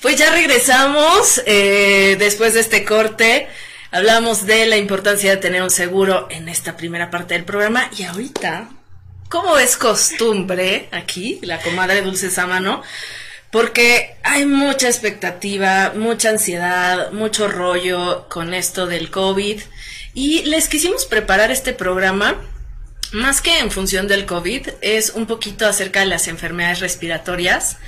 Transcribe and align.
Pues 0.00 0.14
ya 0.14 0.30
regresamos 0.30 1.42
eh, 1.44 2.14
después 2.20 2.54
de 2.54 2.60
este 2.60 2.84
corte. 2.84 3.48
Hablamos 3.90 4.46
de 4.46 4.64
la 4.66 4.76
importancia 4.76 5.30
de 5.30 5.38
tener 5.38 5.60
un 5.60 5.70
seguro 5.70 6.28
en 6.30 6.48
esta 6.48 6.76
primera 6.76 7.10
parte 7.10 7.34
del 7.34 7.44
programa. 7.44 7.90
Y 7.96 8.04
ahorita, 8.04 8.68
como 9.28 9.58
es 9.58 9.76
costumbre 9.76 10.88
aquí, 10.92 11.40
la 11.42 11.60
comadre 11.60 12.02
Dulce 12.02 12.30
Sámano, 12.30 12.80
porque 13.50 14.14
hay 14.22 14.46
mucha 14.46 14.86
expectativa, 14.86 15.92
mucha 15.96 16.30
ansiedad, 16.30 17.10
mucho 17.10 17.48
rollo 17.48 18.28
con 18.28 18.54
esto 18.54 18.86
del 18.86 19.10
COVID. 19.10 19.60
Y 20.14 20.42
les 20.44 20.68
quisimos 20.68 21.06
preparar 21.06 21.50
este 21.50 21.72
programa 21.72 22.36
más 23.10 23.40
que 23.40 23.58
en 23.58 23.72
función 23.72 24.06
del 24.06 24.26
COVID, 24.26 24.68
es 24.80 25.10
un 25.10 25.26
poquito 25.26 25.66
acerca 25.66 26.00
de 26.00 26.06
las 26.06 26.28
enfermedades 26.28 26.80
respiratorias 26.80 27.78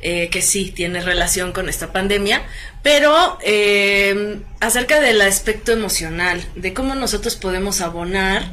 eh, 0.00 0.28
que 0.30 0.42
sí 0.42 0.70
tiene 0.70 1.00
relación 1.00 1.52
con 1.52 1.68
esta 1.68 1.92
pandemia, 1.92 2.42
pero 2.82 3.38
eh, 3.42 4.40
acerca 4.60 5.00
del 5.00 5.20
aspecto 5.20 5.72
emocional, 5.72 6.44
de 6.54 6.72
cómo 6.72 6.94
nosotros 6.94 7.36
podemos 7.36 7.80
abonar 7.80 8.52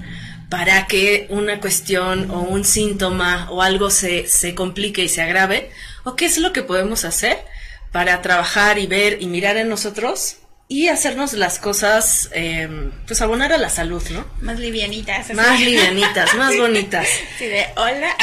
para 0.49 0.88
que 0.88 1.27
una 1.30 1.59
cuestión 1.59 2.31
o 2.31 2.41
un 2.41 2.63
síntoma 2.63 3.48
o 3.52 3.62
algo 3.62 3.90
se, 3.90 4.27
se 4.27 4.55
complique 4.55 5.04
y 5.04 5.09
se 5.09 5.21
agrave, 5.21 5.71
o 6.04 6.16
qué 6.16 6.26
es 6.26 6.38
lo 6.38 6.54
que 6.54 6.63
podemos 6.63 7.05
hacer 7.05 7.38
para 7.91 8.21
trabajar 8.21 8.77
y 8.77 8.88
ver 8.88 9.21
y 9.21 9.27
mirar 9.27 9.57
en 9.57 9.70
nosotros 9.70 10.38
y 10.68 10.88
hacernos 10.88 11.34
las 11.34 11.59
cosas, 11.59 12.30
eh, 12.34 12.68
pues 13.05 13.21
abonar 13.21 13.54
a 13.54 13.57
la 13.57 13.70
salud, 13.70 14.04
¿no? 14.09 14.26
Más 14.41 14.59
livianitas. 14.59 15.32
Más 15.34 15.59
livianitas, 15.59 16.35
más 16.35 16.57
bonitas. 16.57 17.07
Sí, 17.38 17.46
de 17.46 17.68
hola. 17.76 18.16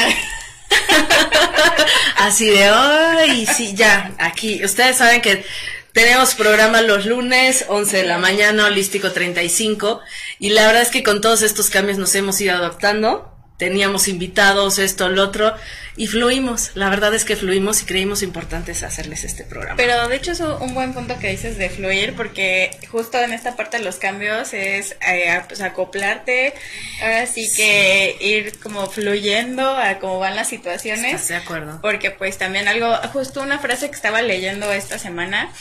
Así 2.17 2.49
de 2.49 2.71
hoy, 2.71 3.45
sí, 3.45 3.73
ya, 3.75 4.13
aquí. 4.17 4.63
Ustedes 4.63 4.97
saben 4.97 5.21
que 5.21 5.45
tenemos 5.91 6.35
programa 6.35 6.81
los 6.81 7.05
lunes, 7.05 7.65
11 7.67 7.97
de 7.97 8.03
la 8.05 8.17
mañana, 8.17 8.65
holístico 8.65 9.11
35. 9.11 10.01
Y 10.39 10.49
la 10.49 10.65
verdad 10.65 10.81
es 10.81 10.89
que 10.89 11.03
con 11.03 11.21
todos 11.21 11.41
estos 11.41 11.69
cambios 11.69 11.97
nos 11.97 12.15
hemos 12.15 12.39
ido 12.41 12.55
adaptando. 12.55 13.32
Teníamos 13.63 14.09
invitados, 14.09 14.77
esto, 14.77 15.07
lo 15.07 15.23
otro, 15.23 15.55
y 15.95 16.07
fluimos. 16.07 16.71
La 16.73 16.89
verdad 16.89 17.15
es 17.15 17.23
que 17.23 17.37
fluimos 17.37 17.81
y 17.81 17.85
creímos 17.85 18.21
importantes 18.21 18.83
hacerles 18.83 19.23
este 19.23 19.45
programa. 19.45 19.77
Pero 19.77 20.05
de 20.09 20.17
hecho 20.17 20.33
es 20.33 20.41
un 20.41 20.73
buen 20.73 20.93
punto 20.93 21.17
que 21.17 21.29
dices 21.29 21.57
de 21.57 21.69
fluir, 21.69 22.13
porque 22.13 22.77
justo 22.91 23.17
en 23.19 23.31
esta 23.31 23.55
parte 23.55 23.77
de 23.77 23.85
los 23.85 23.95
cambios 23.95 24.53
es 24.53 24.97
eh, 25.07 25.39
pues 25.47 25.61
acoplarte, 25.61 26.53
ahora 27.01 27.25
sí 27.25 27.49
que 27.55 28.17
ir 28.19 28.59
como 28.59 28.87
fluyendo 28.87 29.77
a 29.77 29.97
cómo 29.99 30.19
van 30.19 30.35
las 30.35 30.49
situaciones. 30.49 31.13
¿Estás 31.13 31.29
de 31.29 31.35
acuerdo? 31.37 31.79
Porque 31.81 32.11
pues 32.11 32.37
también 32.37 32.67
algo, 32.67 32.93
justo 33.13 33.41
una 33.41 33.59
frase 33.59 33.89
que 33.89 33.95
estaba 33.95 34.21
leyendo 34.21 34.73
esta 34.73 34.99
semana, 34.99 35.53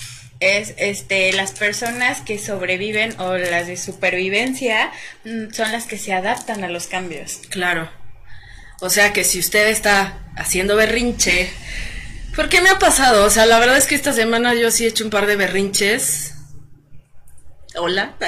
es 0.43 0.75
este 0.77 1.33
las 1.33 1.53
personas 1.53 2.21
que 2.21 2.39
sobreviven 2.39 3.19
o 3.21 3.37
las 3.37 3.69
de 3.69 3.77
supervivencia 3.77 4.91
mm, 5.25 5.53
son 5.53 5.71
las 5.71 5.87
que 5.87 5.99
se 5.99 6.13
adaptan 6.13 6.65
a 6.65 6.69
los 6.69 6.89
cambios. 6.89 7.41
Claro. 7.49 7.89
O 8.81 8.91
sea 8.91 9.13
que 9.13 9.23
si 9.23 9.39
usted 9.39 9.69
está 9.69 10.19
haciendo 10.37 10.75
berrinche, 10.75 11.49
¿por 12.35 12.49
qué 12.49 12.61
me 12.61 12.71
ha 12.71 12.81
pasado? 12.81 13.25
O 13.25 13.31
sea, 13.31 13.47
la 13.47 13.61
verdad 13.61 13.77
es 13.77 13.87
que 13.87 13.95
esta 13.95 14.13
semana 14.13 14.55
yo 14.55 14.73
sí 14.73 14.85
he 14.85 14.89
hecho 14.89 15.05
un 15.05 15.11
par 15.11 15.27
de 15.27 15.37
berrinches. 15.37 16.35
Hola. 17.77 18.17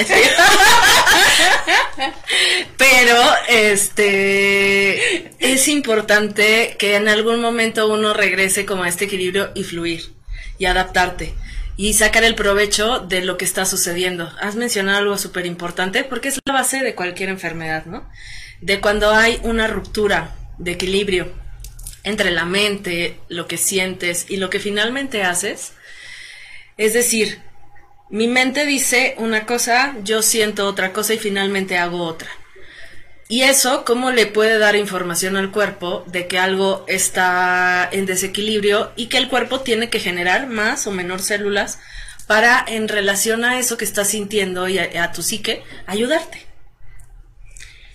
Pero, 2.79 3.23
este, 3.49 5.33
es 5.39 5.69
importante 5.69 6.77
que 6.79 6.95
en 6.95 7.09
algún 7.09 7.41
momento 7.41 7.93
uno 7.93 8.15
regrese 8.15 8.65
como 8.65 8.85
a 8.85 8.89
este 8.89 9.07
equilibrio 9.07 9.51
y 9.55 9.65
fluir 9.65 10.15
y 10.59 10.67
adaptarte 10.67 11.35
y 11.77 11.95
sacar 11.95 12.25
el 12.25 12.35
provecho 12.35 13.01
de 13.01 13.25
lo 13.25 13.37
que 13.37 13.45
está 13.45 13.65
sucediendo. 13.65 14.33
Has 14.41 14.57
mencionado 14.57 14.99
algo 14.99 15.19
súper 15.19 15.47
importante 15.47 16.05
porque 16.05 16.29
es 16.29 16.41
la 16.45 16.55
base 16.55 16.83
de 16.83 16.95
cualquier 16.95 17.29
enfermedad, 17.29 17.87
¿no? 17.87 18.09
De 18.61 18.81
cuando 18.81 19.11
hay 19.11 19.41
una 19.43 19.67
ruptura 19.67 20.35
de 20.59 20.73
equilibrio 20.73 21.33
entre 22.05 22.31
la 22.31 22.45
mente, 22.45 23.19
lo 23.29 23.49
que 23.49 23.57
sientes 23.57 24.27
y 24.29 24.37
lo 24.37 24.51
que 24.51 24.61
finalmente 24.61 25.23
haces. 25.23 25.73
Es 26.77 26.93
decir, 26.93 27.41
mi 28.11 28.29
mente 28.29 28.67
dice 28.67 29.15
una 29.19 29.47
cosa, 29.47 29.97
yo 30.05 30.23
siento 30.23 30.69
otra 30.69 30.93
cosa 30.93 31.15
y 31.15 31.19
finalmente 31.19 31.79
hago 31.79 32.03
otra. 32.03 32.29
Y 33.29 33.43
eso, 33.43 33.85
¿cómo 33.85 34.11
le 34.11 34.27
puede 34.27 34.59
dar 34.59 34.77
información 34.77 35.37
al 35.37 35.51
cuerpo 35.51 36.05
de 36.07 36.27
que 36.27 36.39
algo 36.39 36.85
está 36.89 37.89
en 37.91 38.05
desequilibrio 38.05 38.93
y 38.97 39.07
que 39.07 39.17
el 39.17 39.29
cuerpo 39.29 39.61
tiene 39.61 39.89
que 39.89 39.99
generar 39.99 40.47
más 40.47 40.87
o 40.87 40.91
menor 40.91 41.23
células 41.23 41.79
para, 42.27 42.65
en 42.67 42.87
relación 42.89 43.45
a 43.45 43.59
eso 43.59 43.79
que 43.79 43.85
estás 43.85 44.09
sintiendo 44.09 44.69
y 44.69 44.79
a, 44.79 45.05
a 45.05 45.13
tu 45.13 45.23
psique, 45.23 45.63
ayudarte? 45.87 46.47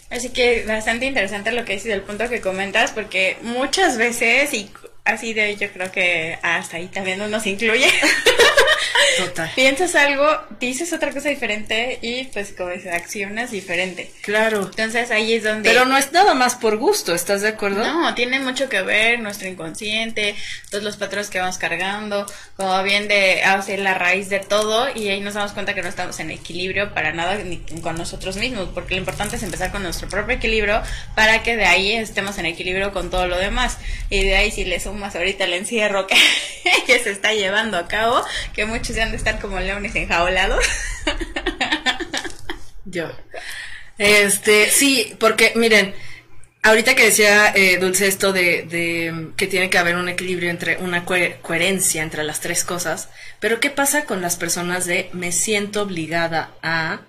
Así 0.09 0.29
que 0.29 0.65
bastante 0.65 1.05
interesante 1.05 1.51
lo 1.51 1.65
que 1.65 1.73
dices 1.73 1.91
del 1.91 2.01
punto 2.01 2.27
que 2.27 2.41
comentas, 2.41 2.91
porque 2.91 3.37
muchas 3.43 3.97
veces, 3.97 4.53
y 4.55 4.71
así 5.13 5.33
de 5.33 5.55
yo 5.55 5.71
creo 5.71 5.91
que 5.91 6.37
hasta 6.41 6.77
ahí 6.77 6.87
también 6.87 7.21
uno 7.21 7.39
se 7.39 7.49
incluye. 7.49 7.87
Total. 9.17 9.51
Piensas 9.55 9.95
algo, 9.95 10.25
dices 10.59 10.93
otra 10.93 11.11
cosa 11.11 11.29
diferente 11.29 11.99
y 12.01 12.25
pues 12.25 12.53
como 12.57 12.69
dices, 12.69 12.93
accionas 12.93 13.51
diferente. 13.51 14.11
Claro. 14.21 14.63
Entonces 14.63 15.11
ahí 15.11 15.33
es 15.33 15.43
donde... 15.43 15.69
Pero 15.69 15.85
no 15.85 15.97
es 15.97 16.11
nada 16.11 16.33
más 16.33 16.55
por 16.55 16.77
gusto, 16.77 17.13
¿estás 17.13 17.41
de 17.41 17.49
acuerdo? 17.49 17.83
No, 17.83 18.13
tiene 18.15 18.39
mucho 18.39 18.69
que 18.69 18.81
ver 18.81 19.19
nuestro 19.19 19.47
inconsciente, 19.47 20.35
todos 20.69 20.83
los 20.83 20.97
patrones 20.97 21.29
que 21.29 21.39
vamos 21.39 21.57
cargando, 21.57 22.25
como 22.55 22.81
bien 22.83 23.07
de 23.07 23.43
hacer 23.43 23.79
la 23.79 23.93
raíz 23.93 24.29
de 24.29 24.39
todo 24.39 24.87
y 24.95 25.09
ahí 25.09 25.19
nos 25.21 25.33
damos 25.33 25.51
cuenta 25.51 25.73
que 25.73 25.81
no 25.81 25.89
estamos 25.89 26.19
en 26.19 26.31
equilibrio 26.31 26.93
para 26.93 27.11
nada 27.11 27.35
ni 27.35 27.57
con 27.81 27.97
nosotros 27.97 28.37
mismos, 28.37 28.69
porque 28.73 28.95
lo 28.95 28.99
importante 28.99 29.35
es 29.35 29.43
empezar 29.43 29.71
con 29.71 29.83
nuestro 29.83 30.07
propio 30.07 30.35
equilibrio 30.35 30.81
para 31.15 31.43
que 31.43 31.55
de 31.55 31.65
ahí 31.65 31.93
estemos 31.93 32.37
en 32.37 32.45
equilibrio 32.45 32.91
con 32.91 33.09
todo 33.09 33.27
lo 33.27 33.37
demás. 33.37 33.77
Y 34.09 34.23
de 34.23 34.35
ahí 34.37 34.51
si 34.51 34.65
le 34.65 34.79
sumas 34.99 35.15
ahorita 35.15 35.45
el 35.45 35.53
encierro 35.53 36.07
que, 36.07 36.15
que 36.85 36.99
se 36.99 37.11
está 37.11 37.33
llevando 37.33 37.77
a 37.77 37.87
cabo, 37.87 38.21
que 38.53 38.65
muchos 38.65 38.95
ya 38.95 39.03
han 39.03 39.11
de 39.11 39.17
estar 39.17 39.39
como 39.39 39.59
leones 39.59 39.95
enjaulados. 39.95 40.65
Yo. 42.85 43.09
Este, 43.97 44.69
sí, 44.69 45.15
porque 45.19 45.53
miren, 45.55 45.93
ahorita 46.63 46.95
que 46.95 47.05
decía 47.05 47.53
eh, 47.55 47.77
Dulce 47.77 48.07
esto 48.07 48.33
de, 48.33 48.63
de, 48.63 49.29
que 49.37 49.47
tiene 49.47 49.69
que 49.69 49.77
haber 49.77 49.95
un 49.95 50.09
equilibrio 50.09 50.49
entre 50.49 50.77
una 50.77 51.05
coher 51.05 51.39
coherencia 51.41 52.03
entre 52.03 52.23
las 52.23 52.41
tres 52.41 52.65
cosas, 52.65 53.09
pero 53.39 53.59
¿qué 53.61 53.69
pasa 53.69 54.03
con 54.03 54.21
las 54.21 54.35
personas 54.35 54.85
de 54.85 55.09
me 55.13 55.31
siento 55.31 55.83
obligada 55.83 56.51
a, 56.61 57.01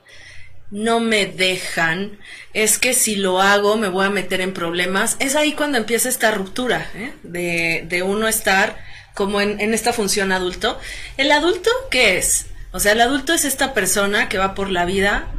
no 0.70 1.00
me 1.00 1.26
dejan, 1.26 2.19
es 2.54 2.78
que 2.78 2.94
si 2.94 3.16
lo 3.16 3.41
hago 3.41 3.76
me 3.76 3.88
voy 3.88 4.06
a 4.06 4.10
meter 4.10 4.41
en 4.41 4.53
problemas? 4.53 5.16
Es 5.19 5.34
ahí 5.36 5.53
cuando 5.53 5.78
empieza 5.78 6.08
esta 6.08 6.31
ruptura, 6.31 6.91
¿eh? 6.94 7.12
de, 7.22 7.84
de 7.88 8.03
uno 8.03 8.28
estar 8.28 8.78
como 9.14 9.41
en, 9.41 9.60
en 9.60 9.75
esta 9.75 9.92
función 9.92 10.32
adulto. 10.32 10.78
¿El 11.16 11.32
adulto 11.32 11.70
qué 11.91 12.19
es? 12.19 12.47
O 12.72 12.78
sea, 12.78 12.92
el 12.92 13.00
adulto 13.00 13.32
es 13.32 13.44
esta 13.44 13.75
persona 13.75 14.28
que 14.28 14.38
va 14.38 14.54
por 14.54 14.70
la 14.70 14.84
vida 14.84 15.32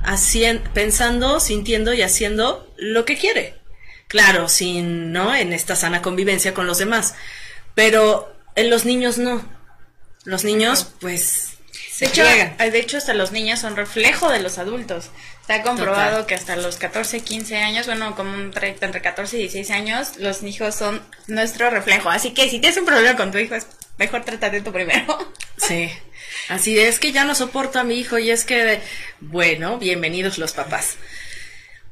pensando, 0.73 1.39
sintiendo 1.39 1.93
y 1.93 2.01
haciendo 2.01 2.73
lo 2.77 3.05
que 3.05 3.17
quiere. 3.17 3.55
Claro, 4.07 4.49
sin, 4.49 5.13
¿no? 5.13 5.33
En 5.33 5.53
esta 5.53 5.77
sana 5.77 6.01
convivencia 6.01 6.53
con 6.53 6.67
los 6.67 6.77
demás. 6.77 7.15
Pero 7.73 8.35
en 8.55 8.69
los 8.69 8.83
niños 8.83 9.17
no. 9.17 9.41
Los 10.25 10.43
niños, 10.43 10.91
pues, 10.99 11.50
se 12.01 12.05
De 12.05 12.11
hecho, 12.11 12.23
juegan. 12.23 12.57
de 12.57 12.79
hecho, 12.79 12.97
hasta 12.97 13.13
los 13.13 13.31
niños 13.31 13.59
son 13.59 13.75
reflejo 13.75 14.31
de 14.31 14.39
los 14.39 14.57
adultos. 14.57 15.09
Está 15.41 15.63
comprobado 15.63 16.11
Total. 16.11 16.25
que 16.27 16.35
hasta 16.35 16.55
los 16.55 16.77
14, 16.77 17.19
15 17.21 17.57
años, 17.57 17.85
bueno, 17.85 18.15
como 18.15 18.33
un 18.33 18.51
tre- 18.53 18.75
entre 18.81 19.01
14 19.01 19.35
y 19.37 19.39
16 19.41 19.71
años, 19.71 20.17
los 20.17 20.43
hijos 20.43 20.75
son 20.75 21.01
nuestro 21.27 21.69
reflejo. 21.69 22.09
Así 22.09 22.31
que 22.33 22.49
si 22.49 22.59
tienes 22.59 22.77
un 22.77 22.85
problema 22.85 23.17
con 23.17 23.31
tu 23.31 23.37
hijo, 23.37 23.55
es 23.55 23.67
mejor 23.97 24.23
tratar 24.25 24.51
de 24.51 24.61
tu 24.61 24.71
primero. 24.71 25.05
Sí. 25.57 25.91
Así 26.49 26.79
es 26.79 26.97
que 26.99 27.11
ya 27.11 27.23
no 27.23 27.35
soporto 27.35 27.79
a 27.79 27.83
mi 27.83 27.99
hijo 27.99 28.17
y 28.17 28.31
es 28.31 28.45
que, 28.45 28.81
bueno, 29.19 29.77
bienvenidos 29.77 30.39
los 30.39 30.53
papás. 30.53 30.95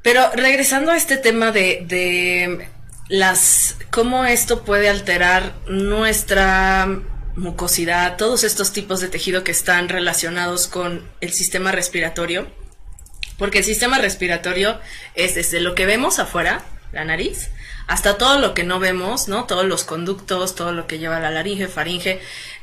Pero 0.02 0.32
regresando 0.34 0.92
a 0.92 0.98
este 0.98 1.18
tema 1.18 1.52
de, 1.52 1.84
de 1.86 2.68
las, 3.10 3.76
cómo 3.92 4.26
esto 4.26 4.64
puede 4.64 4.90
alterar 4.90 5.54
nuestra 5.68 6.88
mucosidad, 7.40 8.18
todos 8.18 8.44
estos 8.44 8.72
tipos 8.72 9.00
de 9.00 9.08
tejido 9.08 9.44
que 9.44 9.52
están 9.52 9.90
relacionados 9.90 10.68
con 10.68 11.10
el 11.22 11.32
sistema 11.32 11.72
respiratorio, 11.72 12.48
porque 13.38 13.60
el 13.60 13.64
sistema 13.64 13.98
respiratorio 13.98 14.80
es 15.16 15.36
desde 15.36 15.62
lo 15.62 15.74
que 15.74 15.86
vemos 15.86 16.20
afuera, 16.20 16.64
la 16.92 17.06
nariz, 17.06 17.50
hasta 17.88 18.18
todo 18.18 18.40
lo 18.40 18.54
que 18.54 18.64
no 18.64 18.80
vemos, 18.80 19.28
¿no? 19.28 19.46
Todos 19.46 19.66
los 19.66 19.84
conductos, 19.84 20.54
todo 20.54 20.74
lo 20.74 20.86
que 20.86 21.00
lleva 21.00 21.20
la 21.20 21.32
laringe, 21.32 21.68
faringe, 21.68 22.20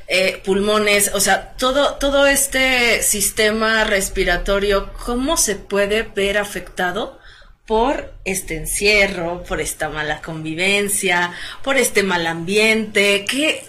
eh, 0.08 0.40
pulmones, 0.44 1.10
o 1.14 1.20
sea, 1.20 1.54
todo, 1.54 1.94
todo 1.94 2.26
este 2.26 3.02
sistema 3.02 3.84
respiratorio, 3.84 4.92
¿cómo 5.04 5.36
se 5.36 5.56
puede 5.56 6.02
ver 6.02 6.38
afectado 6.38 7.18
por 7.66 8.14
este 8.24 8.56
encierro, 8.56 9.42
por 9.42 9.60
esta 9.60 9.88
mala 9.88 10.20
convivencia, 10.20 11.32
por 11.64 11.76
este 11.76 12.02
mal 12.02 12.26
ambiente? 12.26 13.24
¿Qué? 13.28 13.64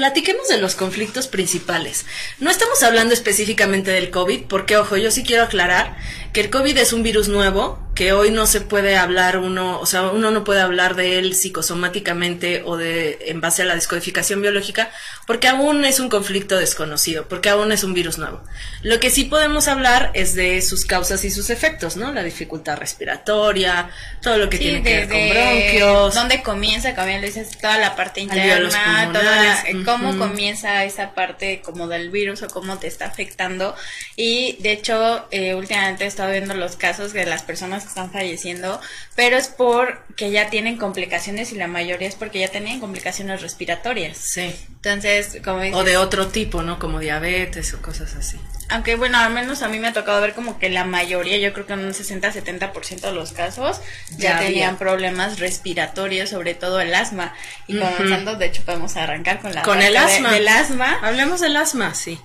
Platiquemos 0.00 0.48
de 0.48 0.56
los 0.56 0.76
conflictos 0.76 1.28
principales. 1.28 2.06
No 2.38 2.50
estamos 2.50 2.82
hablando 2.82 3.12
específicamente 3.12 3.90
del 3.90 4.08
COVID, 4.08 4.44
porque, 4.44 4.78
ojo, 4.78 4.96
yo 4.96 5.10
sí 5.10 5.24
quiero 5.24 5.42
aclarar 5.42 5.94
que 6.32 6.40
el 6.40 6.50
COVID 6.50 6.76
es 6.78 6.92
un 6.92 7.02
virus 7.02 7.28
nuevo, 7.28 7.78
que 7.94 8.12
hoy 8.12 8.30
no 8.30 8.46
se 8.46 8.60
puede 8.60 8.96
hablar 8.96 9.36
uno, 9.36 9.78
o 9.78 9.84
sea, 9.84 10.04
uno 10.04 10.30
no 10.30 10.44
puede 10.44 10.60
hablar 10.60 10.94
de 10.94 11.18
él 11.18 11.34
psicosomáticamente 11.34 12.62
o 12.64 12.76
de 12.76 13.18
en 13.26 13.40
base 13.40 13.62
a 13.62 13.64
la 13.66 13.74
descodificación 13.74 14.40
biológica, 14.40 14.90
porque 15.26 15.48
aún 15.48 15.84
es 15.84 16.00
un 16.00 16.08
conflicto 16.08 16.56
desconocido, 16.56 17.28
porque 17.28 17.50
aún 17.50 17.72
es 17.72 17.84
un 17.84 17.92
virus 17.92 18.16
nuevo. 18.16 18.42
Lo 18.82 19.00
que 19.00 19.10
sí 19.10 19.24
podemos 19.24 19.68
hablar 19.68 20.12
es 20.14 20.34
de 20.34 20.62
sus 20.62 20.84
causas 20.86 21.24
y 21.24 21.30
sus 21.30 21.50
efectos, 21.50 21.96
¿no? 21.96 22.12
La 22.12 22.22
dificultad 22.22 22.78
respiratoria, 22.78 23.90
todo 24.22 24.38
lo 24.38 24.48
que 24.48 24.58
tiene 24.58 24.82
que 24.82 25.06
ver 25.06 25.08
con 25.08 25.28
bronquios. 25.28 26.14
¿Dónde 26.14 26.42
comienza, 26.42 26.94
como 26.94 27.08
bien 27.08 27.20
lo 27.20 27.26
dices, 27.26 27.58
toda 27.58 27.76
la 27.76 27.96
parte 27.96 28.20
interna, 28.20 29.10
toda 29.12 29.64
cómo 29.84 30.16
comienza 30.16 30.84
esa 30.84 31.12
parte 31.12 31.60
como 31.60 31.88
del 31.88 32.10
virus 32.10 32.42
o 32.42 32.48
cómo 32.48 32.78
te 32.78 32.86
está 32.86 33.06
afectando. 33.06 33.74
Y 34.16 34.56
de 34.60 34.72
hecho, 34.72 35.26
eh, 35.30 35.54
últimamente 35.54 36.04
he 36.04 36.06
estado 36.20 36.32
viendo 36.32 36.54
los 36.54 36.76
casos 36.76 37.14
de 37.14 37.24
las 37.24 37.42
personas 37.42 37.84
que 37.84 37.88
están 37.88 38.12
falleciendo, 38.12 38.78
pero 39.14 39.38
es 39.38 39.48
porque 39.48 40.30
ya 40.30 40.50
tienen 40.50 40.76
complicaciones 40.76 41.50
y 41.52 41.56
la 41.56 41.66
mayoría 41.66 42.08
es 42.08 42.14
porque 42.14 42.40
ya 42.40 42.48
tenían 42.48 42.78
complicaciones 42.78 43.40
respiratorias. 43.40 44.18
Sí. 44.18 44.54
Entonces, 44.68 45.38
como 45.42 45.60
O 45.78 45.82
de 45.82 45.96
otro 45.96 46.28
tipo, 46.28 46.62
¿no? 46.62 46.78
Como 46.78 46.98
diabetes 46.98 47.72
o 47.72 47.80
cosas 47.80 48.14
así. 48.16 48.38
Aunque 48.68 48.96
bueno, 48.96 49.18
al 49.18 49.32
menos 49.32 49.62
a 49.62 49.68
mí 49.68 49.78
me 49.78 49.88
ha 49.88 49.92
tocado 49.92 50.20
ver 50.20 50.34
como 50.34 50.58
que 50.58 50.68
la 50.68 50.84
mayoría, 50.84 51.38
yo 51.38 51.52
creo 51.54 51.66
que 51.66 51.72
en 51.72 51.80
un 51.80 51.92
60-70% 51.92 53.00
de 53.00 53.12
los 53.12 53.32
casos, 53.32 53.80
ya, 54.16 54.38
tenían 54.38 54.76
problemas 54.76 55.40
respiratorios, 55.40 56.28
sobre 56.28 56.54
todo 56.54 56.80
el 56.80 56.94
asma. 56.94 57.34
Y 57.66 57.78
comenzando, 57.78 58.36
de 58.36 58.46
hecho, 58.46 58.62
podemos 58.64 58.96
arrancar 58.96 59.40
con 59.40 59.54
la 59.54 59.62
con 59.62 59.80
el 59.80 59.96
asma. 59.96 60.32
del 60.32 60.46
asma. 60.46 60.98
Hablemos 61.02 61.40
del 61.40 61.56
asma, 61.56 61.94
sí. 61.94 62.20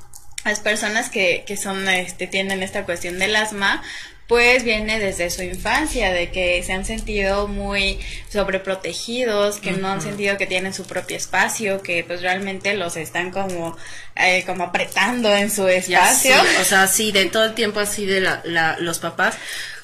Las 0.45 0.59
personas 0.59 1.09
que, 1.09 1.43
que 1.45 1.57
son, 1.57 1.89
este, 1.89 2.27
tienen 2.27 2.63
esta 2.63 2.85
cuestión 2.85 3.19
del 3.19 3.35
asma, 3.35 3.83
pues 4.27 4.63
viene 4.63 4.99
desde 4.99 5.29
su 5.29 5.43
infancia, 5.43 6.11
de 6.11 6.31
que 6.31 6.63
se 6.63 6.73
han 6.73 6.85
sentido 6.85 7.47
muy 7.47 7.99
sobreprotegidos, 8.29 9.59
que 9.59 9.71
no 9.71 9.87
han 9.89 10.01
sentido 10.01 10.37
que 10.37 10.47
tienen 10.47 10.73
su 10.73 10.85
propio 10.85 11.15
espacio, 11.15 11.81
que 11.81 12.03
pues 12.03 12.21
realmente 12.21 12.73
los 12.73 12.97
están 12.97 13.29
como, 13.31 13.77
eh, 14.15 14.43
como 14.45 14.63
apretando 14.63 15.33
en 15.33 15.51
su 15.51 15.67
espacio. 15.67 16.35
o 16.59 16.63
sea, 16.63 16.87
sí, 16.87 17.11
de 17.11 17.25
todo 17.25 17.45
el 17.45 17.53
tiempo 17.53 17.79
así 17.79 18.05
de 18.05 18.21
la, 18.21 18.41
la, 18.45 18.77
los 18.79 18.97
papás, 18.97 19.35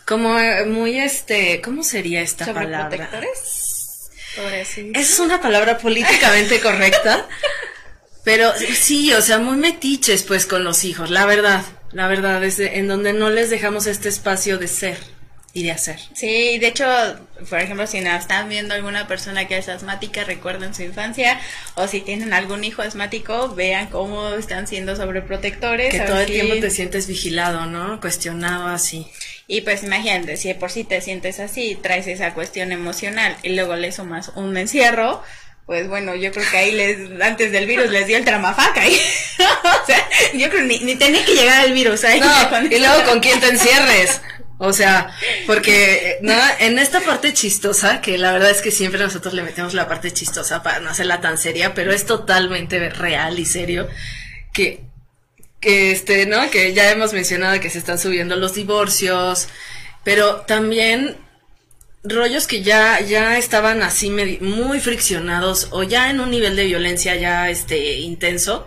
como 0.06 0.36
muy 0.68 1.00
este, 1.00 1.62
¿cómo 1.62 1.84
sería 1.84 2.22
esta 2.22 2.52
palabra? 2.52 3.10
Es 4.94 5.20
una 5.20 5.40
palabra 5.40 5.78
políticamente 5.78 6.60
correcta, 6.62 7.28
pero 8.24 8.52
sí, 8.74 9.14
o 9.14 9.22
sea, 9.22 9.40
muy 9.40 9.58
metiches 9.58 10.24
pues 10.24 10.46
con 10.46 10.64
los 10.64 10.84
hijos, 10.84 11.10
la 11.10 11.26
verdad. 11.26 11.64
La 11.92 12.08
verdad, 12.08 12.42
es 12.44 12.60
en 12.60 12.88
donde 12.88 13.12
no 13.12 13.30
les 13.30 13.50
dejamos 13.50 13.86
este 13.86 14.08
espacio 14.08 14.58
de 14.58 14.68
ser 14.68 14.98
y 15.54 15.64
de 15.64 15.72
hacer. 15.72 16.00
Sí, 16.14 16.58
de 16.58 16.68
hecho, 16.68 16.86
por 17.50 17.60
ejemplo, 17.60 17.86
si 17.86 17.98
están 17.98 18.48
viendo 18.48 18.74
alguna 18.74 19.08
persona 19.08 19.48
que 19.48 19.58
es 19.58 19.68
asmática, 19.68 20.24
recuerden 20.24 20.74
su 20.74 20.84
infancia, 20.84 21.40
o 21.76 21.88
si 21.88 22.00
tienen 22.00 22.34
algún 22.34 22.64
hijo 22.64 22.82
asmático, 22.82 23.54
vean 23.56 23.88
cómo 23.88 24.30
están 24.30 24.68
siendo 24.68 24.96
sobreprotectores. 24.96 25.92
Que 25.92 26.00
todo 26.02 26.22
el 26.22 26.28
tiempo 26.28 26.56
te 26.62 26.70
sientes 26.70 27.08
vigilado, 27.08 27.66
¿no? 27.66 28.00
Cuestionado 28.00 28.68
así. 28.68 29.08
Y 29.48 29.62
pues 29.62 29.84
imagínate, 29.84 30.38
si 30.38 30.54
por 30.54 30.72
sí 30.72 30.86
te 30.86 31.02
sientes 31.02 31.42
así, 31.42 31.78
traes 31.82 32.08
esa 32.08 32.34
cuestión 32.34 32.72
emocional 32.72 33.36
y 33.44 33.50
luego 33.50 33.76
le 33.76 33.92
sumas 33.92 34.32
un 34.36 34.56
encierro, 34.56 35.22
pues 35.66 35.88
bueno, 35.88 36.16
yo 36.16 36.32
creo 36.32 36.46
que 36.50 36.58
ahí 36.58 36.72
les, 36.72 37.22
antes 37.22 37.52
del 37.52 37.66
virus 37.66 37.90
les 37.90 38.08
dio 38.08 38.18
el 38.18 38.26
tramafaca. 38.26 38.88
Y, 38.88 38.94
o 39.40 39.86
sea, 39.86 40.10
yo 40.34 40.50
creo 40.50 40.64
ni, 40.64 40.80
ni 40.80 40.96
tenía 40.96 41.24
que 41.24 41.34
llegar 41.34 41.62
al 41.62 41.74
virus 41.74 42.04
ahí. 42.04 42.22
y 42.72 42.80
luego 42.80 43.06
con 43.06 43.20
quién 43.20 43.40
te 43.40 43.50
encierres. 43.50 44.22
O 44.64 44.74
sea, 44.74 45.10
porque 45.48 46.20
nada, 46.22 46.56
en 46.60 46.78
esta 46.78 47.02
parte 47.02 47.34
chistosa, 47.34 48.00
que 48.00 48.20
la 48.20 48.32
verdad 48.32 48.52
es 48.52 48.62
que 48.62 48.70
siempre 48.70 49.02
nosotros 49.02 49.34
le 49.34 49.42
metemos 49.42 49.74
la 49.74 49.88
parte 49.88 50.12
chistosa 50.12 50.62
para 50.62 50.80
no 50.80 50.92
hacerla 50.92 51.20
tan 51.20 51.40
seria, 51.40 51.74
pero 51.74 51.92
es 51.92 52.06
totalmente 52.06 52.92
real 52.92 53.40
y 53.40 53.46
serio, 53.46 53.90
que, 54.54 54.84
que 55.60 55.92
este, 55.92 56.28
¿no? 56.28 56.52
Que 56.52 56.74
ya 56.74 56.92
hemos 56.92 57.12
mencionado 57.12 57.60
que 57.60 57.72
se 57.72 57.80
están 57.80 57.98
subiendo 57.98 58.36
los 58.36 58.54
divorcios, 58.54 59.48
pero 60.04 60.42
también 60.42 61.18
rollos 62.04 62.48
que 62.48 62.64
ya, 62.64 63.00
ya 63.02 63.38
estaban 63.38 63.84
así 63.84 64.10
muy 64.10 64.80
friccionados 64.80 65.68
o 65.72 65.84
ya 65.84 66.10
en 66.10 66.20
un 66.20 66.32
nivel 66.32 66.56
de 66.56 66.66
violencia 66.66 67.16
ya 67.16 67.50
este 67.50 67.98
intenso, 68.00 68.66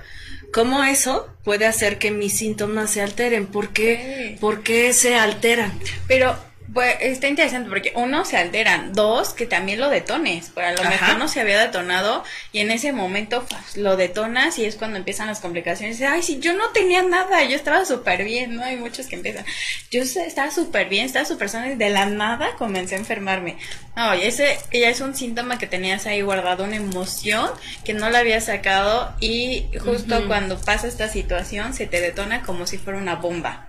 ¿cómo 0.53 0.85
eso 0.85 1.29
puede 1.43 1.67
hacer 1.67 1.99
que 1.99 2.11
mis 2.11 2.37
síntomas 2.37 2.91
se 2.91 3.03
alteren? 3.03 3.47
¿Por 3.47 3.71
qué, 3.71 4.37
¿Por 4.41 4.63
qué 4.63 4.93
se 4.93 5.17
alteran? 5.17 5.79
Pero 6.07 6.37
pues 6.73 6.97
está 7.01 7.29
interesante 7.29 7.69
porque 7.69 7.93
uno 7.95 8.25
se 8.25 8.39
alteran, 8.39 8.95
dos 8.95 9.35
que 9.35 9.47
también 9.47 9.81
lo 9.81 9.91
detones, 9.91 10.51
pero 10.55 10.69
a 10.69 10.73
lo 10.73 10.83
mejor 10.89 11.19
no 11.19 11.29
se 11.29 11.41
había 11.41 11.61
detonado 11.61 12.25
y 12.53 12.61
en 12.61 12.71
ese 12.71 12.93
momento 12.93 13.47
lo 13.77 13.97
detonas 13.97 14.59
y 14.59 14.65
es 14.65 14.77
cuando 14.77 14.97
empiezan 14.97 15.27
las 15.27 15.41
complicaciones. 15.41 16.01
Ay, 16.01 16.23
si 16.23 16.41
yo 16.41 16.55
no 16.55 16.71
tenía 16.71 17.03
nada, 17.03 17.45
yo 17.45 17.55
estaba 17.55 17.85
súper 17.85 18.25
bien, 18.25 18.57
¿no? 18.57 18.65
Hay 18.65 18.77
muchos 18.77 19.07
que 19.07 19.17
empiezan, 19.17 19.45
yo 19.91 20.03
estaba 20.03 20.51
súper 20.51 20.89
bien, 20.89 21.05
estaba 21.05 21.27
súper 21.27 21.51
sana 21.51 21.71
y 21.71 21.77
de 21.77 21.91
la 21.91 22.07
nada 22.07 22.57
comencé 22.57 22.95
a 22.95 22.99
enfermarme. 22.99 23.57
No, 23.95 24.15
y 24.15 24.23
ese 24.23 24.59
ya 24.73 24.89
es 24.89 25.01
un 25.01 25.15
síntoma 25.15 25.59
que 25.59 25.67
tenías 25.67 26.07
ahí 26.07 26.23
guardado, 26.23 26.65
una 26.65 26.77
emoción 26.77 27.51
que 27.85 27.93
no 27.93 28.09
la 28.09 28.21
habías 28.21 28.47
sacado 28.47 29.15
y 29.21 29.67
justo 29.85 30.27
cuando 30.27 30.59
pasa 30.59 30.89
esta 30.89 31.09
situación 31.09 31.75
se 31.75 31.87
te 31.87 32.01
detona 32.01 32.43
como 32.43 32.67
si 32.67 32.79
fuera 32.79 32.99
una 32.99 33.17
bomba. 33.17 33.69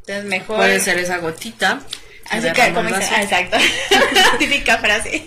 Entonces 0.00 0.24
mejor... 0.24 0.56
Puede 0.56 0.80
ser 0.80 0.98
esa 0.98 1.18
gotita 1.18 1.80
Así 2.30 2.52
que 2.52 2.72
como 2.72 2.88
dice, 2.88 3.10
ah, 3.12 3.22
exacto. 3.22 3.56
Típica 4.38 4.78
frase. 4.78 5.26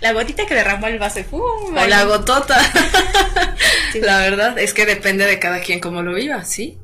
la 0.00 0.12
gotita 0.12 0.44
que 0.46 0.54
derramó 0.54 0.86
el 0.86 0.98
vaso. 0.98 1.20
o 1.30 1.86
la 1.86 2.04
gotota. 2.04 2.60
La 3.94 4.18
verdad 4.18 4.58
es 4.58 4.74
que 4.74 4.84
depende 4.84 5.24
de 5.24 5.38
cada 5.38 5.60
quien 5.60 5.80
cómo 5.80 6.02
lo 6.02 6.14
viva, 6.14 6.44
¿sí? 6.44 6.78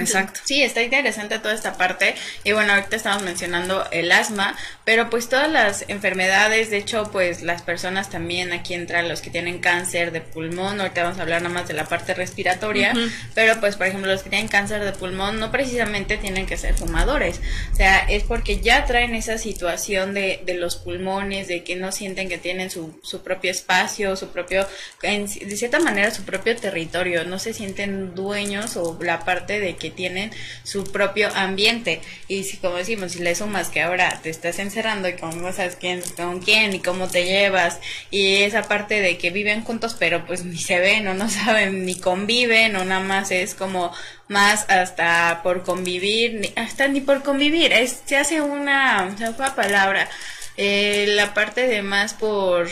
Exacto. 0.00 0.40
Sí, 0.44 0.62
está 0.62 0.82
interesante 0.82 1.38
toda 1.38 1.54
esta 1.54 1.74
parte. 1.74 2.14
Y 2.44 2.52
bueno, 2.52 2.72
ahorita 2.72 2.96
estamos 2.96 3.22
mencionando 3.22 3.86
el 3.90 4.10
asma, 4.12 4.56
pero 4.84 5.10
pues 5.10 5.28
todas 5.28 5.50
las 5.50 5.84
enfermedades, 5.88 6.70
de 6.70 6.78
hecho, 6.78 7.10
pues 7.12 7.42
las 7.42 7.62
personas 7.62 8.10
también, 8.10 8.52
aquí 8.52 8.74
entran 8.74 9.08
los 9.08 9.20
que 9.20 9.30
tienen 9.30 9.60
cáncer 9.60 10.12
de 10.12 10.20
pulmón, 10.20 10.80
ahorita 10.80 11.02
vamos 11.02 11.18
a 11.18 11.22
hablar 11.22 11.42
nada 11.42 11.54
más 11.54 11.68
de 11.68 11.74
la 11.74 11.84
parte 11.84 12.14
respiratoria, 12.14 12.92
pero 13.34 13.60
pues 13.60 13.76
por 13.76 13.86
ejemplo 13.86 14.10
los 14.10 14.22
que 14.22 14.30
tienen 14.30 14.48
cáncer 14.48 14.84
de 14.84 14.92
pulmón 14.92 15.38
no 15.38 15.50
precisamente 15.50 16.16
tienen 16.16 16.46
que 16.46 16.56
ser 16.56 16.74
fumadores, 16.74 17.40
o 17.72 17.76
sea, 17.76 17.98
es 18.00 18.22
porque 18.24 18.60
ya 18.60 18.84
traen 18.84 19.14
esa 19.14 19.38
situación 19.38 20.14
de, 20.14 20.42
de 20.44 20.54
los 20.54 20.76
pulmones, 20.76 21.48
de 21.48 21.62
que 21.62 21.76
no 21.76 21.92
sienten 21.92 22.28
que 22.28 22.38
tienen 22.38 22.70
su, 22.70 22.98
su 23.02 23.22
propio 23.22 23.50
espacio, 23.50 24.16
su 24.16 24.28
propio, 24.28 24.66
de 25.02 25.56
cierta 25.56 25.80
manera 25.80 26.10
su 26.10 26.24
propio 26.24 26.56
territorio, 26.56 27.24
no 27.24 27.38
se 27.38 27.52
sienten 27.52 28.14
dueños 28.14 28.76
o 28.76 28.98
la 29.00 29.24
parte 29.24 29.60
de 29.60 29.76
que 29.76 29.89
tienen 29.90 30.30
su 30.64 30.84
propio 30.84 31.28
ambiente. 31.34 32.00
Y 32.28 32.44
si, 32.44 32.56
como 32.56 32.76
decimos, 32.76 33.12
si 33.12 33.20
le 33.20 33.34
sumas 33.34 33.68
que 33.68 33.82
ahora 33.82 34.20
te 34.22 34.30
estás 34.30 34.58
encerrando 34.58 35.08
y 35.08 35.14
como 35.14 35.32
no 35.34 35.52
sabes 35.52 35.76
quién, 35.76 36.02
con 36.16 36.40
quién 36.40 36.74
y 36.74 36.80
cómo 36.80 37.08
te 37.08 37.24
llevas, 37.24 37.80
y 38.10 38.42
esa 38.42 38.62
parte 38.62 39.00
de 39.00 39.18
que 39.18 39.30
viven 39.30 39.62
juntos, 39.62 39.96
pero 39.98 40.26
pues 40.26 40.44
ni 40.44 40.58
se 40.58 40.78
ven 40.78 41.08
o 41.08 41.14
no 41.14 41.28
saben 41.30 41.84
ni 41.84 41.98
conviven 41.98 42.76
o 42.76 42.84
nada 42.84 43.00
más 43.00 43.30
es 43.30 43.54
como 43.54 43.92
más 44.28 44.66
hasta 44.68 45.40
por 45.42 45.64
convivir, 45.64 46.34
ni, 46.34 46.52
hasta 46.56 46.88
ni 46.88 47.00
por 47.00 47.22
convivir, 47.22 47.72
es, 47.72 48.02
se 48.04 48.16
hace 48.16 48.40
una, 48.40 49.16
se 49.18 49.32
fue 49.32 49.50
palabra, 49.56 50.08
eh, 50.56 51.06
la 51.08 51.34
parte 51.34 51.66
de 51.66 51.82
más 51.82 52.14
por 52.14 52.68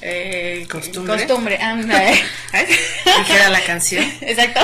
eh, 0.00 0.66
costumbre. 0.70 1.16
Costumbre, 1.16 1.58
Dijera 3.18 3.50
la 3.50 3.60
canción. 3.62 4.04
Exacto. 4.20 4.60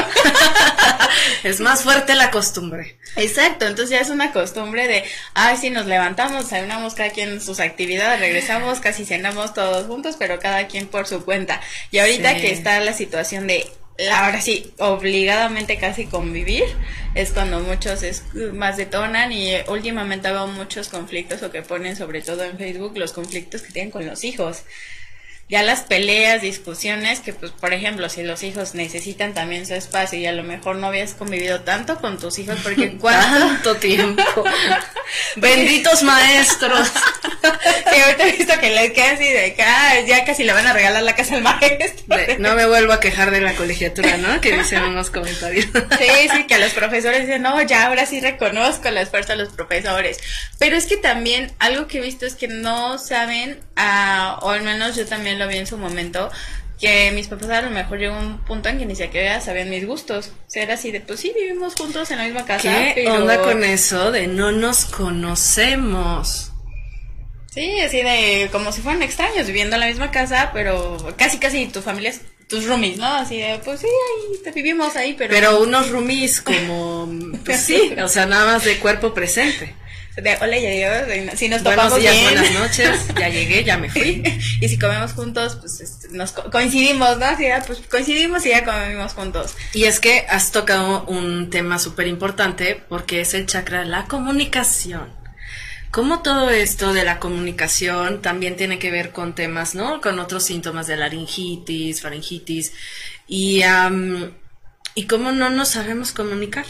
es 1.44 1.60
más 1.60 1.82
fuerte 1.82 2.14
la 2.14 2.30
costumbre. 2.30 2.98
Exacto, 3.16 3.66
entonces 3.66 3.90
ya 3.90 4.00
es 4.00 4.10
una 4.10 4.32
costumbre 4.32 4.88
de, 4.88 5.04
ay, 5.34 5.56
si 5.56 5.70
nos 5.70 5.86
levantamos, 5.86 6.48
cenamos 6.48 6.94
cada 6.94 7.10
quien 7.10 7.40
sus 7.40 7.60
actividades, 7.60 8.20
regresamos, 8.20 8.80
casi 8.80 9.04
cenamos 9.04 9.52
todos 9.52 9.86
juntos, 9.86 10.16
pero 10.18 10.38
cada 10.38 10.66
quien 10.66 10.86
por 10.86 11.06
su 11.06 11.24
cuenta. 11.24 11.60
Y 11.90 11.98
ahorita 11.98 12.36
que 12.36 12.52
está 12.52 12.80
la 12.80 12.94
situación 12.94 13.46
de 13.46 13.66
ahora 14.12 14.40
sí, 14.40 14.72
obligadamente 14.78 15.76
casi 15.76 16.06
convivir, 16.06 16.64
es 17.14 17.30
cuando 17.30 17.60
muchos 17.60 18.02
es, 18.02 18.24
más 18.54 18.76
detonan 18.76 19.32
y 19.32 19.54
últimamente 19.68 20.30
veo 20.30 20.46
muchos 20.46 20.88
conflictos 20.88 21.42
o 21.42 21.50
que 21.50 21.62
ponen 21.62 21.96
sobre 21.96 22.22
todo 22.22 22.44
en 22.44 22.56
Facebook 22.56 22.96
los 22.96 23.12
conflictos 23.12 23.62
que 23.62 23.72
tienen 23.72 23.90
con 23.90 24.06
los 24.06 24.24
hijos 24.24 24.62
ya 25.52 25.62
las 25.62 25.82
peleas, 25.82 26.40
discusiones, 26.40 27.20
que 27.20 27.34
pues 27.34 27.52
por 27.52 27.74
ejemplo, 27.74 28.08
si 28.08 28.22
los 28.22 28.42
hijos 28.42 28.74
necesitan 28.74 29.34
también 29.34 29.66
su 29.66 29.74
espacio 29.74 30.18
y 30.18 30.24
a 30.24 30.32
lo 30.32 30.42
mejor 30.42 30.76
no 30.76 30.86
habías 30.86 31.12
convivido 31.12 31.60
tanto 31.60 32.00
con 32.00 32.18
tus 32.18 32.38
hijos 32.38 32.56
porque 32.62 32.96
cuánto 32.98 33.76
tiempo. 33.76 34.44
Benditos 35.36 36.04
maestros. 36.04 36.88
sí, 37.92 38.00
ahorita 38.00 38.28
he 38.28 38.32
visto 38.32 38.60
que 38.60 38.70
le 38.70 38.94
queda 38.94 39.10
así 39.10 39.28
de 39.28 39.54
que 39.54 40.06
ya 40.06 40.24
casi 40.24 40.42
le 40.42 40.54
van 40.54 40.66
a 40.66 40.72
regalar 40.72 41.02
la 41.02 41.14
casa 41.14 41.34
al 41.34 41.42
maestro. 41.42 42.16
no 42.38 42.54
me 42.54 42.64
vuelvo 42.64 42.94
a 42.94 43.00
quejar 43.00 43.30
de 43.30 43.42
la 43.42 43.52
colegiatura, 43.52 44.16
¿no? 44.16 44.40
Que 44.40 44.56
dicen 44.56 44.82
unos 44.84 45.10
comentarios. 45.10 45.66
sí, 45.66 46.28
sí, 46.32 46.46
que 46.46 46.58
los 46.60 46.72
profesores 46.72 47.26
dicen, 47.26 47.42
no, 47.42 47.60
ya 47.60 47.88
ahora 47.88 48.06
sí 48.06 48.20
reconozco 48.20 48.88
el 48.88 48.96
esfuerzo 48.96 49.32
de 49.32 49.44
los 49.44 49.52
profesores. 49.52 50.18
Pero 50.58 50.76
es 50.76 50.86
que 50.86 50.96
también 50.96 51.52
algo 51.58 51.88
que 51.88 51.98
he 51.98 52.00
visto 52.00 52.24
es 52.24 52.36
que 52.36 52.48
no 52.48 52.96
saben, 52.96 53.60
uh, 53.76 54.46
o 54.46 54.48
al 54.48 54.62
menos 54.62 54.96
yo 54.96 55.04
también 55.04 55.38
lo 55.41 55.41
vi 55.46 55.58
en 55.58 55.66
su 55.66 55.78
momento, 55.78 56.30
que 56.80 57.12
mis 57.12 57.28
papás 57.28 57.50
a 57.50 57.62
lo 57.62 57.70
mejor 57.70 57.98
llegó 57.98 58.18
un 58.18 58.38
punto 58.38 58.68
en 58.68 58.78
que 58.78 58.86
ni 58.86 58.96
siquiera 58.96 59.40
sabían 59.40 59.70
mis 59.70 59.86
gustos. 59.86 60.32
O 60.46 60.50
sea, 60.50 60.64
era 60.64 60.74
así 60.74 60.90
de, 60.90 61.00
pues 61.00 61.20
sí, 61.20 61.32
vivimos 61.34 61.74
juntos 61.74 62.10
en 62.10 62.18
la 62.18 62.24
misma 62.24 62.44
casa. 62.44 62.92
¿Qué 62.94 63.08
onda 63.08 63.40
con 63.40 63.62
eso 63.62 64.10
de 64.10 64.26
no 64.26 64.52
nos 64.52 64.84
conocemos? 64.86 66.52
Sí, 67.52 67.80
así 67.80 67.98
de 67.98 68.48
como 68.50 68.72
si 68.72 68.80
fueran 68.80 69.02
extraños 69.02 69.46
viviendo 69.46 69.76
en 69.76 69.80
la 69.80 69.86
misma 69.86 70.10
casa, 70.10 70.50
pero 70.54 71.14
casi 71.18 71.38
casi 71.38 71.66
tu 71.66 71.82
familia 71.82 72.10
es 72.10 72.22
tus 72.48 72.66
roomies, 72.66 72.96
¿no? 72.96 73.06
Así 73.06 73.38
de, 73.38 73.60
pues 73.64 73.80
sí, 73.80 73.86
ahí 73.86 74.42
te 74.42 74.52
vivimos 74.52 74.96
ahí, 74.96 75.14
pero... 75.16 75.30
Pero 75.30 75.62
unos 75.62 75.90
roomies 75.90 76.40
como, 76.40 77.08
pues 77.44 77.60
sí, 77.60 77.94
o 78.02 78.08
sea, 78.08 78.26
nada 78.26 78.46
más 78.46 78.64
de 78.64 78.78
cuerpo 78.78 79.14
presente. 79.14 79.74
De, 80.16 80.36
hola, 80.42 80.58
ya 80.58 80.68
llego, 80.68 81.36
si 81.36 81.48
nos 81.48 81.62
topamos 81.62 81.98
días, 81.98 82.14
buenas 82.22 82.50
noches, 82.60 83.08
ya 83.18 83.30
llegué, 83.30 83.64
ya 83.64 83.78
me 83.78 83.88
fui. 83.88 84.22
y 84.60 84.68
si 84.68 84.78
comemos 84.78 85.12
juntos, 85.12 85.56
pues 85.56 85.80
este, 85.80 86.08
nos 86.10 86.32
coincidimos, 86.32 87.16
¿no? 87.16 87.24
Así 87.24 87.44
ya, 87.44 87.62
pues 87.66 87.80
coincidimos 87.90 88.44
y 88.44 88.50
ya 88.50 88.62
comemos 88.62 89.14
juntos. 89.14 89.54
Y 89.72 89.84
es 89.84 90.00
que 90.00 90.26
has 90.28 90.52
tocado 90.52 91.04
un 91.06 91.48
tema 91.48 91.78
súper 91.78 92.08
importante 92.08 92.82
porque 92.90 93.22
es 93.22 93.32
el 93.32 93.46
chakra 93.46 93.80
de 93.80 93.86
la 93.86 94.04
comunicación. 94.04 95.08
Como 95.90 96.20
todo 96.20 96.50
esto 96.50 96.92
de 96.92 97.04
la 97.04 97.18
comunicación 97.18 98.20
también 98.20 98.56
tiene 98.56 98.78
que 98.78 98.90
ver 98.90 99.12
con 99.12 99.34
temas, 99.34 99.74
¿no? 99.74 100.02
Con 100.02 100.18
otros 100.18 100.42
síntomas 100.42 100.86
de 100.86 100.96
laringitis, 100.98 102.02
faringitis 102.02 102.72
y, 103.28 103.62
y 104.94 105.06
cómo 105.06 105.32
no 105.32 105.48
nos 105.48 105.68
sabemos 105.68 106.12
comunicar. 106.12 106.66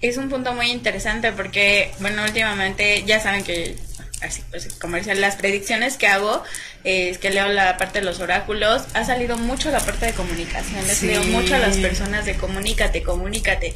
Es 0.00 0.16
un 0.16 0.28
punto 0.28 0.54
muy 0.54 0.70
interesante 0.70 1.32
porque, 1.32 1.90
bueno, 2.00 2.22
últimamente 2.24 3.02
ya 3.04 3.20
saben 3.20 3.42
que 3.42 3.76
así 4.20 4.42
pues 4.50 4.72
comercial, 4.74 5.20
las 5.20 5.36
predicciones 5.36 5.96
que 5.96 6.06
hago, 6.06 6.42
es 6.84 7.18
que 7.18 7.30
leo 7.30 7.48
la 7.48 7.76
parte 7.76 8.00
de 8.00 8.04
los 8.04 8.20
oráculos, 8.20 8.82
ha 8.94 9.04
salido 9.04 9.36
mucho 9.36 9.70
la 9.70 9.80
parte 9.80 10.06
de 10.06 10.12
comunicación, 10.12 10.86
les 10.86 11.02
leo 11.02 11.22
mucho 11.24 11.54
a 11.54 11.58
las 11.58 11.76
personas 11.76 12.24
de 12.24 12.34
comunícate, 12.34 13.02
comunícate, 13.02 13.74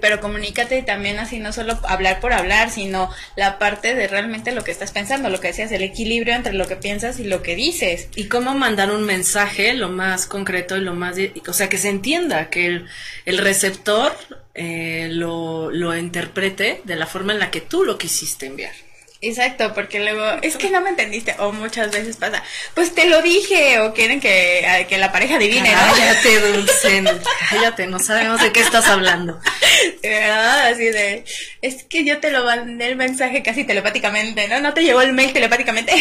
pero 0.00 0.20
comunícate 0.20 0.82
también 0.82 1.18
así, 1.18 1.38
no 1.38 1.52
solo 1.52 1.78
hablar 1.84 2.20
por 2.20 2.32
hablar, 2.32 2.70
sino 2.70 3.10
la 3.36 3.58
parte 3.58 3.94
de 3.94 4.08
realmente 4.08 4.52
lo 4.52 4.64
que 4.64 4.70
estás 4.70 4.92
pensando, 4.92 5.28
lo 5.28 5.40
que 5.40 5.48
decías, 5.48 5.72
el 5.72 5.82
equilibrio 5.82 6.34
entre 6.34 6.52
lo 6.52 6.66
que 6.66 6.76
piensas 6.76 7.18
y 7.18 7.24
lo 7.24 7.42
que 7.42 7.56
dices. 7.56 8.08
Y 8.14 8.28
cómo 8.28 8.54
mandar 8.54 8.90
un 8.90 9.04
mensaje 9.04 9.72
lo 9.74 9.88
más 9.88 10.26
concreto 10.26 10.76
y 10.76 10.80
lo 10.80 10.94
más, 10.94 11.16
o 11.46 11.52
sea, 11.52 11.68
que 11.68 11.78
se 11.78 11.88
entienda, 11.88 12.50
que 12.50 12.66
el, 12.66 12.86
el 13.24 13.38
receptor 13.38 14.16
eh, 14.54 15.08
lo, 15.10 15.70
lo 15.70 15.96
interprete 15.96 16.80
de 16.84 16.96
la 16.96 17.06
forma 17.06 17.32
en 17.32 17.38
la 17.38 17.50
que 17.50 17.60
tú 17.60 17.84
lo 17.84 17.98
quisiste 17.98 18.46
enviar. 18.46 18.74
Exacto, 19.22 19.74
porque 19.74 20.00
luego, 20.00 20.24
es 20.40 20.56
que 20.56 20.70
no 20.70 20.80
me 20.80 20.88
entendiste, 20.88 21.34
o 21.38 21.52
muchas 21.52 21.90
veces 21.90 22.16
pasa, 22.16 22.42
pues 22.74 22.94
te 22.94 23.06
lo 23.06 23.20
dije, 23.20 23.78
o 23.80 23.92
quieren 23.92 24.18
que, 24.18 24.86
que 24.88 24.96
la 24.96 25.12
pareja 25.12 25.36
adivine, 25.36 25.70
¿no? 25.70 25.78
Cállate, 25.78 26.40
Dulce, 26.40 27.04
cállate, 27.50 27.86
no 27.86 27.98
sabemos 27.98 28.40
de 28.40 28.50
qué 28.50 28.60
estás 28.60 28.86
hablando. 28.86 29.38
Verdad, 30.02 30.68
así 30.68 30.86
de, 30.86 31.24
es 31.60 31.84
que 31.84 32.06
yo 32.06 32.18
te 32.18 32.30
lo 32.30 32.44
mandé 32.44 32.86
el 32.86 32.96
mensaje 32.96 33.42
casi 33.42 33.64
telepáticamente, 33.64 34.48
¿no? 34.48 34.58
No 34.60 34.72
te 34.72 34.84
llegó 34.84 35.02
el 35.02 35.12
mail 35.12 35.34
telepáticamente. 35.34 35.92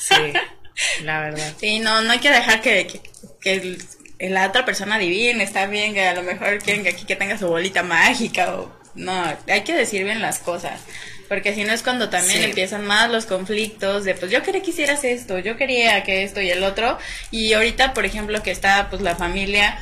Sí, 0.00 0.32
la 1.04 1.20
verdad. 1.20 1.52
Sí, 1.60 1.78
no, 1.78 2.02
no 2.02 2.10
hay 2.10 2.18
que 2.18 2.30
dejar 2.30 2.60
que, 2.60 2.88
que, 2.88 3.00
que 3.40 3.78
la 4.28 4.46
otra 4.46 4.64
persona 4.64 4.96
adivine, 4.96 5.42
está 5.42 5.66
bien, 5.66 5.94
que 5.94 6.06
a 6.06 6.14
lo 6.14 6.22
mejor 6.22 6.58
quieren 6.58 6.82
que 6.82 6.90
aquí 6.90 7.04
que 7.04 7.16
tenga 7.16 7.38
su 7.38 7.48
bolita 7.48 7.82
mágica, 7.82 8.54
o 8.56 8.72
no, 8.94 9.24
hay 9.48 9.62
que 9.62 9.74
decir 9.74 10.04
bien 10.04 10.22
las 10.22 10.38
cosas. 10.38 10.80
Porque 11.28 11.54
si 11.54 11.64
no 11.64 11.72
es 11.72 11.82
cuando 11.82 12.10
también 12.10 12.42
empiezan 12.42 12.86
más 12.86 13.10
los 13.10 13.26
conflictos 13.26 14.04
de 14.04 14.14
pues 14.14 14.30
yo 14.30 14.42
quería 14.42 14.62
que 14.62 14.70
hicieras 14.70 15.04
esto, 15.04 15.38
yo 15.38 15.56
quería 15.56 16.02
que 16.04 16.22
esto 16.22 16.40
y 16.40 16.50
el 16.50 16.62
otro. 16.62 16.98
Y 17.30 17.54
ahorita, 17.54 17.94
por 17.94 18.04
ejemplo, 18.04 18.42
que 18.42 18.50
está 18.50 18.88
pues 18.90 19.00
la 19.00 19.16
familia, 19.16 19.78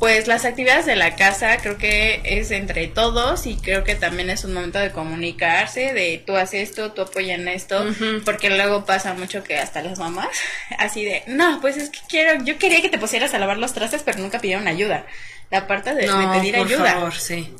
pues 0.00 0.26
las 0.26 0.44
actividades 0.44 0.86
de 0.86 0.96
la 0.96 1.14
casa 1.14 1.56
creo 1.58 1.78
que 1.78 2.20
es 2.24 2.50
entre 2.50 2.88
todos 2.88 3.46
y 3.46 3.56
creo 3.56 3.84
que 3.84 3.94
también 3.94 4.28
es 4.28 4.44
un 4.44 4.52
momento 4.52 4.78
de 4.78 4.90
comunicarse, 4.90 5.92
de 5.92 6.22
tú 6.26 6.36
haces 6.36 6.70
esto, 6.70 6.92
tú 6.92 7.02
apoyas 7.02 7.38
en 7.38 7.48
esto, 7.48 7.86
porque 8.24 8.50
luego 8.50 8.84
pasa 8.84 9.14
mucho 9.14 9.44
que 9.44 9.56
hasta 9.56 9.82
las 9.82 9.98
mamás, 9.98 10.28
así 10.78 11.04
de, 11.04 11.22
no, 11.26 11.60
pues 11.60 11.76
es 11.76 11.90
que 11.90 12.00
quiero, 12.08 12.44
yo 12.44 12.58
quería 12.58 12.82
que 12.82 12.88
te 12.88 12.98
pusieras 12.98 13.34
a 13.34 13.38
lavar 13.38 13.58
los 13.58 13.72
trastes, 13.72 14.02
pero 14.02 14.18
nunca 14.18 14.40
pidieron 14.40 14.68
ayuda. 14.68 15.06
La 15.50 15.66
parte 15.66 15.94
de, 15.94 16.06
no, 16.06 16.32
pedir 16.32 16.56
por 16.56 16.66
ayuda. 16.66 16.92
Favor, 16.94 17.14
sí. 17.14 17.54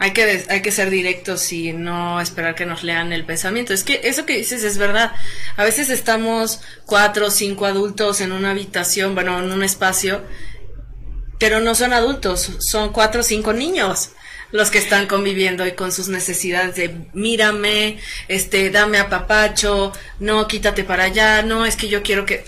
Hay 0.00 0.12
que, 0.12 0.44
hay 0.48 0.62
que 0.62 0.70
ser 0.70 0.90
directos 0.90 1.52
y 1.52 1.72
no 1.72 2.20
esperar 2.20 2.54
que 2.54 2.64
nos 2.64 2.84
lean 2.84 3.12
el 3.12 3.24
pensamiento. 3.24 3.74
Es 3.74 3.82
que 3.82 4.00
eso 4.04 4.24
que 4.24 4.36
dices 4.36 4.62
es 4.62 4.78
verdad. 4.78 5.12
A 5.56 5.64
veces 5.64 5.90
estamos 5.90 6.60
cuatro 6.86 7.26
o 7.26 7.30
cinco 7.30 7.66
adultos 7.66 8.20
en 8.20 8.30
una 8.30 8.52
habitación, 8.52 9.14
bueno, 9.16 9.38
en 9.40 9.50
un 9.50 9.64
espacio, 9.64 10.22
pero 11.38 11.60
no 11.60 11.74
son 11.74 11.92
adultos, 11.92 12.52
son 12.58 12.92
cuatro 12.92 13.20
o 13.20 13.24
cinco 13.24 13.52
niños 13.52 14.10
los 14.50 14.70
que 14.70 14.78
están 14.78 15.06
conviviendo 15.06 15.66
y 15.66 15.72
con 15.72 15.92
sus 15.92 16.08
necesidades 16.08 16.76
de 16.76 16.94
mírame, 17.12 17.98
este, 18.28 18.70
dame 18.70 18.98
a 18.98 19.08
papacho, 19.08 19.92
no, 20.20 20.48
quítate 20.48 20.84
para 20.84 21.04
allá, 21.04 21.42
no, 21.42 21.66
es 21.66 21.76
que 21.76 21.88
yo 21.88 22.02
quiero 22.02 22.24
que... 22.24 22.44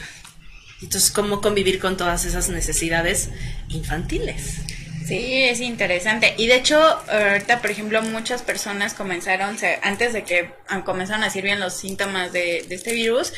Entonces, 0.82 1.10
¿cómo 1.10 1.42
convivir 1.42 1.78
con 1.78 1.98
todas 1.98 2.24
esas 2.24 2.48
necesidades 2.48 3.28
infantiles? 3.68 4.60
Sí, 5.06 5.42
es 5.42 5.60
interesante. 5.60 6.34
Y 6.38 6.46
de 6.46 6.54
hecho, 6.54 6.80
ahorita, 6.80 7.60
por 7.60 7.70
ejemplo, 7.70 8.00
muchas 8.00 8.42
personas 8.42 8.94
comenzaron, 8.94 9.58
antes 9.82 10.12
de 10.12 10.22
que 10.22 10.50
ah, 10.68 10.84
comenzaron 10.84 11.22
a 11.22 11.26
decir 11.26 11.42
bien 11.42 11.60
los 11.60 11.76
síntomas 11.76 12.32
de, 12.32 12.64
este 12.70 12.94
virus, 12.94 13.32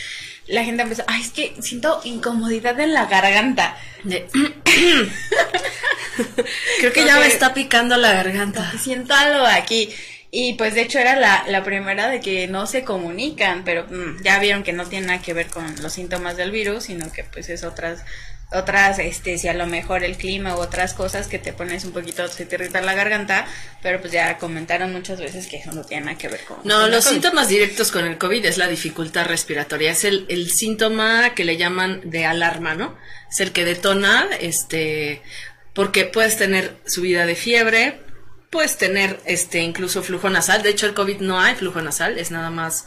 la 0.52 0.64
gente 0.64 0.82
empezó, 0.82 1.02
ay, 1.06 1.22
es 1.22 1.30
que 1.30 1.54
siento 1.60 2.02
incomodidad 2.04 2.78
en 2.78 2.92
la 2.92 3.06
garganta. 3.06 3.74
Creo 4.04 4.28
que 6.92 7.06
ya 7.06 7.18
me 7.18 7.26
está 7.26 7.54
picando 7.54 7.96
la 7.96 8.12
garganta. 8.12 8.70
Siento 8.78 9.14
algo 9.14 9.46
aquí. 9.46 9.88
Y 10.30 10.52
pues 10.54 10.74
de 10.74 10.82
hecho 10.82 10.98
era 10.98 11.16
la, 11.16 11.44
la 11.48 11.64
primera 11.64 12.08
de 12.08 12.20
que 12.20 12.48
no 12.48 12.66
se 12.66 12.84
comunican, 12.84 13.64
pero 13.64 13.86
mm, 13.88 14.22
ya 14.22 14.38
vieron 14.40 14.62
que 14.62 14.74
no 14.74 14.84
tiene 14.84 15.06
nada 15.06 15.22
que 15.22 15.32
ver 15.32 15.46
con 15.46 15.74
los 15.80 15.94
síntomas 15.94 16.36
del 16.36 16.50
virus, 16.50 16.84
sino 16.84 17.10
que 17.10 17.24
pues 17.24 17.48
es 17.48 17.64
otras 17.64 18.04
otras, 18.54 18.98
este, 18.98 19.38
si 19.38 19.48
a 19.48 19.54
lo 19.54 19.66
mejor 19.66 20.04
el 20.04 20.16
clima 20.16 20.56
u 20.56 20.60
otras 20.60 20.94
cosas 20.94 21.26
que 21.26 21.38
te 21.38 21.52
pones 21.52 21.84
un 21.84 21.92
poquito, 21.92 22.26
se 22.28 22.46
te 22.46 22.56
irrita 22.56 22.80
la 22.80 22.94
garganta, 22.94 23.46
pero 23.82 24.00
pues 24.00 24.12
ya 24.12 24.38
comentaron 24.38 24.92
muchas 24.92 25.20
veces 25.20 25.46
que 25.46 25.56
eso 25.56 25.72
no 25.72 25.84
tiene 25.84 26.06
nada 26.06 26.18
que 26.18 26.28
ver 26.28 26.44
con... 26.44 26.58
No, 26.64 26.88
los 26.88 27.04
síntomas 27.04 27.48
directos 27.48 27.90
con 27.90 28.06
el 28.06 28.18
COVID 28.18 28.44
es 28.44 28.58
la 28.58 28.68
dificultad 28.68 29.26
respiratoria, 29.26 29.92
es 29.92 30.04
el, 30.04 30.26
el 30.28 30.50
síntoma 30.50 31.34
que 31.34 31.44
le 31.44 31.56
llaman 31.56 32.00
de 32.04 32.26
alarma, 32.26 32.74
¿no? 32.74 32.96
Es 33.30 33.40
el 33.40 33.52
que 33.52 33.64
detona, 33.64 34.28
este, 34.40 35.22
porque 35.74 36.04
puedes 36.04 36.36
tener 36.36 36.76
subida 36.86 37.26
de 37.26 37.34
fiebre, 37.34 38.00
puedes 38.50 38.76
tener, 38.76 39.20
este, 39.24 39.60
incluso 39.60 40.02
flujo 40.02 40.28
nasal, 40.28 40.62
de 40.62 40.70
hecho 40.70 40.86
el 40.86 40.94
COVID 40.94 41.20
no 41.20 41.40
hay 41.40 41.54
flujo 41.54 41.80
nasal, 41.80 42.18
es 42.18 42.30
nada 42.30 42.50
más 42.50 42.86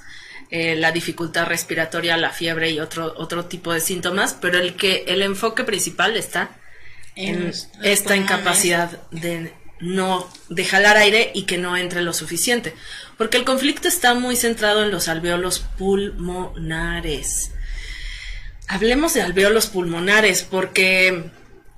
eh, 0.52 0.76
la 0.76 0.92
dificultad 0.92 1.48
respiratoria, 1.48 2.18
la 2.18 2.32
fiebre 2.32 2.72
y 2.72 2.80
otro, 2.80 3.14
otro 3.18 3.46
tipo 3.46 3.74
de 3.74 3.82
síntomas, 3.82 4.36
pero 4.40 4.60
el 4.60 4.76
que 4.76 5.06
el 5.08 5.22
enfoque 5.22 5.64
principal 5.64 6.16
está 6.16 6.58
en, 7.16 7.52
esta 7.82 8.16
incapacidad 8.16 9.02
de 9.12 9.54
no 9.80 10.30
de 10.50 10.66
jalar 10.66 10.98
aire 10.98 11.32
y 11.34 11.44
que 11.44 11.58
no 11.58 11.76
entre 11.76 12.02
lo 12.02 12.14
suficiente, 12.14 12.74
porque 13.18 13.38
el 13.38 13.44
conflicto 13.44 13.88
está 13.88 14.14
muy 14.14 14.36
centrado 14.36 14.84
en 14.84 14.92
los 14.92 15.08
alveolos 15.08 15.60
pulmonares. 15.78 17.52
Hablemos 18.68 19.14
de 19.14 19.22
alveolos 19.22 19.68
pulmonares 19.68 20.44
porque 20.44 21.30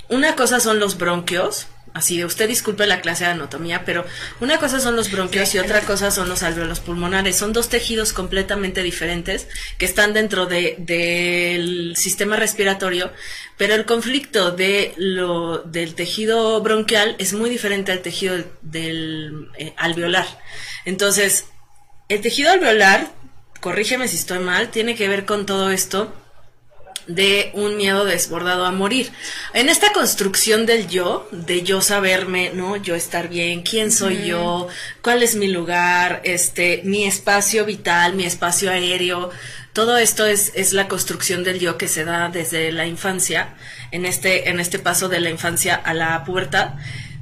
una 0.10 0.36
cosa 0.36 0.60
son 0.60 0.80
los 0.80 0.98
bronquios, 0.98 1.68
así 1.98 2.18
de 2.18 2.26
usted 2.26 2.48
disculpe 2.48 2.86
la 2.86 3.02
clase 3.02 3.26
de 3.26 3.32
anatomía, 3.32 3.84
pero 3.86 4.06
una 4.40 4.58
cosa 4.58 4.80
son 4.80 4.96
los 4.96 5.12
bronquios 5.12 5.54
y 5.56 5.60
otra 5.60 5.82
cosa 5.82 6.12
son 6.12 6.30
los 6.30 6.44
alveolos 6.44 6.80
pulmonares. 6.80 7.36
Son 7.36 7.54
dos 7.54 7.70
tejidos 7.70 8.14
completamente 8.14 8.84
diferentes 8.84 9.48
que 9.78 9.86
están 9.86 10.14
dentro 10.14 10.46
del 10.46 11.94
sistema 11.96 12.38
respiratorio, 12.38 13.12
pero 13.58 13.74
el 13.74 13.86
conflicto 13.86 14.52
de 14.52 14.94
lo, 14.98 15.60
del 15.60 15.96
tejido 15.96 16.62
bronquial 16.62 17.16
es 17.18 17.34
muy 17.34 17.50
diferente 17.50 17.92
al 17.92 18.02
tejido 18.02 18.38
eh, 18.74 19.74
alveolar. 19.76 20.28
Entonces, 20.86 21.46
el 22.10 22.22
tejido 22.22 22.52
alveolar, 22.52 23.12
corrígeme 23.60 24.08
si 24.08 24.18
estoy 24.18 24.40
mal, 24.40 24.70
tiene 24.70 24.96
que 24.96 25.08
ver 25.08 25.26
con 25.26 25.46
todo 25.46 25.72
esto 25.72 26.14
de 27.08 27.52
un 27.54 27.78
miedo 27.78 28.06
desbordado 28.06 28.66
a 28.66 28.72
morir. 28.72 29.12
En 29.54 29.70
esta 29.70 29.94
construcción 29.94 30.66
del 30.66 30.88
yo, 30.88 31.28
de 31.32 31.64
yo 31.64 31.82
saberme, 31.82 32.52
¿no? 32.54 32.76
Yo 32.76 32.96
estar 32.96 33.30
bien, 33.30 33.64
quién 33.64 33.92
soy 33.92 34.26
yo, 34.26 34.68
cuál 35.02 35.24
es 35.24 35.36
mi 35.36 35.48
lugar, 35.48 36.22
este, 36.24 36.82
mi 36.84 37.06
espacio 37.06 37.66
vital, 37.66 38.14
mi 38.14 38.26
espacio 38.26 38.70
aéreo, 38.70 39.30
todo 39.74 39.98
esto 39.98 40.26
es, 40.26 40.52
es 40.56 40.74
la 40.74 40.88
construcción 40.88 41.44
del 41.44 41.60
yo 41.60 41.78
que 41.78 41.88
se 41.88 42.04
da 42.04 42.30
desde 42.30 42.72
la 42.72 42.88
infancia, 42.88 43.56
en 43.92 44.06
este, 44.06 44.50
en 44.50 44.60
este 44.60 44.80
paso 44.80 45.08
de 45.08 45.20
la 45.20 45.30
infancia 45.30 45.76
a 45.76 45.94
la 45.94 46.24
pubertad, 46.24 46.74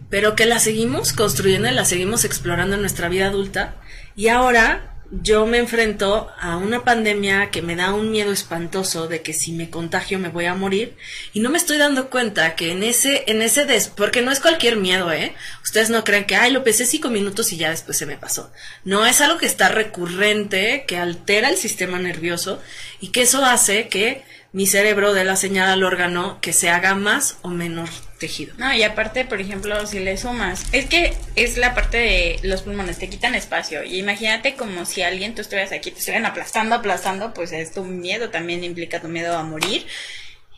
pero 0.10 0.36
que 0.36 0.46
la 0.46 0.60
seguimos 0.60 1.12
construyendo 1.12 1.68
y 1.68 1.74
la 1.74 1.86
seguimos 1.86 2.24
explorando 2.24 2.76
en 2.76 2.82
nuestra 2.82 3.10
vida 3.10 3.28
adulta. 3.28 3.76
Y 4.16 4.30
ahora 4.30 4.95
yo 5.12 5.46
me 5.46 5.60
enfrento 5.60 6.30
a 6.40 6.58
una 6.58 6.84
pandemia 6.84 7.52
que 7.52 7.62
me 7.62 7.76
da 7.76 7.94
un 7.94 8.12
miedo 8.12 8.32
espantoso 8.32 9.08
de 9.08 9.22
que 9.22 9.34
si 9.34 9.52
me 9.52 9.70
contagio 9.70 10.18
me 10.18 10.30
voy 10.30 10.46
a 10.46 10.56
morir 10.56 10.98
y 11.32 11.42
no 11.42 11.50
me 11.50 11.58
estoy 11.58 11.78
dando 11.78 12.10
cuenta 12.10 12.56
que 12.56 12.72
en 12.72 12.84
ese 12.84 13.24
en 13.28 13.42
ese 13.42 13.66
des 13.66 13.88
porque 13.88 14.22
no 14.22 14.32
es 14.32 14.40
cualquier 14.40 14.78
miedo, 14.78 15.12
¿eh? 15.12 15.36
Ustedes 15.64 15.90
no 15.90 16.04
creen 16.04 16.26
que 16.26 16.36
ay, 16.36 16.52
lo 16.52 16.64
pesé 16.64 16.86
cinco 16.86 17.10
minutos 17.10 17.54
y 17.54 17.58
ya 17.58 17.70
después 17.70 17.98
se 17.98 18.06
me 18.06 18.18
pasó. 18.18 18.52
No 18.84 19.06
es 19.06 19.22
algo 19.22 19.38
que 19.38 19.46
está 19.46 19.70
recurrente, 19.70 20.86
que 20.88 20.98
altera 20.98 21.50
el 21.50 21.58
sistema 21.58 22.00
nervioso 22.00 22.62
y 23.00 23.10
que 23.10 23.22
eso 23.22 23.46
hace 23.46 23.88
que 23.88 24.24
mi 24.54 24.68
cerebro 24.68 25.14
dé 25.14 25.24
la 25.24 25.36
señal 25.36 25.70
al 25.70 25.84
órgano 25.84 26.40
que 26.42 26.54
se 26.54 26.70
haga 26.70 26.96
más 26.96 27.38
o 27.42 27.50
menos 27.50 27.90
tejido. 28.20 28.54
No, 28.58 28.74
y 28.74 28.84
aparte, 28.84 29.26
por 29.26 29.42
ejemplo, 29.42 29.86
si 29.86 30.00
le 30.00 30.18
sumas, 30.18 30.66
es 30.72 30.86
que 30.86 31.14
es 31.36 31.58
la 31.58 31.74
parte 31.74 31.98
de 31.98 32.40
los 32.44 32.62
pulmones, 32.62 32.98
te 32.98 33.10
quitan 33.10 33.36
espacio. 33.36 33.84
Y 33.84 34.00
imagínate 34.00 34.56
como 34.56 34.86
si 34.86 35.02
alguien, 35.02 35.36
tú 35.36 35.42
estuvieras 35.42 35.72
aquí, 35.72 35.92
te 35.92 36.00
estuvieran 36.00 36.26
aplastando, 36.26 36.76
aplastando, 36.76 37.34
pues 37.34 37.52
es 37.52 37.74
tu 37.74 37.84
miedo, 37.84 38.30
también 38.30 38.64
implica 38.64 39.02
tu 39.02 39.08
miedo 39.08 39.38
a 39.38 39.44
morir. 39.44 39.86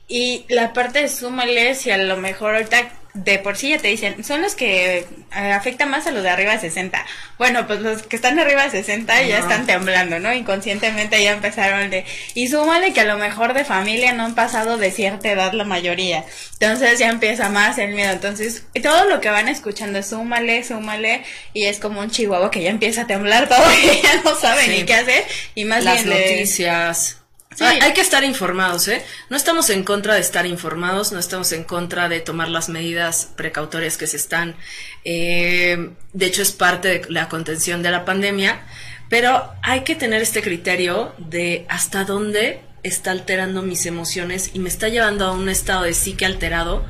Y 0.08 0.46
la 0.50 0.74
parte 0.74 1.02
de 1.02 1.10
súmale, 1.10 1.76
si 1.76 1.92
a 1.92 1.98
lo 1.98 2.18
mejor 2.18 2.56
ahorita 2.56 2.92
de 3.24 3.40
por 3.40 3.58
sí 3.58 3.70
ya 3.70 3.78
te 3.80 3.88
dicen, 3.88 4.24
son 4.24 4.42
los 4.42 4.56
que 4.56 5.00
eh, 5.00 5.52
afectan 5.52 5.90
más 5.90 6.08
a 6.08 6.12
los 6.12 6.24
de 6.24 6.30
arriba 6.30 6.54
de 6.54 6.60
60. 6.60 7.06
Bueno, 7.38 7.66
pues 7.68 7.80
los 7.82 8.04
que 8.04 8.16
están 8.16 8.40
arriba 8.40 8.64
de 8.64 8.70
60 8.72 9.24
ya 9.24 9.40
están 9.40 9.66
temblando, 9.66 10.20
¿no? 10.20 10.34
Inconscientemente 10.34 11.22
ya 11.24 11.32
empezaron 11.34 11.90
de... 11.90 12.06
Y 12.36 12.48
súmale 12.48 12.94
que 12.94 13.02
a 13.02 13.06
lo 13.06 13.18
mejor 13.18 13.54
de 13.54 13.66
familia 13.66 14.14
no 14.14 14.24
han 14.26 14.36
pasado 14.36 14.78
de 14.78 14.92
cierta 14.92 15.30
edad 15.32 15.54
la 15.54 15.64
mayoría. 15.64 16.24
Entonces 16.54 17.00
ya 17.00 17.10
empieza 17.10 17.50
más 17.50 17.78
el 17.78 17.94
miedo. 17.94 18.12
Entonces 18.12 18.64
todo 18.82 19.06
lo 19.10 19.20
que 19.22 19.30
van 19.30 19.48
escuchando 19.50 20.00
es 20.00 20.08
súmale, 20.08 20.64
súmale. 20.64 21.24
Y 21.54 21.66
es 21.66 21.80
como 21.80 22.00
un 22.02 22.10
chihuahua 22.12 22.52
que 22.52 22.62
ya 22.62 22.70
empieza 22.70 23.02
a 23.02 23.08
temblar 23.08 23.50
todo 23.50 23.66
y 23.84 24.02
ya 24.02 24.22
no 24.24 24.36
sabe 24.36 24.68
ni 24.68 24.84
qué 24.84 24.94
hacer. 24.94 25.24
Y 25.56 25.66
más 25.66 25.84
Las 25.84 26.04
bien 26.06 26.16
de- 26.18 26.32
noticias. 26.32 27.18
Hay, 27.60 27.94
que 27.94 28.02
estar 28.02 28.24
informados, 28.24 28.88
¿eh? 28.88 29.04
No 29.30 29.38
estamos 29.38 29.70
en 29.70 29.84
contra 29.84 30.14
de 30.14 30.22
estar 30.22 30.46
informados, 30.46 31.12
no 31.12 31.20
estamos 31.20 31.52
en 31.54 31.64
contra 31.64 32.08
de 32.08 32.20
tomar 32.20 32.50
las 32.50 32.70
medidas 32.70 33.30
precautorias 33.36 33.98
que 33.98 34.08
se 34.08 34.18
están. 34.18 34.56
eh, 35.04 35.92
de 36.14 36.26
hecho, 36.26 36.42
es 36.42 36.52
parte 36.52 36.88
de 36.88 37.02
la 37.10 37.30
contención 37.30 37.82
de 37.82 37.92
la 37.92 38.06
pandemia, 38.06 38.62
pero 39.10 39.52
hay 39.64 39.82
que 39.82 39.96
tener 39.96 40.22
este 40.22 40.42
criterio 40.42 41.14
de 41.18 41.66
hasta 41.70 42.04
dónde 42.04 42.62
está 42.84 43.12
alterando 43.12 43.62
mis 43.62 43.86
emociones 43.86 44.52
y 44.54 44.60
me 44.60 44.70
está 44.70 44.90
llevando 44.90 45.26
a 45.26 45.32
un 45.32 45.50
estado 45.50 45.84
de 45.84 45.94
psique 45.94 46.26
alterado 46.26 46.86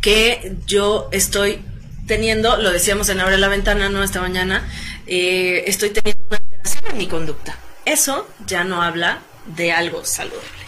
que 0.00 0.56
yo 0.66 1.08
estoy 1.12 1.62
teniendo, 2.06 2.56
lo 2.56 2.70
decíamos 2.70 3.08
en 3.08 3.20
Abre 3.20 3.38
la 3.38 3.48
Ventana, 3.48 3.88
¿no? 3.88 4.02
Esta 4.02 4.20
mañana, 4.20 4.68
eh, 5.06 5.64
estoy 5.66 5.90
teniendo 5.90 6.24
una 6.26 6.38
alteración 6.38 6.84
en 6.90 6.98
mi 6.98 7.06
conducta. 7.06 7.56
Eso 7.84 8.28
ya 8.46 8.64
no 8.64 8.82
habla 8.82 9.20
de 9.56 9.72
algo 9.72 10.04
saludable. 10.04 10.60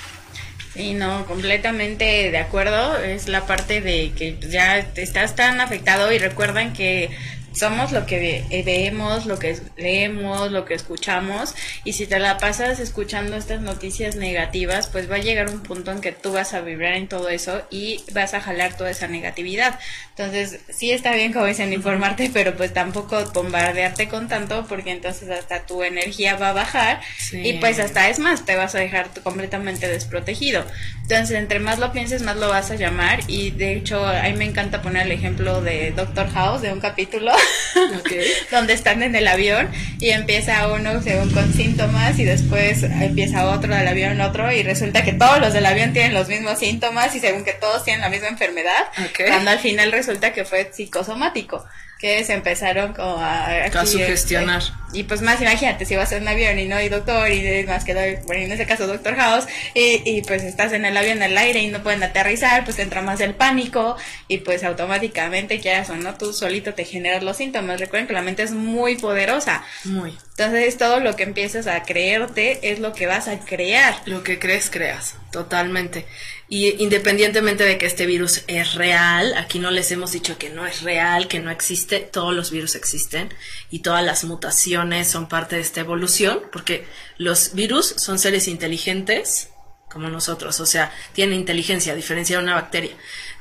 Sí, 0.75 0.95
no, 0.95 1.27
completamente 1.27 2.31
de 2.31 2.39
acuerdo. 2.39 2.99
Es 2.99 3.29
la 3.29 3.47
parte 3.47 3.81
de 3.81 4.13
que 4.17 4.39
ya 4.41 4.79
estás 4.79 5.37
tan 5.37 5.61
afectado 5.61 6.11
y 6.13 6.19
recuerdan 6.19 6.73
que 6.73 7.11
somos 7.53 7.93
lo 7.93 8.07
que 8.07 8.19
ve- 8.19 8.45
eh, 8.51 8.63
vemos, 8.63 9.27
lo 9.27 9.39
que 9.39 9.57
leemos, 9.77 10.51
lo 10.51 10.65
que 10.65 10.75
escuchamos 10.75 11.55
y 11.85 11.93
si 11.95 12.07
te 12.07 12.19
la 12.19 12.39
pasas 12.39 12.81
escuchando 12.81 13.37
estas 13.37 13.61
noticias 13.61 14.17
negativas, 14.17 14.87
pues 14.89 15.11
va 15.11 15.17
a 15.17 15.19
llegar 15.19 15.51
un 15.51 15.63
punto 15.63 15.91
en 15.91 16.01
que 16.01 16.13
tú 16.13 16.33
vas 16.33 16.55
a 16.55 16.61
vibrar 16.61 16.95
en 16.95 17.09
todo 17.09 17.29
eso 17.29 17.63
y 17.71 18.03
vas 18.13 18.35
a 18.35 18.41
jalar 18.41 18.77
toda 18.77 18.91
esa 18.91 19.07
negatividad. 19.09 19.79
Entonces, 20.11 20.61
sí 20.69 20.91
está 20.93 21.15
bien, 21.15 21.33
como 21.33 21.47
dicen, 21.47 21.73
informarte, 21.73 22.31
pero 22.33 22.55
pues 22.57 22.73
tampoco 22.75 23.25
bombardearte 23.33 24.09
con 24.09 24.29
tanto 24.29 24.67
porque 24.69 24.91
entonces 24.91 25.31
hasta 25.31 25.67
tu 25.67 25.83
energía 25.83 26.37
va 26.37 26.51
a 26.51 26.53
bajar 26.53 27.01
Sí. 27.19 27.41
y 27.45 27.53
pues 27.55 27.79
hasta 27.79 28.09
es 28.09 28.19
más, 28.19 28.45
te 28.45 28.57
vas 28.57 28.75
a 28.75 28.79
dejar 28.79 29.09
completamente 29.23 29.89
desprotegido. 29.89 30.65
Entonces, 31.03 31.37
entre 31.37 31.59
más 31.59 31.79
lo 31.79 31.93
pienses, 31.93 32.23
más 32.23 32.37
lo 32.37 32.49
vas 32.49 32.71
a 32.71 32.75
llamar. 32.77 33.21
Y 33.27 33.51
de 33.51 33.75
hecho, 33.75 34.07
a 34.07 34.23
mí 34.25 34.33
me 34.35 34.45
encanta 34.45 34.83
poner 34.83 35.07
el 35.07 35.13
ejemplo 35.13 35.61
de 35.63 35.91
Doctor 35.93 36.29
House, 36.31 36.63
de 36.63 36.73
un 36.73 36.81
capítulo, 36.81 37.33
Donde 38.51 38.73
están 38.75 39.03
en 39.03 39.15
el 39.15 39.27
avión 39.29 39.71
y 39.99 40.11
empieza 40.11 40.69
uno 40.69 41.03
según 41.03 41.31
con 41.31 41.53
síntomas 41.53 42.19
y 42.19 42.25
después 42.25 42.83
empieza 42.83 43.47
otro 43.49 43.75
del 43.75 43.89
avión, 43.89 44.21
otro, 44.21 44.53
y 44.53 44.63
resulta 44.63 45.03
que 45.05 45.13
todos 45.13 45.41
los 45.41 45.53
del 45.53 45.67
avión 45.67 45.93
tienen 45.93 46.15
los 46.15 46.29
mismos 46.29 46.59
síntomas 46.59 47.15
y 47.15 47.21
según 47.21 47.45
que 47.45 47.53
todos 47.53 47.85
tienen 47.85 48.03
la 48.03 48.11
misma 48.11 48.29
enfermedad, 48.29 48.87
cuando 49.29 49.51
al 49.51 49.59
final 49.59 49.93
resulta 49.93 50.33
que 50.33 50.45
fue 50.45 50.71
psicosomático. 50.73 51.65
Que 52.03 52.23
se 52.25 52.35
empezaron 52.35 52.93
como 52.93 53.17
a, 53.17 53.47
A 53.65 53.87
sugestionar. 53.87 54.61
y 54.93 55.05
pues 55.05 55.23
más, 55.23 55.41
imagínate, 55.41 55.87
si 55.87 55.95
vas 55.95 56.11
en 56.11 56.23
un 56.23 56.29
avión 56.29 56.59
y 56.59 56.67
no 56.67 56.75
hay 56.75 56.89
doctor 56.89 57.31
y 57.31 57.65
más 57.65 57.85
que, 57.85 58.21
bueno, 58.27 58.43
en 58.43 58.51
ese 58.51 58.67
caso 58.67 58.89
Doctor 58.89 59.15
House, 59.15 59.47
y, 59.73 60.03
y 60.05 60.23
pues 60.23 60.43
estás 60.43 60.73
en 60.73 60.85
el 60.85 60.97
avión 60.97 61.23
al 61.23 61.39
aire 61.39 61.61
y 61.61 61.69
no 61.69 61.83
pueden 61.83 62.03
aterrizar, 62.03 62.65
pues 62.65 62.81
entra 62.81 63.03
más 63.03 63.21
el 63.21 63.35
pánico 63.37 63.97
y 64.27 64.39
pues 64.39 64.65
automáticamente, 64.65 65.61
quieras 65.61 65.91
o 65.91 65.95
no, 65.97 66.15
tú 66.15 66.33
solito 66.33 66.75
te 66.75 66.85
generas 66.85 67.23
los 67.23 67.37
síntomas. 67.37 67.79
Recuerden 67.79 68.09
que 68.09 68.15
la 68.15 68.23
mente 68.23 68.43
es 68.43 68.51
muy 68.51 68.97
poderosa. 68.97 69.63
Muy. 69.85 70.19
Entonces 70.37 70.79
todo 70.79 71.01
lo 71.01 71.15
que 71.15 71.25
empiezas 71.25 71.67
a 71.67 71.83
creerte 71.83 72.71
es 72.73 72.79
lo 72.79 72.95
que 72.95 73.07
vas 73.07 73.29
a 73.29 73.39
crear. 73.41 74.01
Lo 74.07 74.23
que 74.23 74.39
crees, 74.39 74.71
creas. 74.71 75.15
Totalmente. 75.31 76.07
Y 76.49 76.83
independientemente 76.83 77.65
de 77.65 77.77
que 77.79 77.87
este 77.87 78.07
virus 78.07 78.43
es 78.47 78.75
real, 78.75 79.35
aquí 79.37 79.59
no 79.59 79.71
les 79.71 79.91
hemos 79.91 80.13
dicho 80.13 80.39
que 80.39 80.51
no 80.51 80.67
es 80.67 80.83
real, 80.83 81.29
que 81.29 81.41
no 81.41 81.51
existe, 81.51 82.01
todos 82.01 82.35
los 82.35 82.51
virus 82.51 82.75
existen 82.75 83.33
y 83.71 83.81
todas 83.81 84.05
las 84.05 84.25
mutaciones 84.25 85.09
son 85.09 85.29
parte 85.29 85.57
de 85.57 85.63
esta 85.63 85.81
evolución, 85.81 86.41
porque 86.51 86.87
los 87.19 87.55
virus 87.55 87.95
son 87.97 88.19
seres 88.19 88.49
inteligentes 88.49 89.49
como 89.91 90.09
nosotros, 90.09 90.59
o 90.61 90.67
sea, 90.67 90.91
tienen 91.13 91.39
inteligencia, 91.39 91.93
a 91.93 91.97
diferencia 91.97 92.39
de 92.39 92.43
una 92.43 92.55
bacteria. 92.55 92.93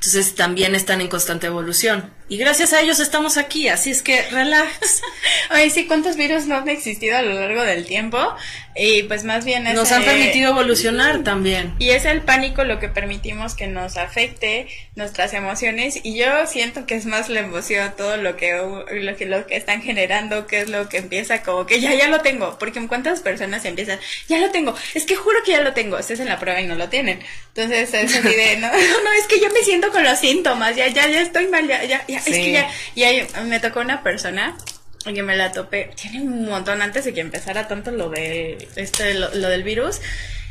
Entonces 0.04 0.34
también 0.34 0.74
están 0.74 1.00
en 1.00 1.10
constante 1.10 1.46
evolución. 1.46 2.12
Y 2.28 2.38
gracias 2.38 2.74
a 2.74 2.82
ellos 2.82 3.00
estamos 3.00 3.38
aquí, 3.38 3.68
así 3.68 3.92
es 3.92 4.02
que 4.02 4.24
relax. 4.32 5.04
Oye, 5.54 5.70
sí, 5.70 5.86
¿cuántos 5.86 6.16
virus 6.16 6.48
no 6.48 6.56
han 6.56 6.70
existido 6.70 7.18
a 7.18 7.22
lo 7.22 7.34
largo 7.36 7.62
del 7.62 7.86
tiempo? 7.86 8.18
Y 8.76 9.04
pues 9.04 9.26
más 9.26 9.44
bien 9.44 9.68
es, 9.68 9.76
Nos 9.76 9.92
han 9.92 10.04
permitido 10.04 10.52
evolucionar 10.52 11.24
también. 11.24 11.76
Y 11.78 11.90
es 11.90 12.06
el 12.06 12.22
pánico 12.22 12.64
lo 12.64 12.80
que 12.80 12.88
permitimos 12.88 13.54
que 13.54 13.68
nos 13.68 13.98
afecte 13.98 14.68
nuestras 14.96 15.34
emociones 15.34 16.00
y 16.04 16.18
yo 16.18 16.48
siento 16.48 16.86
que 16.86 16.96
es 16.96 17.06
más 17.06 17.30
la 17.30 17.42
emoción, 17.42 17.94
todo 17.98 18.18
lo 18.18 18.38
que, 18.38 18.54
lo 18.54 19.18
que, 19.18 19.26
lo 19.26 19.46
que 19.46 19.58
están 19.58 19.82
generando, 19.82 20.48
que 20.48 20.62
es 20.62 20.70
lo 20.70 20.88
que 20.88 20.98
empieza 20.98 21.44
como 21.44 21.66
que 21.66 21.82
ya, 21.82 21.94
ya 21.94 22.08
lo 22.08 22.22
tengo, 22.22 22.58
porque 22.60 22.80
en 22.80 22.88
cuántas 22.88 23.20
personas 23.20 23.66
empiezan, 23.66 24.00
ya 24.30 24.40
lo 24.40 24.52
tengo, 24.52 24.74
es 24.94 25.06
que 25.06 25.16
juro 25.16 25.38
que 25.46 25.52
ya 25.52 25.62
lo 25.62 25.74
tengo, 25.74 25.98
estés 25.98 26.20
en 26.22 26.30
la 26.30 26.40
prueba 26.40 26.62
y 26.62 26.66
no 26.66 26.76
lo 26.76 26.88
tienen. 26.88 27.20
Entonces 27.54 27.94
es 27.94 28.16
así 28.16 28.36
de, 28.36 28.58
no, 28.58 28.68
no, 28.72 29.14
es 29.20 29.28
que 29.28 29.40
yo 29.42 29.50
me 29.50 29.64
siento 29.64 29.91
con 29.92 30.04
los 30.04 30.20
síntomas, 30.20 30.76
ya, 30.76 30.88
ya, 30.88 31.08
ya 31.08 31.22
estoy 31.22 31.48
mal, 31.48 31.68
ya, 31.68 31.84
ya, 31.84 32.06
ya, 32.08 32.18
es 32.18 32.24
que 32.26 32.52
ya, 32.52 32.70
y 32.96 33.04
ahí 33.04 33.28
me 33.46 33.60
tocó 33.60 33.80
una 33.82 34.04
persona 34.04 34.58
que 35.04 35.24
me 35.24 35.36
la 35.36 35.52
topé, 35.52 35.92
tiene 36.00 36.22
un 36.22 36.46
montón 36.48 36.82
antes 36.82 37.06
de 37.06 37.14
que 37.14 37.22
empezara 37.22 37.68
tanto 37.68 37.92
lo 37.92 38.10
de 38.10 38.68
este 38.76 39.14
lo, 39.16 39.34
lo 39.34 39.50
del 39.50 39.64
virus 39.64 40.00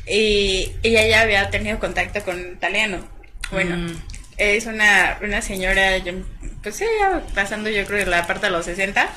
y 0.06 0.72
ella 0.82 1.06
ya 1.06 1.20
había 1.20 1.50
tenido 1.50 1.78
contacto 1.78 2.22
con 2.24 2.36
un 2.40 2.52
italiano. 2.52 3.06
Bueno, 3.52 3.76
Mm. 3.76 3.96
es 4.38 4.66
una, 4.66 5.18
una 5.22 5.42
señora, 5.42 5.98
pues 6.62 6.78
ya 6.78 7.22
pasando 7.34 7.68
yo 7.70 7.84
creo 7.84 8.06
la 8.06 8.26
parte 8.26 8.46
de 8.46 8.52
los 8.52 8.64
60. 8.64 9.08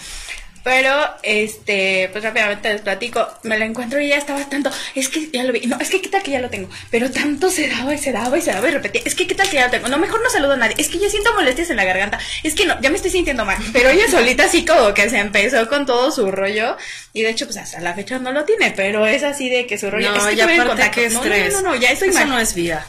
Pero, 0.63 0.95
este, 1.23 2.10
pues 2.13 2.23
rápidamente 2.23 2.71
les 2.71 2.82
platico, 2.82 3.28
me 3.43 3.58
la 3.60 3.65
encuentro 3.65 3.99
y 3.99 4.08
ya 4.08 4.17
estaba 4.17 4.47
tanto, 4.47 4.71
es 4.95 5.10
que 5.10 5.30
ya 5.32 5.43
lo 5.43 5.52
vi, 5.52 5.62
no, 5.67 5.78
es 5.80 5.89
que 5.89 6.02
qué 6.02 6.08
tal 6.08 6.23
que 6.23 6.32
ya 6.32 6.39
lo 6.39 6.49
tengo, 6.49 6.69
pero 6.89 7.12
tanto 7.12 7.49
se 7.49 7.67
daba 7.67 7.93
y 7.93 7.97
se 7.97 8.13
daba 8.13 8.38
y 8.38 8.41
se 8.41 8.52
daba 8.54 8.69
y 8.69 8.71
repetía, 8.71 9.02
es 9.04 9.13
que 9.13 9.28
qué 9.28 9.36
tal 9.36 9.49
que 9.49 9.58
ya 9.58 9.65
lo 9.65 9.71
tengo, 9.71 9.89
no, 9.89 9.97
mejor 9.97 10.21
no 10.23 10.30
saludo 10.30 10.54
a 10.54 10.58
nadie, 10.58 10.76
es 10.78 10.88
que 10.88 10.99
yo 10.99 11.10
siento 11.10 11.34
molestias 11.34 11.69
en 11.69 11.76
la 11.76 11.84
garganta, 11.84 12.17
es 12.43 12.56
que 12.56 12.65
no, 12.65 12.80
ya 12.80 12.89
me 12.89 12.95
estoy 12.95 13.12
sintiendo 13.12 13.43
mal, 13.43 13.58
pero 13.73 13.89
ella 13.89 14.10
solita 14.10 14.45
así 14.45 14.63
como 14.63 14.93
que 14.93 15.10
se 15.10 15.17
empezó 15.17 15.67
con 15.67 15.86
todo 15.86 16.12
su 16.12 16.32
rollo. 16.32 16.78
Y 17.12 17.21
de 17.21 17.30
hecho 17.30 17.45
pues 17.45 17.58
hasta 17.58 17.80
la 17.82 17.93
fecha 17.93 18.17
no 18.19 18.32
lo 18.32 18.43
tiene, 18.45 18.71
pero 18.76 19.06
es 19.06 19.23
así 19.23 19.49
de 19.49 19.67
que 19.67 19.78
su 19.78 19.91
rollo, 19.91 20.12
No, 20.12 20.17
es 20.17 20.23
que 20.26 20.34
y 20.34 20.38
tuve 20.38 20.60
aparte 20.60 21.10
No, 21.10 21.13
no, 21.13 21.23
estrés. 21.23 21.54
No, 21.54 21.62
no, 21.62 21.69
no, 21.69 21.76
ya 21.76 21.91
estoy 21.91 22.10
Eso 22.10 22.19
mal. 22.19 22.30
no 22.30 22.39
es 22.39 22.56
vida. 22.56 22.88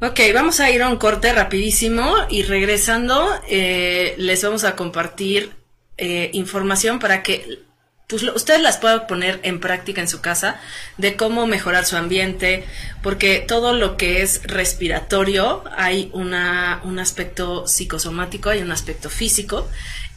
Ok, 0.00 0.20
vamos 0.34 0.60
a 0.60 0.70
ir 0.70 0.82
a 0.82 0.88
un 0.88 0.96
corte 0.96 1.32
rapidísimo 1.32 2.14
y 2.28 2.42
regresando 2.42 3.28
eh, 3.48 4.14
les 4.18 4.42
vamos 4.42 4.64
a 4.64 4.76
compartir 4.76 5.52
eh, 5.98 6.30
información 6.32 6.98
para 6.98 7.22
que 7.22 7.60
pues 8.06 8.22
ustedes 8.22 8.62
las 8.62 8.78
puedan 8.78 9.06
poner 9.06 9.40
en 9.42 9.58
práctica 9.58 10.00
en 10.00 10.08
su 10.08 10.20
casa 10.20 10.60
de 10.96 11.16
cómo 11.16 11.46
mejorar 11.46 11.84
su 11.84 11.96
ambiente, 11.96 12.64
porque 13.02 13.40
todo 13.40 13.72
lo 13.72 13.96
que 13.96 14.22
es 14.22 14.42
respiratorio 14.44 15.64
hay 15.76 16.10
una, 16.12 16.80
un 16.84 17.00
aspecto 17.00 17.66
psicosomático, 17.66 18.50
hay 18.50 18.62
un 18.62 18.70
aspecto 18.70 19.10
físico 19.10 19.68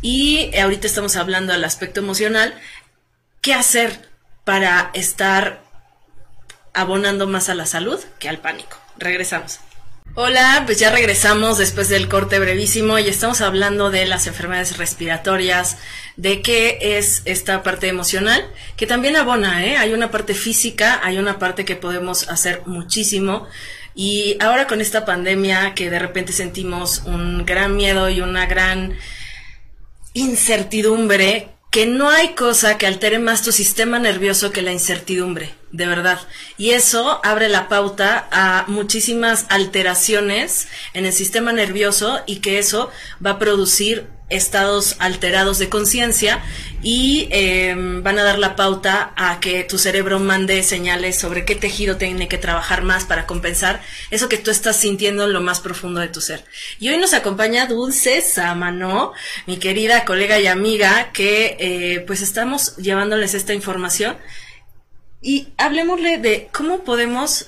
y 0.02 0.56
ahorita 0.56 0.86
estamos 0.86 1.16
hablando 1.16 1.52
del 1.52 1.64
aspecto 1.64 2.00
emocional. 2.00 2.54
¿Qué 3.42 3.54
hacer 3.54 4.10
para 4.44 4.92
estar 4.94 5.64
abonando 6.74 7.26
más 7.26 7.50
a 7.50 7.56
la 7.56 7.66
salud 7.66 8.00
que 8.20 8.30
al 8.30 8.38
pánico? 8.38 8.78
Regresamos. 8.98 9.62
Hola, 10.22 10.64
pues 10.66 10.78
ya 10.78 10.92
regresamos 10.92 11.58
después 11.58 11.88
del 11.88 12.10
corte 12.10 12.40
brevísimo 12.40 13.00
y 13.00 13.08
estamos 13.08 13.40
hablando 13.40 13.90
de 13.90 14.06
las 14.06 14.28
enfermedades 14.28 14.76
respiratorias, 14.76 15.78
de 16.18 16.42
qué 16.42 16.78
es 16.82 17.22
esta 17.24 17.64
parte 17.64 17.88
emocional, 17.88 18.46
que 18.76 18.86
también 18.86 19.16
abona, 19.16 19.66
¿eh? 19.66 19.78
Hay 19.78 19.94
una 19.94 20.12
parte 20.12 20.34
física, 20.34 21.00
hay 21.04 21.20
una 21.20 21.40
parte 21.40 21.64
que 21.64 21.78
podemos 21.78 22.28
hacer 22.28 22.64
muchísimo. 22.66 23.48
Y 23.96 24.36
ahora 24.42 24.68
con 24.68 24.82
esta 24.82 25.06
pandemia 25.06 25.74
que 25.74 25.90
de 25.90 26.00
repente 26.00 26.34
sentimos 26.34 27.04
un 27.06 27.46
gran 27.46 27.78
miedo 27.78 28.10
y 28.10 28.20
una 28.20 28.46
gran 28.46 28.98
incertidumbre, 30.12 31.48
que 31.70 31.86
no 31.86 32.10
hay 32.10 32.30
cosa 32.30 32.78
que 32.78 32.88
altere 32.88 33.20
más 33.20 33.44
tu 33.44 33.52
sistema 33.52 34.00
nervioso 34.00 34.52
que 34.52 34.64
la 34.64 34.72
incertidumbre, 34.72 35.54
de 35.72 35.86
verdad. 35.86 36.20
Y 36.58 36.72
eso 36.72 37.22
abre 37.24 37.48
la 37.48 37.70
pauta 37.70 38.28
a 38.32 38.66
muchísimas 38.68 39.46
alteraciones 39.50 40.68
en 40.94 41.06
el 41.06 41.14
sistema 41.14 41.54
nervioso 41.54 42.22
y 42.26 42.38
que 42.38 42.58
eso 42.58 42.90
va 43.24 43.32
a 43.32 43.40
producir 43.40 44.08
estados 44.30 44.96
alterados 45.00 45.60
de 45.60 45.70
conciencia 45.70 46.44
y 46.82 47.28
em, 47.32 48.04
van 48.04 48.20
a 48.20 48.24
dar 48.24 48.40
la 48.40 48.56
pauta 48.56 49.12
a 49.16 49.40
que 49.40 49.64
tu 49.64 49.78
cerebro 49.78 50.20
mande 50.20 50.64
señales 50.64 51.18
sobre 51.18 51.46
qué 51.46 51.56
tejido 51.56 51.98
tiene 51.98 52.28
que 52.28 52.38
trabajar 52.38 52.84
más 52.84 53.06
para 53.06 53.26
compensar 53.26 53.82
eso 54.12 54.30
que 54.30 54.38
tú 54.38 54.52
estás 54.52 54.78
sintiendo 54.78 55.26
en 55.26 55.34
lo 55.34 55.42
más 55.42 55.60
profundo 55.60 56.00
de 56.00 56.08
tu 56.08 56.22
ser. 56.22 56.46
Y 56.80 56.90
hoy 56.90 56.98
nos 56.98 57.14
acompaña 57.14 57.66
Dulce 57.68 58.22
Samano, 58.22 59.14
mi 59.46 59.58
querida 59.58 60.06
colega 60.06 60.40
y 60.40 60.48
amiga, 60.48 61.12
que 61.12 61.58
eh, 61.60 62.00
pues 62.02 62.22
estamos 62.22 62.78
llevándoles 62.78 63.34
esta 63.34 63.54
información 63.54 64.18
y 65.22 65.50
hablemosle 65.58 66.18
de 66.18 66.50
cómo 66.54 66.84
podemos 66.84 67.48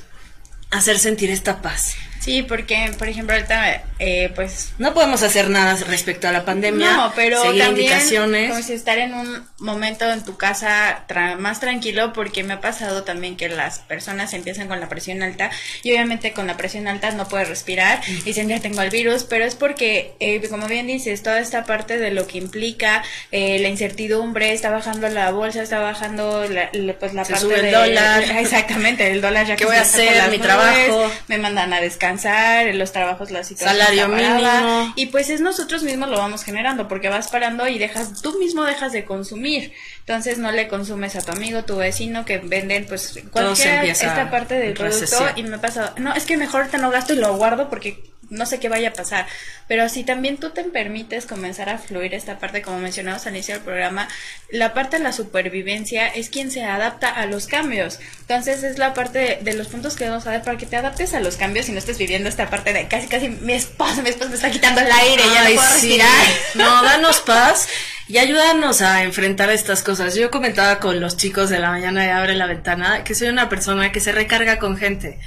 hacer 0.72 1.00
sentir 1.00 1.30
esta 1.30 1.62
paz. 1.62 1.96
Sí, 2.22 2.44
porque, 2.44 2.92
por 3.00 3.08
ejemplo, 3.08 3.36
ahorita, 3.36 3.82
eh, 3.98 4.32
pues... 4.36 4.74
No 4.78 4.94
podemos 4.94 5.24
hacer 5.24 5.50
nada 5.50 5.76
respecto 5.88 6.28
a 6.28 6.32
la 6.32 6.46
pandemia. 6.46 6.94
No, 6.94 7.14
pero 7.16 7.42
también 7.42 7.70
indicaciones. 7.70 8.52
como 8.52 8.62
si 8.62 8.74
estar 8.74 9.00
en 9.00 9.16
un 9.16 9.44
momento 9.58 10.10
en 10.12 10.24
tu 10.24 10.38
casa 10.38 11.06
más 11.40 11.60
tranquilo, 11.60 12.14
porque 12.14 12.44
me 12.44 12.54
ha 12.54 12.62
pasado 12.62 13.04
también 13.04 13.38
que 13.38 13.50
las 13.50 13.80
personas 13.80 14.36
empiezan 14.36 14.68
con 14.68 14.80
la 14.80 14.88
presión 14.88 15.24
alta 15.24 15.50
y 15.82 15.94
obviamente 15.94 16.32
con 16.32 16.46
la 16.46 16.58
presión 16.58 16.88
alta 16.88 17.10
no 17.10 17.28
puedes 17.28 17.50
respirar 17.50 18.02
y 18.08 18.22
dicen 18.22 18.50
ya 18.50 18.60
tengo 18.60 18.84
el 18.84 18.92
virus, 18.92 19.24
pero 19.24 19.44
es 19.44 19.56
porque, 19.56 20.14
eh, 20.20 20.48
como 20.48 20.68
bien 20.68 20.86
dices, 20.86 21.24
toda 21.24 21.40
esta 21.40 21.66
parte 21.66 21.98
de 21.98 22.12
lo 22.12 22.28
que 22.28 22.38
implica 22.38 23.04
eh, 23.32 23.58
la 23.60 23.68
incertidumbre, 23.68 24.54
está 24.54 24.70
bajando 24.70 25.10
la 25.10 25.32
bolsa, 25.32 25.64
está 25.64 25.80
bajando 25.80 26.48
la, 26.48 26.70
pues 27.00 27.16
la 27.16 27.26
Se 27.26 27.34
parte 27.34 27.48
sube 27.48 27.68
el 27.68 27.72
dólar. 27.72 28.24
Exactamente, 28.38 29.10
el 29.10 29.22
dólar 29.22 29.48
ya 29.48 29.56
¿Qué 29.56 29.62
que 29.62 29.66
voy 29.66 29.78
a 29.78 29.82
hacer? 29.82 30.30
Mi 30.30 30.38
trabajo. 30.38 31.12
Me 31.28 31.40
mandan 31.40 31.74
a 31.74 31.82
descansar 31.82 32.11
en 32.20 32.78
los 32.80 32.92
trabajos 32.92 33.32
la 33.32 33.44
situación 33.44 33.78
Salario 33.78 34.08
mínimo. 34.08 34.94
y 34.96 35.08
pues 35.08 35.30
es 35.30 35.42
nosotros 35.42 35.84
mismos 35.84 36.10
lo 36.10 36.18
vamos 36.18 36.44
generando 36.44 36.88
porque 36.88 37.10
vas 37.10 37.30
parando 37.30 37.68
y 37.68 37.78
dejas 37.78 38.22
tú 38.22 38.38
mismo 38.40 38.64
dejas 38.64 38.92
de 38.92 39.06
consumir. 39.06 39.74
Entonces 40.00 40.38
no 40.38 40.52
le 40.52 40.68
consumes 40.68 41.16
a 41.16 41.22
tu 41.22 41.32
amigo 41.32 41.64
tu 41.64 41.78
vecino 41.78 42.26
que 42.26 42.40
venden 42.40 42.86
pues 42.86 43.20
cualquier 43.32 43.86
esta 43.86 44.30
parte 44.30 44.56
del 44.56 44.74
producto 44.74 45.26
y 45.36 45.44
me 45.44 45.60
pasa 45.60 45.94
no 45.98 46.14
es 46.14 46.26
que 46.26 46.38
mejor 46.38 46.68
te 46.68 46.78
no 46.78 46.90
gasto 46.92 47.14
y 47.14 47.18
lo 47.18 47.36
guardo 47.36 47.70
porque 47.70 48.11
no 48.32 48.46
sé 48.46 48.60
qué 48.60 48.70
vaya 48.70 48.90
a 48.90 48.94
pasar, 48.94 49.28
pero 49.68 49.88
si 49.90 50.04
también 50.04 50.38
tú 50.38 50.50
te 50.50 50.64
permites 50.64 51.26
comenzar 51.26 51.70
a 51.70 51.78
fluir 51.78 52.14
esta 52.14 52.40
parte, 52.40 52.62
como 52.62 52.80
mencionamos 52.80 53.28
al 53.28 53.36
inicio 53.36 53.56
del 53.56 53.64
programa, 53.64 54.08
la 54.50 54.74
parte 54.74 54.98
de 54.98 55.04
la 55.04 55.12
supervivencia 55.12 56.08
es 56.08 56.30
quien 56.30 56.50
se 56.50 56.64
adapta 56.64 57.10
a 57.10 57.26
los 57.26 57.48
cambios. 57.48 58.00
Entonces 58.22 58.64
es 58.64 58.78
la 58.78 58.94
parte 58.94 59.20
de, 59.20 59.40
de 59.42 59.54
los 59.54 59.68
puntos 59.68 59.96
que 59.96 60.06
debemos 60.06 60.24
saber 60.24 60.42
para 60.42 60.58
que 60.58 60.66
te 60.66 60.78
adaptes 60.78 61.14
a 61.14 61.20
los 61.20 61.36
cambios 61.36 61.70
y 61.70 61.74
no 61.74 61.80
estés 61.80 61.98
viviendo 61.98 62.30
esta 62.30 62.50
parte 62.50 62.74
de 62.74 62.88
casi, 62.88 63.08
casi 63.08 63.28
mi 63.28 63.54
esposo, 63.54 64.02
mi 64.02 64.10
esposo 64.10 64.30
me 64.30 64.36
está 64.36 64.50
quitando 64.50 64.82
el 64.82 64.92
aire, 64.92 65.24
ya 65.34 65.44
no 65.50 65.56
puedo 65.56 65.68
sí. 65.68 65.74
respirar. 65.74 66.28
No, 66.56 66.84
danos 66.84 67.20
paz 67.20 67.68
y 68.08 68.18
ayúdanos 68.18 68.82
a 68.82 69.04
enfrentar 69.04 69.50
estas 69.50 69.84
cosas. 69.84 70.16
Yo 70.16 70.32
comentaba 70.32 70.80
con 70.80 71.00
los 71.00 71.18
chicos 71.18 71.50
de 71.50 71.60
la 71.60 71.70
mañana 71.70 72.02
de 72.04 72.12
Abre 72.12 72.36
la 72.36 72.46
Ventana 72.46 73.04
que 73.04 73.16
soy 73.16 73.28
una 73.30 73.50
persona 73.50 73.92
que 73.92 74.00
se 74.00 74.12
recarga 74.12 74.58
con 74.58 74.78
gente. 74.78 75.20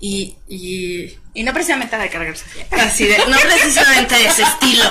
Y, 0.00 0.36
y 1.34 1.42
no 1.42 1.52
precisamente 1.52 1.96
a 1.96 2.08
cargarse 2.08 2.44
así. 2.48 2.60
así 2.70 3.06
de, 3.06 3.18
no 3.28 3.36
precisamente 3.36 4.14
de 4.14 4.26
ese 4.26 4.42
estilo, 4.42 4.84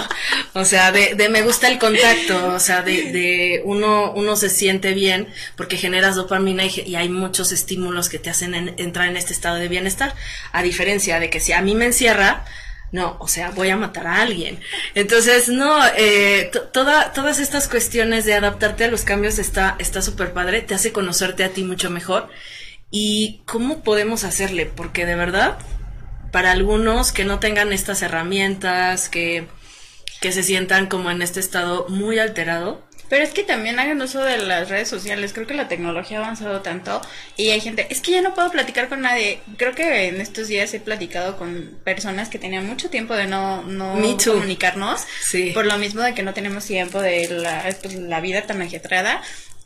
o 0.53 0.65
sea, 0.65 0.91
de, 0.91 1.15
de 1.15 1.29
me 1.29 1.43
gusta 1.43 1.69
el 1.69 1.79
contacto, 1.79 2.53
o 2.53 2.59
sea, 2.59 2.81
de, 2.81 3.11
de 3.13 3.61
uno, 3.63 4.11
uno 4.11 4.35
se 4.35 4.49
siente 4.49 4.93
bien 4.93 5.27
porque 5.55 5.77
generas 5.77 6.15
dopamina 6.15 6.65
y, 6.65 6.95
hay 6.95 7.07
muchos 7.07 7.53
estímulos 7.53 8.09
que 8.09 8.19
te 8.19 8.29
hacen 8.29 8.53
en- 8.53 8.75
entrar 8.77 9.07
en 9.07 9.15
este 9.15 9.31
estado 9.31 9.55
de 9.55 9.69
bienestar, 9.69 10.13
a 10.51 10.61
diferencia 10.61 11.19
de 11.21 11.29
que 11.29 11.39
si 11.39 11.53
a 11.53 11.61
mí 11.61 11.73
me 11.73 11.85
encierra, 11.85 12.43
no, 12.91 13.15
o 13.19 13.27
sea, 13.29 13.51
voy 13.51 13.69
a 13.69 13.77
matar 13.77 14.07
a 14.07 14.21
alguien. 14.21 14.59
Entonces, 14.93 15.47
no, 15.49 15.77
eh, 15.97 16.49
to- 16.51 16.63
toda, 16.63 17.13
todas 17.13 17.39
estas 17.39 17.67
cuestiones 17.69 18.25
de 18.25 18.33
adaptarte 18.33 18.83
a 18.85 18.87
los 18.89 19.03
cambios 19.03 19.39
está 19.39 19.75
está 19.79 20.01
súper 20.01 20.33
padre, 20.33 20.61
te 20.61 20.73
hace 20.75 20.91
conocerte 20.91 21.43
a 21.45 21.49
ti 21.49 21.63
mucho 21.63 21.89
mejor. 21.89 22.29
¿Y 22.89 23.41
cómo 23.45 23.83
podemos 23.83 24.23
hacerle? 24.23 24.65
Porque 24.65 25.05
de 25.05 25.15
verdad, 25.15 25.57
para 26.31 26.51
algunos 26.51 27.11
que 27.11 27.25
no 27.25 27.39
tengan 27.39 27.73
estas 27.73 28.01
herramientas, 28.01 29.09
que, 29.09 29.47
que 30.21 30.31
se 30.31 30.43
sientan 30.43 30.87
como 30.87 31.11
en 31.11 31.21
este 31.21 31.39
estado 31.39 31.87
muy 31.89 32.19
alterado, 32.19 32.87
Pero 33.09 33.23
es 33.23 33.31
que 33.31 33.43
también 33.43 33.79
hagan 33.79 34.01
uso 34.01 34.21
de 34.23 34.37
las 34.37 34.69
redes 34.69 34.89
sociales. 34.89 35.31
Creo 35.33 35.47
que 35.47 35.53
la 35.53 35.67
tecnología 35.69 36.19
ha 36.19 36.23
avanzado 36.23 36.61
tanto 36.61 37.01
y 37.37 37.51
hay 37.51 37.61
gente, 37.61 37.87
es 37.89 38.01
que 38.01 38.11
ya 38.11 38.21
no 38.21 38.33
puedo 38.33 38.51
platicar 38.51 38.89
con 38.89 39.01
nadie. 39.01 39.39
Creo 39.57 39.73
que 39.73 40.07
en 40.07 40.19
estos 40.19 40.47
días 40.49 40.73
he 40.73 40.79
platicado 40.79 41.37
con 41.37 41.79
personas 41.83 42.27
que 42.29 42.39
tenían 42.39 42.67
mucho 42.67 42.89
tiempo 42.89 43.15
de 43.15 43.27
no, 43.27 43.63
no 43.63 43.95
comunicarnos. 44.23 45.01
Sí. 45.21 45.51
Por 45.53 45.65
lo 45.65 45.77
mismo 45.77 46.01
de 46.01 46.13
que 46.13 46.23
no 46.23 46.33
tenemos 46.33 46.65
tiempo 46.65 46.99
de 47.01 47.29
la, 47.29 47.63
pues, 47.81 47.95
la 47.95 48.19
vida 48.19 48.41
tan 48.41 48.61
ajetreada. 48.61 49.21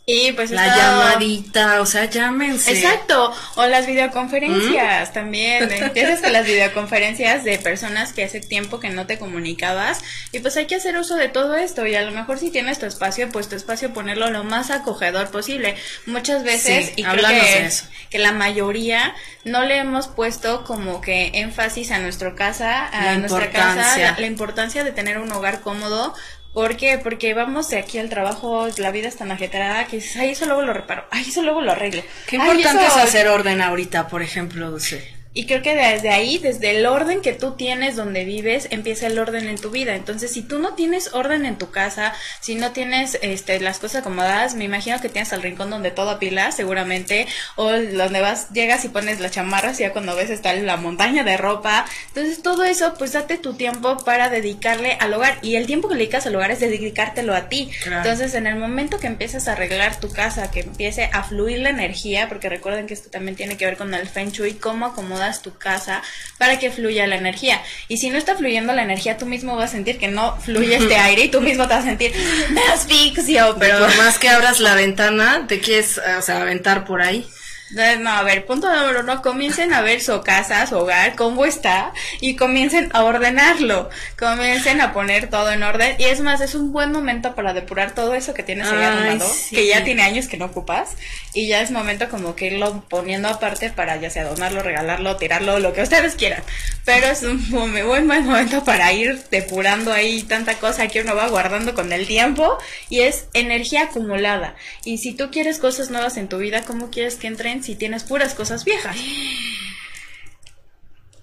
Y 0.06 0.32
pues 0.32 0.50
la 0.50 0.66
estado- 0.66 1.04
llamadita, 1.04 1.80
o 1.80 1.86
sea, 1.86 2.06
llámense. 2.06 2.72
Exacto, 2.72 3.32
o 3.56 3.66
las 3.68 3.86
videoconferencias 3.86 5.14
también. 5.14 5.72
Empiezas 5.72 6.22
con 6.22 6.34
las 6.34 6.46
videoconferencias 6.46 7.44
de 7.44 7.60
personas 7.60 8.12
que 8.12 8.24
hace 8.24 8.42
tiempo 8.42 8.80
que 8.80 8.90
no 8.90 9.06
te 9.06 9.20
comunicabas 9.20 10.02
y 10.32 10.40
pues 10.40 10.58
hay 10.58 10.66
que 10.66 10.76
hacer 10.76 10.98
uso 10.98 11.16
de 11.16 11.30
todo 11.30 11.56
esto 11.56 11.86
y 11.86 11.96
a 11.96 12.02
lo 12.02 12.12
mejor 12.12 12.40
si 12.40 12.50
tienes 12.50 12.80
tu 12.80 12.88
espacio, 12.88 13.30
pues 13.30 13.48
tu 13.48 13.56
espacio 13.56 13.94
ponerlo 13.94 14.30
lo 14.32 14.44
más 14.44 14.72
acogedor 14.72 15.30
posible. 15.30 15.76
Muchas 16.08 16.44
veces, 16.44 16.88
Sí, 16.88 16.94
y 16.98 17.04
creo 17.04 17.28
que, 17.28 17.66
eso. 17.66 17.86
que 18.10 18.18
la 18.18 18.32
mayoría 18.32 19.14
no 19.46 19.64
le 19.64 19.78
hemos 19.78 20.08
puesto 20.08 20.64
como 20.64 21.00
que 21.02 21.32
énfasis 21.36 21.92
a 21.92 22.00
nuestra 22.00 22.34
casa, 22.34 22.88
a 22.88 23.06
La 23.06 23.18
nuestra 23.18 23.52
casa, 23.52 24.16
la 24.20 24.26
importancia 24.26 24.84
de 24.84 24.92
tener 24.92 25.20
un 25.20 25.32
hogar 25.32 25.62
cómodo. 25.62 26.14
¿Por 26.54 26.76
qué? 26.76 27.00
Porque 27.02 27.34
vamos 27.34 27.70
de 27.70 27.80
aquí 27.80 27.98
al 27.98 28.10
trabajo, 28.10 28.68
la 28.78 28.92
vida 28.92 29.08
es 29.08 29.16
tan 29.16 29.32
ajetreada 29.32 29.86
que 29.88 29.98
dices, 29.98 30.18
ay, 30.18 30.32
eso 30.32 30.46
luego 30.46 30.64
lo 30.64 30.74
reparo, 30.74 31.06
ay, 31.10 31.24
eso 31.30 31.42
luego 31.44 31.62
lo 31.62 31.72
arreglo. 31.72 32.02
Qué 32.28 32.36
Ay, 32.38 32.42
importante 32.50 32.86
eso- 32.86 32.98
es 33.00 33.04
hacer 33.06 33.28
orden 33.30 33.62
ahorita, 33.62 34.08
por 34.10 34.22
ejemplo, 34.22 34.70
Dulce. 34.70 35.14
Y 35.34 35.46
creo 35.46 35.62
que 35.62 35.76
desde 35.76 36.10
ahí, 36.10 36.40
desde 36.40 36.78
el 36.78 36.86
orden 36.86 37.22
que 37.22 37.32
tú 37.32 37.54
tienes 37.54 37.96
donde 37.96 38.26
vives, 38.26 38.68
empieza 38.70 39.08
el 39.08 39.18
orden 39.18 39.48
en 39.48 39.58
tu 39.58 39.70
vida. 39.70 39.96
Entonces, 39.96 40.32
si 40.32 40.42
tú 40.42 40.60
no 40.60 40.74
tienes 40.74 41.14
orden 41.14 41.46
en 41.46 41.58
tu 41.58 41.72
casa, 41.72 42.14
si 42.42 42.56
no 42.56 42.72
tienes 42.72 43.18
este, 43.22 43.60
las 43.62 43.80
cosas 43.80 44.02
acomodadas, 44.02 44.56
me 44.56 44.66
imagino 44.66 45.00
que 45.00 45.08
tienes 45.08 45.32
el 45.32 45.42
rincón 45.42 45.70
donde 45.70 45.92
todo 45.92 46.10
apila, 46.10 46.52
seguramente, 46.52 47.28
o 47.56 47.72
donde 47.72 48.20
vas, 48.20 48.50
llegas 48.52 48.84
y 48.84 48.90
pones 48.90 49.22
las 49.22 49.32
chamarras 49.32 49.80
y 49.80 49.84
ya 49.84 49.94
cuando 49.94 50.16
ves 50.16 50.30
está 50.30 50.54
la 50.54 50.76
montaña 50.76 51.24
de 51.24 51.38
ropa. 51.38 51.86
Entonces, 52.10 52.42
todo 52.42 52.64
eso, 52.64 52.96
pues 52.98 53.14
date 53.14 53.38
tu 53.38 53.54
tiempo 53.54 54.04
para 54.04 54.30
dedicarle 54.30 54.98
al 55.00 55.14
hogar. 55.14 55.40
Y 55.42 55.56
el 55.56 55.66
tiempo 55.66 55.88
que 55.88 55.96
le 55.96 56.00
dedicas 56.00 56.28
al 56.28 56.36
hogar 56.36 56.52
es 56.52 56.60
dedicártelo 56.60 57.34
a 57.34 57.48
ti. 57.48 57.72
Claro. 57.84 57.98
Entonces, 57.98 58.34
en 58.36 58.48
el 58.48 58.58
momento 58.58 59.00
que 59.00 59.08
empieces 59.08 59.48
a 59.48 59.54
arreglar 59.54 59.98
tu 59.98 60.12
casa, 60.12 60.52
que 60.52 60.60
empiece 60.60 61.10
a 61.14 61.24
fluir 61.24 61.60
la 61.60 61.70
energía, 61.70 62.28
porque 62.28 62.50
recuerden 62.50 62.86
que 62.86 62.96
esto 62.96 63.10
también 63.10 63.38
tiene 63.38 63.56
que 63.56 63.66
ver 63.66 63.78
con 63.78 63.94
el 63.94 64.10
Feng 64.10 64.32
Shui, 64.32 64.56
cómo 64.56 64.86
acomodas 65.22 65.42
tu 65.42 65.58
casa 65.58 66.02
para 66.38 66.60
que 66.60 66.72
fluya 66.72 67.08
la 67.08 67.16
energía. 67.16 67.62
Y 67.88 67.98
si 67.98 68.10
no 68.10 68.18
está 68.18 68.36
fluyendo 68.36 68.74
la 68.74 68.84
energía, 68.84 69.18
tú 69.18 69.26
mismo 69.26 69.56
vas 69.56 69.70
a 69.70 69.74
sentir 69.74 69.98
que 69.98 70.08
no 70.08 70.38
fluye 70.40 70.76
este 70.76 70.96
aire 70.96 71.26
y 71.26 71.30
tú 71.30 71.42
mismo 71.42 71.68
te 71.68 71.74
vas 71.76 71.84
a 71.84 71.88
sentir, 71.88 72.14
me 72.50 72.62
asfixio, 72.74 73.56
Pero 73.60 73.80
por 73.80 73.98
más 73.98 74.18
que 74.18 74.30
abras 74.30 74.60
la 74.60 74.76
ventana, 74.76 75.46
te 75.48 75.60
quieres, 75.60 75.98
eh, 75.98 76.16
o 76.18 76.22
sea, 76.22 76.42
aventar 76.42 76.86
por 76.86 77.02
ahí. 77.02 77.28
No, 77.74 78.10
a 78.10 78.24
ver, 78.24 78.46
punto 78.46 78.74
número 78.74 79.00
uno, 79.00 79.22
comiencen 79.22 79.74
a 79.74 79.82
ver 79.82 80.02
su 80.02 80.22
casa, 80.22 80.68
su 80.68 80.78
hogar, 80.78 81.16
cómo 81.16 81.46
está, 81.46 81.94
y 82.20 82.36
comiencen 82.36 82.90
a 82.94 83.04
ordenarlo, 83.04 83.90
comiencen 84.20 84.82
a 84.82 84.92
poner 84.92 85.30
todo 85.30 85.52
en 85.52 85.64
orden, 85.64 85.96
y 85.98 86.04
es 86.04 86.20
más, 86.20 86.42
es 86.42 86.54
un 86.54 86.74
buen 86.74 86.92
momento 86.92 87.34
para 87.34 87.54
depurar 87.54 87.96
todo 87.96 88.14
eso 88.14 88.34
que 88.34 88.44
tienes 88.44 88.68
ahí 88.68 88.84
armado, 88.84 89.26
que 89.50 89.68
ya 89.68 89.86
tiene 89.86 90.04
años 90.04 90.28
que 90.28 90.36
no 90.38 90.46
ocupas, 90.46 90.98
y 91.34 91.48
ya 91.48 91.62
es 91.62 91.72
momento 91.72 92.10
como 92.10 92.36
que 92.36 92.48
irlo 92.48 92.84
poniendo 92.90 93.30
aparte 93.30 93.70
para 93.70 93.96
ya 93.96 94.10
sea 94.10 94.26
donarlo, 94.26 94.62
regalarlo, 94.62 95.16
tirarlo, 95.16 95.60
lo 95.60 95.72
que 95.72 95.82
ustedes 95.82 96.16
quieran, 96.16 96.44
pero 96.84 97.08
es 97.08 97.24
un 97.24 97.50
buen, 97.52 97.88
buen 97.88 98.26
momento 98.26 98.66
para 98.66 98.92
ir 98.92 99.24
depurando 99.32 99.94
ahí 99.94 100.24
tanta 100.24 100.56
cosa 100.56 100.90
que 100.90 101.02
uno 101.02 101.16
va 101.16 101.30
guardando 101.30 101.74
con 101.74 101.94
el 101.94 102.06
tiempo, 102.06 102.58
y 102.90 103.00
es 103.00 103.28
energía 103.34 103.84
acumulada, 103.84 104.56
y 104.84 104.98
si 104.98 105.14
tú 105.14 105.32
quieres 105.32 105.58
cosas 105.58 105.90
nuevas 105.90 106.18
en 106.18 106.28
tu 106.28 106.38
vida, 106.38 106.64
¿cómo 106.64 106.90
quieres 106.90 107.16
que 107.16 107.28
entren? 107.28 107.61
Si 107.64 107.76
tienes 107.76 108.04
puras 108.04 108.34
cosas 108.34 108.66
viejas. 108.66 108.98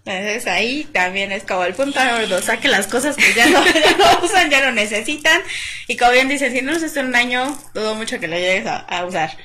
Entonces 0.04 0.46
ahí 0.46 0.88
también 0.92 1.32
es 1.32 1.42
como 1.44 1.64
el 1.64 1.74
punto 1.74 2.00
dos, 2.30 2.44
saque 2.44 2.68
las 2.68 2.86
cosas 2.86 3.14
que 3.14 3.34
ya 3.36 3.46
no, 3.46 3.62
usan, 4.22 4.50
ya 4.50 4.64
no 4.64 4.72
necesitan. 4.72 5.42
Y 5.86 5.96
como 5.96 6.12
bien 6.12 6.28
dicen, 6.28 6.52
si 6.52 6.62
no 6.62 6.72
hace 6.72 7.00
un 7.00 7.14
año, 7.14 7.58
dudo 7.74 7.94
mucho 7.94 8.18
que 8.18 8.26
lo 8.26 8.36
llegues 8.36 8.66
a, 8.66 9.04
usar. 9.04 9.36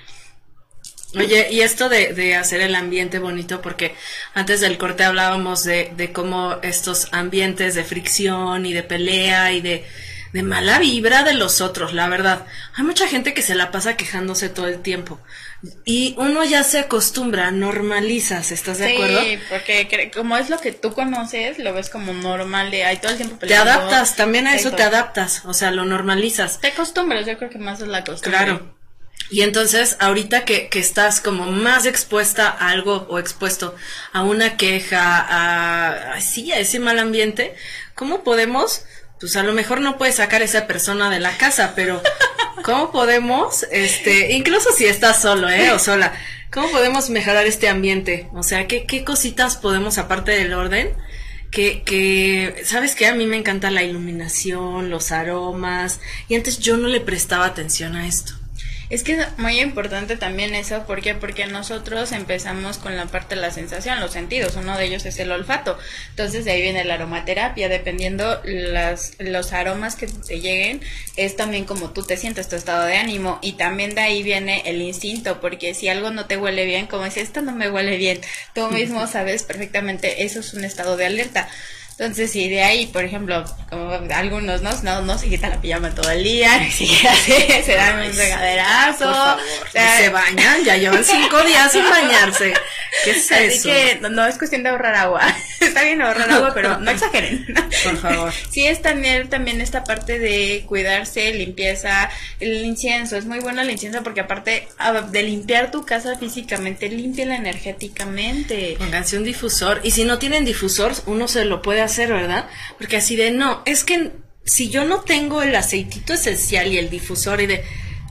Oye, 1.15 1.49
y 1.51 1.62
esto 1.62 1.89
de, 1.89 2.13
de, 2.13 2.36
hacer 2.36 2.62
el 2.62 2.75
ambiente 2.75 3.19
bonito, 3.19 3.62
porque 3.62 3.93
antes 4.34 4.62
del 4.62 4.77
corte 4.77 5.03
hablábamos 5.03 5.63
de, 5.63 5.91
de 5.95 6.12
cómo 6.13 6.58
estos 6.63 7.10
ambientes 7.12 7.75
de 7.75 7.84
fricción 7.84 8.65
y 8.65 8.73
de 8.73 8.84
pelea 8.84 9.51
y 9.51 9.62
de 9.62 9.86
de 10.34 10.41
mala 10.41 10.79
vibra 10.79 11.23
de 11.23 11.36
los 11.36 11.62
otros, 11.62 11.93
la 11.93 12.10
verdad. 12.10 12.45
Hay 12.73 12.84
mucha 12.84 13.08
gente 13.08 13.36
que 13.36 13.43
se 13.43 13.53
la 13.53 13.71
pasa 13.71 13.95
quejándose 13.95 14.49
todo 14.49 14.67
el 14.67 14.82
tiempo. 14.82 15.19
Y 15.86 16.13
uno 16.17 16.43
ya 16.43 16.63
se 16.63 16.80
acostumbra, 16.80 17.52
normalizas, 17.52 18.52
¿estás 18.52 18.80
de 18.80 18.93
acuerdo? 18.93 19.21
Sí, 19.21 19.39
porque 19.49 20.12
como 20.13 20.38
es 20.38 20.49
lo 20.49 20.60
que 20.60 20.73
tú 20.73 20.93
conoces, 20.93 21.58
lo 21.58 21.73
ves 21.73 21.89
como 21.89 22.12
normal 22.13 22.69
de 22.69 22.84
hay 22.84 22.97
todo 22.97 23.12
el 23.12 23.17
tiempo 23.17 23.38
peleando. 23.38 23.71
Te 23.71 23.71
adaptas, 23.71 24.15
también 24.15 24.47
a 24.47 24.56
eso 24.56 24.71
te 24.71 24.84
adaptas, 24.84 25.43
o 25.45 25.54
sea, 25.54 25.71
lo 25.71 25.86
normalizas. 25.86 26.60
Te 26.60 26.67
acostumbras, 26.67 27.26
yo 27.26 27.38
creo 27.38 27.49
que 27.49 27.60
más 27.60 27.80
es 27.80 27.88
la 27.88 28.04
costumbre. 28.04 28.32
Claro. 28.32 28.76
Y 29.30 29.41
entonces, 29.41 29.95
ahorita 29.99 30.43
que, 30.43 30.67
que 30.67 30.80
estás 30.80 31.21
como 31.21 31.45
más 31.45 31.86
expuesta 31.86 32.49
a 32.49 32.69
algo 32.69 33.08
o 33.10 33.17
expuesto 33.17 33.73
a 34.12 34.21
una 34.21 34.58
queja, 34.58 35.17
a, 35.17 36.13
a 36.13 36.21
sí, 36.21 36.52
a 36.52 36.60
ese 36.60 36.80
mal 36.80 36.99
ambiente, 36.99 37.56
¿cómo 37.95 38.23
podemos 38.23 38.84
pues 39.23 39.38
a 39.38 39.43
lo 39.43 39.54
mejor 39.54 39.80
no 39.80 39.97
puedes 39.97 40.15
sacar 40.15 40.41
a 40.41 40.43
esa 40.43 40.67
persona 40.67 41.10
de 41.10 41.21
la 41.21 41.38
casa, 41.38 41.71
pero 41.78 42.02
¿cómo 42.63 42.92
podemos, 42.92 43.66
este, 43.72 44.34
incluso 44.34 44.72
si 44.72 44.86
estás 44.86 45.22
solo, 45.22 45.50
eh, 45.50 45.72
o 45.72 45.80
sola, 45.80 46.13
cómo 46.52 46.70
podemos 46.70 47.10
mejorar 47.10 47.46
este 47.46 47.70
ambiente? 47.70 48.30
O 48.34 48.44
sea, 48.44 48.68
¿qué, 48.68 48.86
qué 48.86 49.04
cositas 49.04 49.58
podemos, 49.58 49.98
aparte 49.98 50.32
del 50.32 50.54
orden, 50.54 50.96
que, 51.52 51.84
que, 51.84 52.63
¿sabes 52.66 52.96
qué? 52.96 53.08
A 53.08 53.16
mí 53.16 53.26
me 53.26 53.38
encanta 53.38 53.72
la 53.72 53.84
iluminación, 53.84 54.89
los 54.89 55.12
aromas, 55.12 56.00
y 56.28 56.36
antes 56.36 56.60
yo 56.60 56.78
no 56.78 56.88
le 56.88 57.00
prestaba 57.00 57.46
atención 57.46 57.96
a 57.96 58.08
esto. 58.08 58.34
Es 58.89 59.04
que 59.04 59.13
es 59.13 59.38
muy 59.38 59.60
importante 59.60 60.17
también 60.17 60.54
eso, 60.56 60.86
¿por 60.86 61.02
qué? 61.02 61.15
Porque 61.15 61.46
nosotros 61.48 62.12
empezamos 62.12 62.78
con 62.78 62.96
la 62.98 63.06
parte 63.06 63.36
de 63.36 63.41
la 63.41 63.52
sensación, 63.52 64.00
los 64.00 64.12
sentidos, 64.12 64.56
uno 64.56 64.78
de 64.78 64.86
ellos 64.86 65.06
es 65.06 65.19
el 65.19 65.32
olfato. 65.32 65.78
Entonces 66.10 66.46
de 66.46 66.52
ahí 66.52 66.62
viene 66.62 66.84
la 66.84 66.96
aromaterapia, 66.96 67.69
dependiendo 67.69 68.41
las, 68.43 69.13
los 69.19 69.54
aromas 69.54 69.96
que 69.96 70.08
te 70.08 70.41
lleguen, 70.41 70.82
es 71.15 71.36
también 71.36 71.65
como 71.65 71.91
tú 71.91 72.04
te 72.04 72.17
sientes, 72.17 72.50
tu 72.50 72.56
estado 72.56 72.86
de 72.86 72.98
ánimo, 72.98 73.39
y 73.41 73.54
también 73.54 73.96
de 73.96 74.02
ahí 74.02 74.24
viene 74.24 74.63
el 74.65 74.82
instinto, 74.82 75.39
porque 75.41 75.74
si 75.74 75.88
algo 75.88 76.12
no 76.12 76.26
te 76.26 76.38
huele 76.38 76.65
bien, 76.65 76.88
como 76.88 77.10
si 77.10 77.19
esto 77.19 77.41
no 77.41 77.54
me 77.54 77.69
huele 77.69 77.98
bien, 77.98 78.19
tú 78.54 78.69
mismo 78.69 79.08
sabes 79.08 79.43
perfectamente, 79.43 80.24
eso 80.24 80.41
es 80.41 80.54
un 80.54 80.65
estado 80.65 80.98
de 80.98 81.06
alerta. 81.06 81.50
Entonces, 82.04 82.34
si 82.34 82.50
de 82.50 82.62
ahí, 82.62 82.88
por 82.88 83.06
ejemplo, 83.06 83.46
como 83.70 83.89
algunos 84.13 84.62
no, 84.62 84.72
no, 84.84 85.02
no 85.04 85.18
se 85.18 85.30
quitan 85.30 85.52
la 85.52 85.62
pijama 85.62 85.96
todo 85.96 86.12
el 86.12 86.22
día, 86.22 86.58
ni 86.60 86.70
siquiera 86.70 87.16
se, 87.16 87.63
se 87.63 87.76
dan 87.76 88.06
un 88.06 88.13
regaderazo. 88.13 89.38
se 89.72 90.10
bañan, 90.10 90.66
ya 90.66 90.76
llevan 90.76 91.02
cinco 91.02 91.42
días 91.44 91.72
sin 91.72 91.89
bañarse. 91.89 92.54
¿Qué 93.06 93.12
es 93.12 93.32
así 93.32 93.46
eso? 93.46 93.70
que 93.70 94.00
no, 94.10 94.26
es 94.26 94.38
cuestión 94.38 94.63
de 94.63 94.70
ahorrar 94.70 94.96
agua. 94.96 95.22
Está 95.62 95.84
bien 95.84 96.02
ahorrar 96.02 96.30
agua, 96.30 96.52
pero 96.54 96.78
no 96.80 96.92
exageren. 96.92 97.46
Por 97.84 97.98
favor. 97.98 98.34
Sí, 98.52 98.68
es 98.68 98.82
también, 98.82 99.30
también 99.30 99.62
esta 99.62 99.86
parte 99.86 100.20
de 100.20 100.66
cuidarse, 100.68 101.34
limpieza, 101.34 102.10
el 102.42 102.66
incienso. 102.66 103.16
Es 103.16 103.26
muy 103.26 103.39
bueno 103.39 103.62
el 103.62 103.70
incienso 103.70 104.04
porque 104.04 104.20
aparte 104.20 104.68
de 105.10 105.24
limpiar 105.24 105.72
tu 105.72 105.86
casa 105.86 106.18
físicamente, 106.18 106.89
limpia 106.89 107.24
energéticamente. 107.24 108.76
Pónganse 108.78 109.18
un 109.18 109.24
difusor. 109.24 109.80
Y 109.84 109.92
si 109.92 110.04
no 110.04 110.20
tienen 110.20 110.44
difusor, 110.44 110.94
uno 111.06 111.28
se 111.28 111.46
lo 111.46 111.62
puede 111.62 111.82
hacer, 111.82 111.92
¿verdad? 111.97 112.47
Porque 112.77 112.97
así 112.97 113.15
de, 113.15 113.32
no, 113.32 113.62
es 113.65 113.84
que 113.84 114.12
si 114.45 114.69
yo 114.69 114.86
no 114.86 115.01
tengo 115.01 115.41
el 115.41 115.56
aceitito 115.56 116.13
esencial 116.13 116.71
y 116.71 116.77
el 116.77 116.89
difusor 116.89 117.41
y 117.41 117.47
de, 117.47 117.63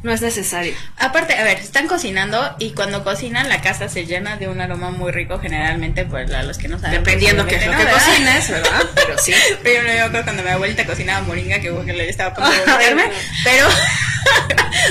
no 0.03 0.13
es 0.13 0.21
necesario. 0.21 0.75
Aparte, 0.99 1.35
a 1.35 1.45
ver, 1.45 1.59
están 1.59 1.87
cocinando 1.87 2.57
y 2.59 2.73
cuando 2.73 3.05
cocinan 3.05 3.49
la 3.49 3.61
casa 3.61 3.89
se 3.89 4.05
llena 4.07 4.37
de 4.37 4.49
un 4.49 4.61
aroma 4.61 4.91
muy 4.91 5.13
rico 5.13 5.39
generalmente, 5.39 6.05
pues 6.05 6.31
a 6.33 6.43
los 6.43 6.59
que 6.59 6.69
no 6.69 6.79
saben. 6.79 7.03
Dependiendo 7.03 7.47
es 7.47 7.67
lo 7.67 7.77
que 7.77 7.91
cocines, 7.91 8.51
¿verdad? 8.51 8.83
Pero 8.95 9.19
sí. 9.19 9.33
Pero 9.63 9.83
yo 9.83 10.11
creo 10.11 10.25
cuando 10.25 10.43
mi 10.43 10.49
abuelita 10.51 10.85
cocinaba 10.85 11.25
moringa, 11.27 11.61
que, 11.61 11.73
que 11.85 11.93
le 11.93 12.09
estaba 12.09 12.33
pero... 13.45 13.69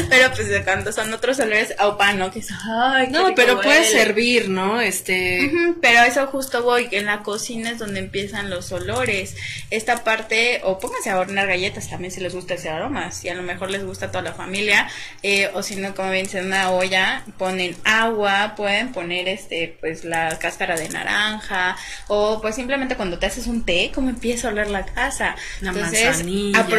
pero 0.09 0.31
pues 0.31 0.47
cuando 0.63 0.91
son 0.91 1.13
otros 1.13 1.39
olores 1.39 1.73
a 1.77 1.97
pan, 1.97 2.19
¿no? 2.19 2.31
Que 2.31 2.39
es, 2.39 2.49
ay, 2.69 3.07
no, 3.09 3.33
pero 3.35 3.61
puede 3.61 3.83
servir, 3.83 4.49
¿no? 4.49 4.79
Este. 4.79 5.51
pero 5.81 6.03
eso 6.03 6.27
justo 6.27 6.63
voy, 6.63 6.87
que 6.87 6.99
en 6.99 7.05
la 7.05 7.23
cocina 7.23 7.71
es 7.71 7.79
donde 7.79 7.99
empiezan 7.99 8.49
los 8.49 8.71
olores. 8.71 9.35
Esta 9.69 10.03
parte, 10.03 10.61
o 10.63 10.79
pónganse 10.79 11.09
a 11.09 11.19
hornear 11.19 11.47
galletas 11.47 11.89
también 11.89 12.11
si 12.11 12.19
les 12.21 12.33
gusta 12.33 12.55
ese 12.55 12.69
aroma, 12.69 13.11
si 13.11 13.29
a 13.29 13.33
lo 13.33 13.43
mejor 13.43 13.71
les 13.71 13.83
gusta 13.83 14.07
a 14.07 14.11
toda 14.11 14.23
la 14.23 14.33
familia, 14.33 14.89
eh, 15.23 15.49
o 15.53 15.63
si 15.63 15.75
no, 15.75 15.93
como 15.95 16.11
bien 16.11 16.27
en 16.33 16.45
una 16.47 16.71
olla, 16.71 17.23
ponen 17.37 17.75
agua, 17.83 18.53
pueden 18.55 18.91
poner 18.91 19.27
este, 19.27 19.77
pues 19.79 20.03
la 20.03 20.37
cáscara 20.39 20.75
de 20.75 20.89
naranja, 20.89 21.75
o 22.07 22.41
pues 22.41 22.55
simplemente 22.55 22.95
cuando 22.95 23.19
te 23.19 23.25
haces 23.25 23.47
un 23.47 23.65
té, 23.65 23.91
como 23.93 24.09
empieza 24.09 24.47
a 24.47 24.51
oler 24.51 24.69
la 24.69 24.85
casa. 24.85 25.35
Entonces, 25.61 26.23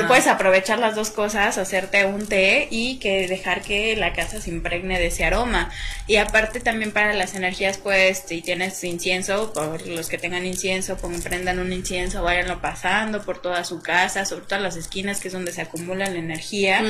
puedes 0.09 0.27
aprovechar 0.27 0.79
las 0.79 0.95
dos 0.95 1.11
cosas, 1.11 1.59
hacerte 1.59 2.05
un 2.07 2.27
té 2.27 2.69
y 2.71 2.99
que 2.99 3.29
dejar 3.29 3.63
que 3.63 3.97
la 3.97 4.13
casa 4.13 4.41
se 4.41 4.51
impregne 4.51 4.99
de 4.99 5.07
ese 5.07 5.25
aroma. 5.25 5.71
Y 6.07 6.17
aparte 6.17 6.61
también 6.61 6.93
para 6.93 7.15
las 7.15 7.35
energías, 7.35 7.79
pues 7.79 8.25
si 8.27 8.43
tienes 8.43 8.83
incienso, 8.85 9.53
por 9.53 9.87
los 9.87 10.09
que 10.09 10.19
tengan 10.19 10.47
incienso, 10.47 10.97
como 10.99 11.19
prendan 11.21 11.59
un 11.59 11.73
incienso, 11.73 12.23
váyanlo 12.23 12.61
pasando 12.61 13.23
por 13.23 13.41
toda 13.41 13.65
su 13.65 13.83
casa, 13.83 14.25
sobre 14.25 14.45
todas 14.45 14.63
las 14.63 14.77
esquinas 14.77 15.21
que 15.21 15.29
es 15.29 15.35
donde 15.35 15.53
se 15.53 15.63
acumula 15.63 16.07
la 16.07 16.19
energía, 16.19 16.83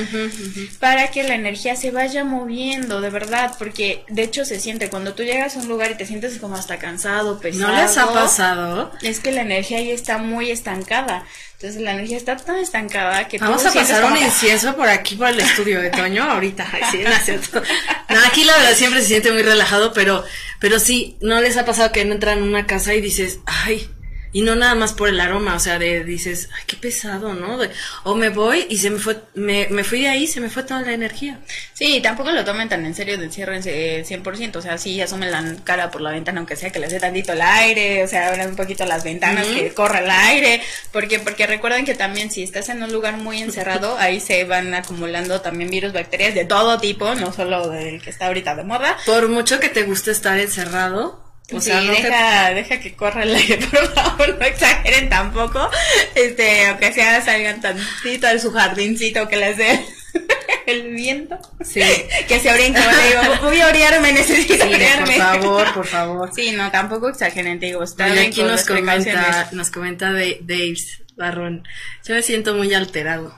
para 0.79 1.09
que 1.11 1.22
la 1.23 1.35
energía 1.35 1.75
se 1.75 1.91
vaya 1.91 2.23
moviendo, 2.23 3.01
de 3.01 3.09
verdad, 3.09 3.55
porque 3.57 4.03
de 4.07 4.23
hecho 4.23 4.45
se 4.45 4.59
siente 4.59 4.89
cuando 4.89 5.13
tú 5.13 5.23
llegas 5.23 5.55
a 5.55 5.59
un 5.59 5.67
lugar 5.67 5.91
y 5.91 5.95
te 5.95 6.05
sientes 6.05 6.37
como 6.37 6.55
hasta 6.55 6.77
cansado, 6.79 7.39
pesado. 7.39 7.67
¿No 7.73 7.81
les 7.81 7.97
ha 7.97 8.13
pasado? 8.13 8.91
Es 9.01 9.19
que 9.19 9.31
la 9.31 9.41
energía 9.41 9.77
ahí 9.79 9.91
está 9.91 10.17
muy 10.17 10.51
estancada. 10.51 11.25
Entonces 11.53 11.81
la 11.81 11.93
energía 11.93 12.17
está 12.17 12.35
tan 12.35 12.57
estancada 12.57 13.27
que 13.27 13.37
vamos 13.37 13.65
a 13.65 13.73
pasar 13.73 14.03
un 14.03 14.17
incienso 14.17 14.75
por 14.75 14.89
aquí 14.89 15.15
por 15.15 15.29
el 15.29 15.39
estudio 15.39 15.81
de 15.81 15.89
Toño 15.91 16.23
ahorita. 16.29 16.67
sí, 16.91 16.99
no, 18.09 18.19
aquí 18.25 18.43
la 18.43 18.57
verdad 18.57 18.75
siempre 18.75 19.01
se 19.01 19.07
siente 19.07 19.31
muy 19.31 19.43
relajado, 19.43 19.93
pero 19.93 20.23
pero 20.59 20.79
sí, 20.79 21.17
no 21.21 21.39
les 21.41 21.55
ha 21.57 21.65
pasado 21.65 21.91
que 21.91 22.01
entran 22.01 22.39
en 22.39 22.43
una 22.43 22.65
casa 22.67 22.93
y 22.93 23.01
dices, 23.01 23.39
"Ay, 23.45 23.89
y 24.33 24.41
no 24.41 24.55
nada 24.55 24.75
más 24.75 24.93
por 24.93 25.09
el 25.09 25.19
aroma, 25.19 25.55
o 25.55 25.59
sea, 25.59 25.79
de 25.79 26.03
dices, 26.03 26.49
ay, 26.53 26.63
qué 26.67 26.75
pesado, 26.75 27.33
¿no? 27.33 27.59
o 28.03 28.15
me 28.15 28.29
voy 28.29 28.65
y 28.67 28.77
se 28.77 28.89
me 28.89 28.99
fue, 28.99 29.17
me, 29.35 29.67
me 29.69 29.83
fui 29.83 30.01
de 30.01 30.09
ahí, 30.09 30.27
se 30.27 30.41
me 30.41 30.49
fue 30.49 30.63
toda 30.63 30.81
la 30.81 30.91
energía. 30.91 31.39
Sí, 31.73 32.01
tampoco 32.01 32.31
lo 32.31 32.43
tomen 32.43 32.67
tan 32.67 32.83
en 32.85 32.95
serio 32.95 33.17
de 33.17 33.29
cierre 33.29 33.61
100%, 33.61 34.55
o 34.55 34.61
sea, 34.61 34.77
sí, 34.77 34.99
asomen 34.99 35.31
la 35.31 35.55
cara 35.63 35.91
por 35.91 36.01
la 36.01 36.11
ventana, 36.11 36.39
aunque 36.39 36.55
sea 36.55 36.71
que 36.71 36.79
les 36.79 36.91
dé 36.91 36.99
tantito 36.99 37.33
el 37.33 37.41
aire, 37.41 38.03
o 38.03 38.07
sea, 38.07 38.29
abran 38.29 38.49
un 38.49 38.55
poquito 38.55 38.85
las 38.85 39.03
ventanas, 39.03 39.45
que 39.45 39.73
corra 39.73 39.99
el 39.99 40.09
aire, 40.09 40.61
porque, 40.91 41.19
porque 41.19 41.45
recuerden 41.45 41.85
que 41.85 41.93
también 41.93 42.31
si 42.31 42.41
estás 42.41 42.69
en 42.69 42.81
un 42.81 42.91
lugar 42.91 43.17
muy 43.17 43.39
encerrado, 43.41 43.97
ahí 43.99 44.19
se 44.19 44.43
van 44.45 44.73
acumulando 44.73 45.41
también 45.41 45.69
virus, 45.69 45.93
bacterias 45.93 46.33
de 46.33 46.45
todo 46.45 46.79
tipo, 46.79 47.13
no 47.13 47.31
solo 47.31 47.69
del 47.69 48.01
que 48.01 48.09
está 48.09 48.27
ahorita 48.27 48.55
de 48.55 48.63
moda. 48.63 48.97
Por 49.05 49.29
mucho 49.29 49.59
que 49.59 49.69
te 49.69 49.83
guste 49.83 50.09
estar 50.09 50.39
encerrado, 50.39 51.22
o 51.51 51.59
sea, 51.59 51.81
deja, 51.81 52.53
deja 52.53 52.79
que 52.79 52.95
corra 52.95 53.23
el 53.23 53.35
aire, 53.35 53.57
por 53.71 53.93
favor, 53.93 54.37
no 54.39 54.45
exageren 54.45 55.09
tampoco. 55.09 55.69
Este, 56.15 56.67
aunque 56.67 56.93
sea 56.93 57.21
salgan 57.21 57.61
tantito 57.61 58.27
de 58.27 58.39
su 58.39 58.51
jardincito 58.51 59.27
que 59.27 59.35
les 59.35 59.57
dé 59.57 59.85
el 60.67 60.93
viento. 60.93 61.37
Sí. 61.63 61.81
que 62.27 62.39
se 62.39 62.51
oren, 62.51 62.73
como 62.73 62.85
digo, 62.85 63.41
voy 63.41 63.59
a 63.59 63.67
orearme, 63.67 64.13
necesito 64.13 64.53
sí, 64.53 64.59
Por 64.59 65.13
favor, 65.13 65.73
por 65.73 65.87
favor. 65.87 66.31
Sí, 66.33 66.51
no, 66.51 66.71
tampoco 66.71 67.09
exageren, 67.09 67.59
te 67.59 67.67
digo, 67.67 67.83
está 67.83 68.05
aquí 68.05 68.43
nos 68.43 68.65
comenta, 68.65 69.49
nos 69.51 69.69
comenta 69.69 70.11
Dave 70.11 70.75
Barrón. 71.17 71.67
Yo 72.05 72.15
me 72.15 72.23
siento 72.23 72.55
muy 72.55 72.73
alterado. 72.73 73.37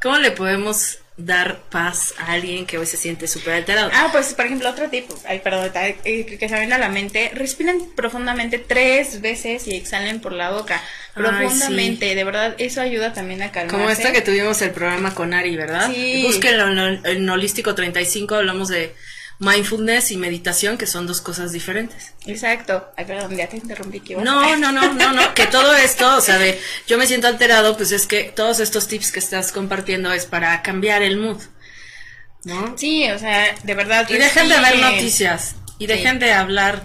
¿Cómo 0.00 0.18
le 0.18 0.30
podemos 0.30 0.98
dar 1.18 1.58
paz 1.68 2.14
a 2.16 2.32
alguien 2.32 2.64
que 2.64 2.78
hoy 2.78 2.86
se 2.86 2.96
siente 2.96 3.26
súper 3.26 3.54
alterado? 3.54 3.90
Ah, 3.92 4.08
pues 4.12 4.32
por 4.34 4.46
ejemplo, 4.46 4.70
otro 4.70 4.88
tipo, 4.88 5.14
ay, 5.26 5.40
perdón, 5.40 5.70
eh, 5.74 6.24
que 6.24 6.48
se 6.48 6.58
viene 6.58 6.74
a 6.74 6.78
la 6.78 6.88
mente, 6.88 7.30
respiren 7.34 7.90
profundamente 7.94 8.58
tres 8.58 9.20
veces 9.20 9.66
y 9.66 9.74
exhalen 9.74 10.20
por 10.20 10.32
la 10.32 10.50
boca. 10.50 10.80
Profundamente, 11.14 12.14
de 12.14 12.24
verdad, 12.24 12.54
eso 12.58 12.80
ayuda 12.80 13.12
también 13.12 13.42
a 13.42 13.50
calmarse. 13.50 13.76
Como 13.76 13.90
esta 13.90 14.12
que 14.12 14.22
tuvimos 14.22 14.62
el 14.62 14.70
programa 14.70 15.14
con 15.14 15.34
Ari, 15.34 15.56
¿verdad? 15.56 15.90
Sí. 15.92 16.22
Búsquenlo 16.24 16.68
en, 16.68 17.04
en 17.04 17.28
Holístico 17.28 17.74
35, 17.74 18.36
hablamos 18.36 18.68
de 18.68 18.94
mindfulness 19.38 20.10
y 20.10 20.16
meditación, 20.16 20.76
que 20.78 20.86
son 20.86 21.06
dos 21.06 21.20
cosas 21.20 21.52
diferentes. 21.52 22.14
Exacto. 22.26 22.90
Ay, 22.96 23.04
perdón, 23.04 23.36
ya 23.36 23.48
te 23.48 23.56
interrumpí. 23.56 24.00
¿qué 24.00 24.16
No, 24.16 24.56
no, 24.56 24.72
no, 24.72 24.92
no, 24.92 25.12
no, 25.12 25.34
que 25.34 25.46
todo 25.50 25.74
esto, 25.76 26.16
o 26.16 26.20
sea, 26.20 26.38
de 26.38 26.60
yo 26.86 26.98
me 26.98 27.06
siento 27.06 27.28
alterado, 27.28 27.76
pues 27.76 27.92
es 27.92 28.06
que 28.06 28.24
todos 28.24 28.60
estos 28.60 28.88
tips 28.88 29.12
que 29.12 29.20
estás 29.20 29.52
compartiendo 29.52 30.12
es 30.12 30.26
para 30.26 30.62
cambiar 30.62 31.02
el 31.02 31.18
mood, 31.18 31.40
¿no? 32.44 32.76
Sí, 32.76 33.08
o 33.10 33.18
sea, 33.18 33.54
de 33.62 33.74
verdad. 33.74 34.08
Y 34.08 34.14
dejen 34.14 34.48
de 34.48 34.54
ver 34.56 34.64
respiren. 34.64 34.92
noticias 34.92 35.54
y 35.78 35.86
dejen 35.86 36.18
de 36.18 36.32
hablar, 36.32 36.84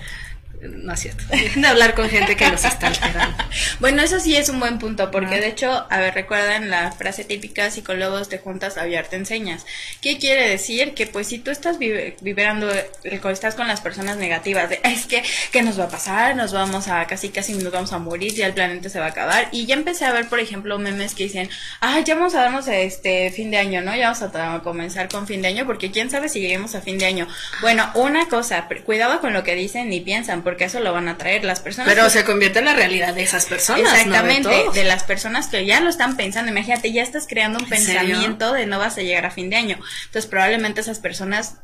no 0.62 0.94
es 0.94 1.00
cierto, 1.00 1.24
dejen 1.32 1.64
de 1.64 1.68
hablar 1.68 1.96
con 1.96 2.08
gente 2.08 2.36
que 2.36 2.50
los 2.50 2.64
está 2.64 2.88
alterando. 2.88 3.36
Bueno, 3.80 4.02
eso 4.02 4.20
sí 4.20 4.36
es 4.36 4.50
un 4.50 4.60
buen 4.60 4.80
punto, 4.80 5.12
porque 5.12 5.40
de 5.40 5.48
hecho, 5.48 5.86
a 5.90 6.00
ver, 6.00 6.14
recuerdan 6.14 6.70
la 6.70 6.92
frase 6.92 7.24
típica, 7.24 7.70
psicólogos 7.72 8.30
te 8.30 8.38
juntas, 8.38 8.78
aviar 8.78 9.08
te 9.08 9.16
enseñas. 9.16 9.66
¿Qué 10.02 10.18
quiere 10.18 10.48
decir? 10.50 10.94
Que 10.94 11.08
pues 11.08 11.28
si 11.28 11.40
tú 11.40 11.52
estás 11.52 11.78
vibrando, 11.80 12.72
eh, 12.74 12.90
estás 13.32 13.56
con 13.56 13.68
las 13.68 13.82
personas 13.82 14.18
negativas, 14.18 14.70
de, 14.70 14.80
es 14.84 15.06
que, 15.06 15.24
¿qué 15.52 15.62
nos 15.62 15.80
va 15.80 15.86
a 15.86 15.90
pasar? 15.90 16.36
Nos 16.36 16.54
vamos 16.54 16.88
a, 16.88 17.06
casi 17.08 17.30
casi 17.30 17.54
nos 17.54 17.72
vamos 17.72 17.94
a 17.94 18.00
morir, 18.00 18.34
ya 18.34 18.46
el 18.48 18.54
planeta 18.54 18.90
se 18.90 19.00
va 19.00 19.08
a 19.08 19.10
acabar. 19.10 19.50
Y 19.52 19.66
ya 19.66 19.76
empecé 19.76 20.06
a 20.06 20.12
ver, 20.14 20.28
por 20.30 20.40
ejemplo, 20.40 20.78
memes 20.80 21.14
que 21.16 21.24
dicen, 21.24 21.50
ah, 21.82 22.00
ya 22.00 22.16
vamos 22.16 22.36
a 22.36 22.42
darnos 22.42 22.68
este 22.68 23.32
fin 23.32 23.52
de 23.52 23.58
año, 23.58 23.82
¿no? 23.82 23.96
Ya 23.96 24.06
vamos 24.12 24.22
a 24.22 24.32
tra- 24.32 24.62
comenzar 24.62 25.10
con 25.10 25.28
fin 25.28 25.42
de 25.42 25.48
año, 25.50 25.66
porque 25.66 25.92
quién 25.92 26.10
sabe 26.10 26.30
si 26.30 26.40
lleguemos 26.40 26.76
a 26.76 26.82
fin 26.82 26.98
de 26.98 27.06
año. 27.06 27.28
Bueno, 27.62 27.90
una 27.96 28.28
cosa, 28.28 28.68
cuidado 28.86 29.20
con 29.20 29.34
lo 29.34 29.44
que 29.44 29.56
dicen 29.56 29.92
y 29.92 30.00
piensan, 30.02 30.44
porque 30.44 30.66
eso 30.66 30.80
lo 30.80 30.94
van 30.94 31.08
a 31.08 31.18
traer 31.18 31.44
las 31.44 31.60
personas. 31.60 31.90
Pero 31.94 32.06
que- 32.06 32.10
se 32.12 32.24
convierte 32.24 32.60
en 32.60 32.66
la 32.66 32.74
realidad 32.74 33.14
de 33.14 33.24
esas 33.24 33.46
personas, 33.46 33.63
Exactamente, 33.70 34.50
De 34.50 34.62
todos. 34.62 34.76
de 34.76 34.84
las 34.84 35.04
personas 35.04 35.48
que 35.48 35.66
ya 35.66 35.80
lo 35.80 35.90
están 35.90 36.16
pensando. 36.18 36.52
Imagínate, 36.52 36.92
ya 36.92 37.04
estás 37.04 37.28
creando 37.28 37.60
un 37.60 37.70
pensamiento 37.70 38.54
de 38.54 38.66
no 38.66 38.80
vas 38.80 38.98
a 38.98 39.02
llegar 39.02 39.26
a 39.26 39.32
fin 39.32 39.50
de 39.50 39.56
año. 39.56 39.80
Entonces, 40.06 40.30
probablemente 40.30 40.82
esas 40.82 41.00
personas 41.00 41.58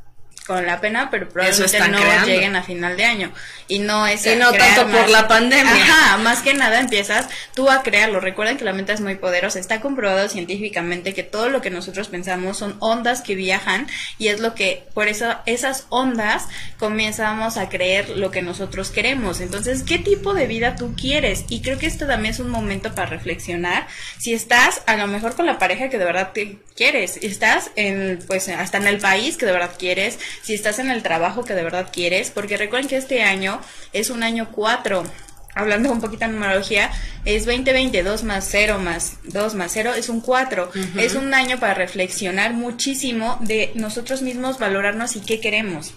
con 0.46 0.66
la 0.66 0.82
pena, 0.82 1.10
pero 1.12 1.30
probablemente 1.30 1.80
no 1.90 2.00
creando. 2.00 2.28
lleguen 2.28 2.56
a 2.56 2.64
final 2.64 2.98
de 2.98 3.06
año. 3.06 3.32
Y 3.68 3.78
no 3.78 4.08
es 4.08 4.26
Y 4.26 4.36
no 4.36 4.52
tanto 4.52 4.88
por 4.88 5.08
la 5.10 5.28
pandemia. 5.28 5.84
Ajá, 5.84 6.18
más 6.18 6.42
que 6.42 6.56
nada 6.56 6.80
empiezas 6.80 7.28
tú 7.54 7.70
a 7.70 7.84
crearlo. 7.84 8.20
Recuerden 8.20 8.58
que 8.58 8.66
la 8.66 8.74
mente 8.74 8.94
es 8.94 9.00
muy 9.00 9.16
poderosa. 9.16 9.60
Está 9.60 9.80
comprobado 9.80 10.28
científicamente 10.28 11.14
que 11.14 11.22
todo 11.22 11.50
lo 11.50 11.62
que 11.62 11.70
nosotros 11.70 12.08
pensamos 12.08 12.58
son 12.58 12.76
ondas 12.80 13.22
que 13.22 13.36
viajan 13.36 13.88
y 14.18 14.30
es 14.30 14.40
lo 14.40 14.56
que, 14.56 14.86
por 14.96 15.08
eso 15.08 15.36
esas 15.46 15.86
ondas 15.90 16.48
comenzamos 16.80 17.58
a 17.58 17.70
creer 17.70 18.10
lo 18.18 18.32
que 18.32 18.42
nosotros 18.42 18.90
queremos. 18.90 19.42
Entonces, 19.42 19.84
¿qué 19.84 20.00
tipo 20.00 20.34
de 20.34 20.48
vida 20.48 20.76
tú 20.76 20.96
quieres? 20.96 21.46
Y 21.50 21.62
creo 21.62 21.78
que 21.78 21.86
esto 21.86 22.08
también 22.08 22.34
es 22.34 22.40
un 22.40 22.50
momento 22.50 22.96
para 22.96 23.10
reflexionar. 23.10 23.88
Si 24.18 24.34
estás 24.34 24.82
a 24.88 24.96
lo 24.96 25.06
mejor 25.06 25.36
con 25.36 25.46
la 25.46 25.60
pareja 25.60 25.90
que 25.90 26.00
de 26.00 26.06
verdad 26.06 26.32
te 26.34 26.58
quieres, 26.76 27.18
estás 27.22 27.72
en, 27.76 28.20
pues, 28.26 28.50
hasta 28.50 28.78
en 28.78 28.88
el 28.88 28.98
país 28.98 29.38
que 29.38 29.46
de 29.46 29.52
verdad 29.52 29.72
quieres, 29.78 30.18
si 30.42 30.54
estás 30.54 30.80
en 30.80 30.90
el 30.90 31.04
trabajo 31.04 31.44
que 31.44 31.54
de 31.54 31.64
verdad 31.64 31.90
quieres, 31.92 32.32
porque 32.32 32.58
recuerden 32.58 32.90
que 32.90 32.98
este 32.98 33.24
año 33.24 33.60
es 33.94 34.10
un 34.10 34.24
año 34.24 34.50
4 34.52 35.04
hablando 35.56 35.92
un 35.92 36.02
poquito 36.02 36.26
de 36.26 36.32
numerología, 36.32 36.92
es 37.26 37.46
2020, 37.46 38.04
2 38.04 38.24
más 38.24 38.48
0 38.50 38.80
más 38.80 39.18
2 39.24 39.56
más 39.56 39.72
0 39.74 39.94
es 39.96 40.10
un 40.10 40.22
4. 40.22 40.72
Es 40.98 41.16
un 41.16 41.34
año 41.34 41.60
para 41.60 41.74
reflexionar 41.74 42.54
muchísimo 42.54 43.38
de 43.42 43.72
nosotros 43.76 44.22
mismos, 44.22 44.60
valorarnos 44.60 45.16
y 45.16 45.22
qué 45.22 45.40
queremos. 45.40 45.94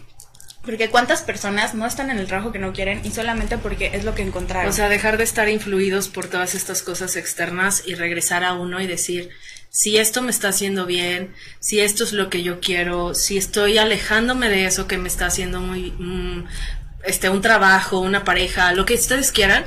Porque 0.64 0.90
cuántas 0.90 1.22
personas 1.22 1.74
no 1.74 1.87
están 1.87 2.11
en 2.11 2.18
el 2.18 2.28
trabajo 2.28 2.52
que 2.52 2.61
no 2.61 2.72
quieren 2.72 3.00
y 3.05 3.11
solamente 3.11 3.59
porque 3.59 3.90
es 3.94 4.05
lo 4.05 4.14
que 4.14 4.22
encontraron. 4.22 4.70
O 4.70 4.72
sea, 4.72 4.88
dejar 4.88 5.16
de 5.16 5.24
estar 5.24 5.48
influidos 5.48 6.09
por 6.09 6.28
todas 6.28 6.55
estas 6.55 6.83
cosas 6.83 7.16
externas 7.16 7.83
y 7.85 7.94
regresar 7.94 8.44
a 8.44 8.52
uno 8.52 8.81
y 8.81 8.87
decir, 8.87 9.31
si 9.72 9.96
esto 9.96 10.20
me 10.20 10.30
está 10.30 10.48
haciendo 10.48 10.85
bien, 10.85 11.35
si 11.58 11.80
esto 11.80 12.04
es 12.04 12.12
lo 12.12 12.28
que 12.28 12.42
yo 12.42 12.61
quiero, 12.61 13.14
si 13.14 13.38
estoy 13.38 13.78
alejándome 13.78 14.50
de 14.50 14.66
eso 14.66 14.87
que 14.87 14.98
me 14.98 15.08
está 15.08 15.26
haciendo 15.26 15.61
muy, 15.61 15.92
mm, 15.92 16.44
este, 17.04 17.30
un 17.30 17.40
trabajo, 17.40 17.98
una 17.98 18.22
pareja, 18.22 18.72
lo 18.72 18.85
que 18.85 18.94
ustedes 18.94 19.32
quieran, 19.32 19.64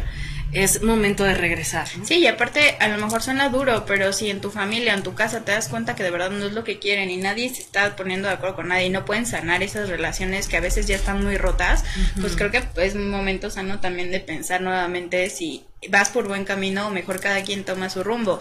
es 0.54 0.84
momento 0.84 1.24
de 1.24 1.34
regresar. 1.34 1.88
¿no? 1.98 2.06
Sí, 2.06 2.20
y 2.20 2.28
aparte 2.28 2.78
a 2.80 2.88
lo 2.88 3.04
mejor 3.04 3.24
suena 3.24 3.50
duro, 3.50 3.86
pero 3.88 4.14
si 4.14 4.30
en 4.30 4.42
tu 4.42 4.52
familia, 4.52 4.94
en 4.94 5.02
tu 5.02 5.16
casa 5.16 5.44
te 5.44 5.52
das 5.52 5.68
cuenta 5.68 5.96
que 5.96 6.04
de 6.04 6.12
verdad 6.12 6.30
no 6.30 6.46
es 6.46 6.54
lo 6.54 6.64
que 6.64 6.78
quieren 6.78 7.10
y 7.10 7.18
nadie 7.18 7.50
se 7.54 7.64
está 7.64 7.96
poniendo 7.96 8.28
de 8.28 8.36
acuerdo 8.36 8.58
con 8.58 8.68
nadie 8.68 8.86
y 8.86 8.90
no 8.92 9.06
pueden 9.06 9.26
sanar 9.26 9.64
esas 9.64 9.90
relaciones 9.90 10.48
que 10.48 10.56
a 10.56 10.62
veces 10.62 10.86
ya 10.86 10.96
están 10.96 11.24
muy 11.24 11.38
rotas, 11.38 11.84
pues 12.22 12.36
creo 12.36 12.52
que 12.52 12.64
es 12.78 12.94
un 12.94 13.10
momento 13.10 13.50
sano 13.50 13.80
también 13.80 14.12
de 14.12 14.20
pensar 14.20 14.62
nuevamente 14.62 15.30
si 15.32 15.66
vas 15.90 16.10
por 16.10 16.28
buen 16.28 16.46
camino 16.46 16.88
o 16.88 16.92
mejor 16.92 17.20
cada 17.20 17.44
quien 17.44 17.66
toma 17.66 17.90
su 17.90 18.04
rumbo. 18.04 18.40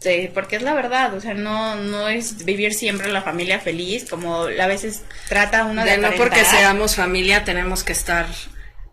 Sí, 0.00 0.30
porque 0.32 0.56
es 0.56 0.62
la 0.62 0.74
verdad, 0.74 1.12
o 1.14 1.20
sea, 1.20 1.34
no, 1.34 1.74
no 1.74 2.08
es 2.08 2.44
vivir 2.44 2.72
siempre 2.72 3.10
la 3.10 3.22
familia 3.22 3.58
feliz, 3.58 4.08
como 4.08 4.42
a 4.44 4.66
veces 4.68 5.02
trata 5.28 5.64
uno 5.64 5.84
de, 5.84 5.92
De 5.92 5.98
no 5.98 6.12
porque 6.16 6.44
seamos 6.44 6.94
familia 6.94 7.44
tenemos 7.44 7.82
que 7.82 7.92
estar 7.92 8.26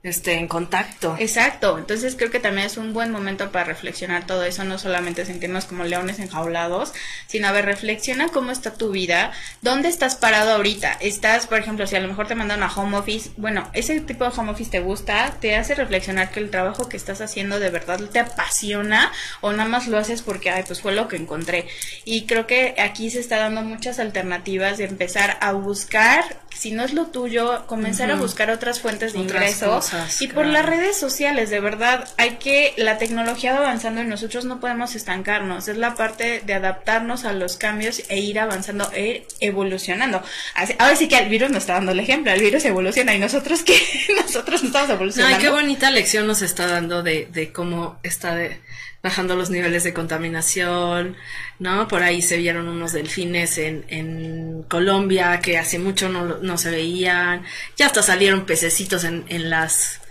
este, 0.05 0.33
en 0.33 0.47
contacto. 0.47 1.15
Exacto, 1.19 1.77
entonces 1.77 2.15
creo 2.15 2.29
que 2.29 2.39
también 2.39 2.67
es 2.67 2.77
un 2.77 2.93
buen 2.93 3.11
momento 3.11 3.51
para 3.51 3.65
reflexionar 3.65 4.27
todo 4.27 4.43
eso, 4.43 4.63
no 4.63 4.77
solamente 4.77 5.25
sentirnos 5.25 5.65
como 5.65 5.83
leones 5.83 6.19
enjaulados, 6.19 6.93
sino 7.27 7.47
a 7.47 7.51
ver, 7.51 7.65
reflexiona 7.65 8.27
cómo 8.27 8.51
está 8.51 8.73
tu 8.73 8.91
vida, 8.91 9.31
dónde 9.61 9.89
estás 9.89 10.15
parado 10.15 10.51
ahorita, 10.51 10.93
estás, 10.99 11.47
por 11.47 11.57
ejemplo, 11.57 11.87
si 11.87 11.95
a 11.95 11.99
lo 11.99 12.07
mejor 12.07 12.27
te 12.27 12.35
mandan 12.35 12.61
a 12.61 12.71
home 12.71 12.97
office, 12.97 13.31
bueno, 13.37 13.69
ese 13.73 13.99
tipo 13.99 14.23
de 14.23 14.31
home 14.35 14.51
office 14.51 14.71
te 14.71 14.79
gusta, 14.79 15.35
te 15.39 15.55
hace 15.55 15.75
reflexionar 15.75 16.29
que 16.29 16.39
el 16.39 16.51
trabajo 16.51 16.87
que 16.87 16.97
estás 16.97 17.21
haciendo 17.21 17.59
de 17.59 17.69
verdad 17.69 17.99
te 17.99 18.19
apasiona 18.19 19.11
o 19.41 19.51
nada 19.51 19.67
más 19.67 19.87
lo 19.87 19.97
haces 19.97 20.21
porque, 20.21 20.51
ay, 20.51 20.63
pues 20.67 20.81
fue 20.81 20.93
lo 20.93 21.07
que 21.07 21.17
encontré. 21.17 21.67
Y 22.03 22.25
creo 22.25 22.45
que 22.45 22.75
aquí 22.77 23.09
se 23.09 23.19
está 23.19 23.37
dando 23.37 23.61
muchas 23.63 23.99
alternativas 23.99 24.77
de 24.77 24.85
empezar 24.85 25.37
a 25.41 25.53
buscar, 25.53 26.23
si 26.57 26.71
no 26.71 26.83
es 26.83 26.93
lo 26.93 27.07
tuyo, 27.07 27.67
comenzar 27.67 28.09
a 28.11 28.15
buscar 28.15 28.49
otras 28.49 28.79
fuentes 28.79 29.13
de 29.13 29.19
Otras 29.19 29.41
ingreso. 29.43 29.67
cosas, 29.71 30.21
y 30.21 30.27
por 30.27 30.45
las 30.45 30.65
redes 30.65 30.97
sociales, 30.97 31.49
de 31.49 31.59
verdad, 31.59 32.07
hay 32.17 32.37
que, 32.37 32.73
la 32.77 32.97
tecnología 32.97 33.53
va 33.53 33.59
avanzando 33.59 34.01
y 34.01 34.05
nosotros 34.05 34.45
no 34.45 34.59
podemos 34.59 34.95
estancarnos, 34.95 35.67
es 35.67 35.77
la 35.77 35.95
parte 35.95 36.41
de 36.45 36.53
adaptarnos 36.53 37.25
a 37.25 37.33
los 37.33 37.57
cambios 37.57 38.01
e 38.09 38.19
ir 38.19 38.39
avanzando, 38.39 38.89
e 38.93 39.05
ir 39.07 39.27
evolucionando. 39.41 40.23
Así- 40.55 40.75
ahora 40.79 40.95
sí 40.95 41.07
que 41.07 41.17
el 41.17 41.29
virus 41.29 41.49
nos 41.49 41.59
está 41.63 41.73
dando 41.73 41.91
el 41.91 41.99
ejemplo, 41.99 42.31
el 42.31 42.41
virus 42.41 42.63
evoluciona 42.65 43.13
y 43.13 43.19
nosotros 43.19 43.63
que 43.63 43.77
nosotros 44.21 44.61
no 44.63 44.67
estamos 44.67 44.89
No, 44.89 44.95
evolucionando. 44.95 45.37
y 45.37 45.41
qué 45.41 45.49
bonita 45.49 45.91
lección 45.91 46.25
nos 46.27 46.41
está 46.41 46.67
dando 46.67 47.03
de, 47.03 47.27
de 47.31 47.51
cómo 47.51 47.99
está 48.03 48.33
de- 48.35 48.59
bajando 49.05 49.35
los 49.35 49.51
niveles 49.51 49.83
de 49.83 49.93
contaminación, 49.93 51.15
¿no? 51.59 51.87
Por 51.87 52.01
ahí 52.01 52.23
se 52.23 52.37
vieron 52.37 52.67
unos 52.67 52.91
delfines 52.91 53.59
en, 53.59 53.85
en 53.87 54.63
Colombia 54.63 55.39
que 55.41 55.59
hace 55.59 55.77
mucho 55.77 56.09
no, 56.09 56.39
no 56.39 56.57
se 56.57 56.71
veían, 56.71 57.43
ya 57.77 57.85
hasta 57.85 58.01
salieron 58.01 58.47
pececitos 58.47 59.03
en, 59.03 59.23
en 59.27 59.51
las 59.51 60.01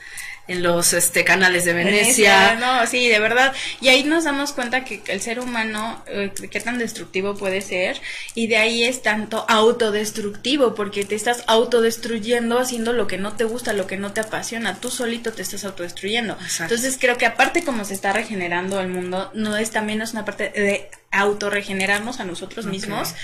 en 0.47 0.63
los 0.63 0.93
este 0.93 1.25
canales 1.25 1.65
de 1.65 1.73
Venecia. 1.73 2.57
No, 2.57 2.87
sí, 2.87 3.09
de 3.09 3.19
verdad. 3.19 3.55
Y 3.81 3.89
ahí 3.89 4.05
nos 4.05 4.25
damos 4.25 4.53
cuenta 4.53 4.85
que 4.85 5.03
el 5.07 5.21
ser 5.21 5.41
humano, 5.41 6.03
eh, 6.07 6.33
qué 6.51 6.61
tan 6.61 6.79
destructivo 6.79 7.35
puede 7.35 7.61
ser, 7.61 8.01
y 8.35 8.47
de 8.47 8.57
ahí 8.57 8.85
es 8.85 9.03
tanto 9.03 9.45
autodestructivo, 9.49 10.75
porque 10.75 11.05
te 11.05 11.15
estás 11.15 11.45
autodestruyendo 11.47 12.59
haciendo 12.59 12.93
lo 12.93 13.07
que 13.07 13.19
no 13.19 13.35
te 13.35 13.45
gusta, 13.45 13.73
lo 13.73 13.87
que 13.87 13.97
no 13.97 14.13
te 14.13 14.21
apasiona, 14.21 14.81
tú 14.81 14.91
solito 14.91 15.33
te 15.33 15.43
estás 15.43 15.65
autodestruyendo. 15.65 16.35
Exacto. 16.35 16.75
Entonces 16.75 16.99
creo 17.01 17.17
que 17.17 17.27
aparte 17.27 17.65
como 17.65 17.85
se 17.85 17.95
está 17.95 18.13
regenerando 18.13 18.81
el 18.81 18.89
mundo, 18.89 19.31
no 19.35 19.57
es 19.57 19.71
también 19.71 20.03
es 20.03 20.13
una 20.13 20.25
parte 20.25 20.51
de 20.51 20.91
autorregenerarnos 21.15 22.21
a 22.21 22.25
nosotros 22.25 22.67
mismos. 22.67 23.15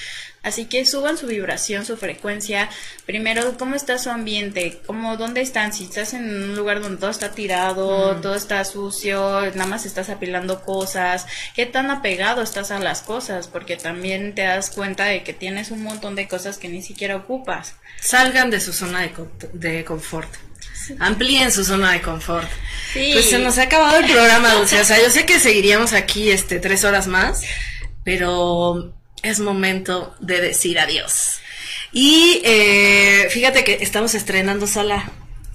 Así 0.43 0.65
que 0.65 0.87
suban 0.87 1.19
su 1.19 1.27
vibración, 1.27 1.85
su 1.85 1.99
frecuencia. 1.99 2.71
Primero, 3.05 3.59
¿cómo 3.59 3.75
está 3.75 3.99
su 3.99 4.09
ambiente? 4.09 4.81
¿Cómo, 4.87 5.19
¿Dónde 5.19 5.43
están? 5.43 5.75
Si 5.75 5.85
estás 5.85 6.15
en 6.15 6.25
un 6.25 6.57
lugar 6.57 6.81
donde 6.81 6.99
todo 6.99 7.11
está 7.11 7.33
tirado, 7.33 8.17
todo 8.23 8.35
está 8.35 8.65
sucio, 8.65 9.43
nada 9.55 9.67
más 9.67 9.85
estás 9.85 10.09
apilando 10.09 10.63
cosas, 10.63 11.27
¿qué 11.55 11.67
tan 11.67 11.91
apegado 11.91 12.41
estás 12.41 12.71
a 12.71 12.79
las 12.79 13.03
cosas? 13.03 13.49
Porque 13.49 13.77
también 13.77 14.35
te 14.35 14.43
das 14.45 14.71
cuenta 14.71 15.05
de 15.05 15.23
que 15.25 15.35
tienes 15.35 15.71
un 15.71 15.83
montón 15.83 16.15
de 16.15 16.27
cosas 16.27 16.57
que 16.57 16.69
ni 16.71 16.81
siquiera 16.81 17.17
ocupas. 17.17 17.75
Salgan 18.01 18.51
de 18.51 18.61
su 18.61 18.73
zona 18.73 19.03
de, 19.03 19.13
con- 19.13 19.31
de 19.53 19.85
confort. 19.85 20.33
Amplíen 20.99 21.53
su 21.53 21.65
zona 21.65 21.93
de 21.93 22.01
confort. 22.01 22.49
Sí. 22.95 23.11
Pues 23.13 23.29
se 23.29 23.39
nos 23.39 23.59
ha 23.59 23.65
acabado 23.65 23.99
el 23.99 24.11
programa, 24.11 24.55
Dulce. 24.55 24.81
O 24.81 24.85
sea, 24.85 25.01
yo 25.03 25.11
sé 25.11 25.27
que 25.27 25.39
seguiríamos 25.39 25.93
aquí 25.93 26.31
este 26.31 26.59
tres 26.59 26.85
horas 26.85 27.07
más, 27.07 27.43
pero 28.05 28.93
es 29.23 29.41
momento 29.41 30.15
de 30.21 30.41
decir 30.41 30.79
adiós. 30.79 31.37
Y 31.93 32.41
eh, 32.45 33.29
fíjate 33.31 33.65
que 33.65 33.79
estamos 33.81 34.15
estrenando 34.15 34.67
sala. 34.67 35.11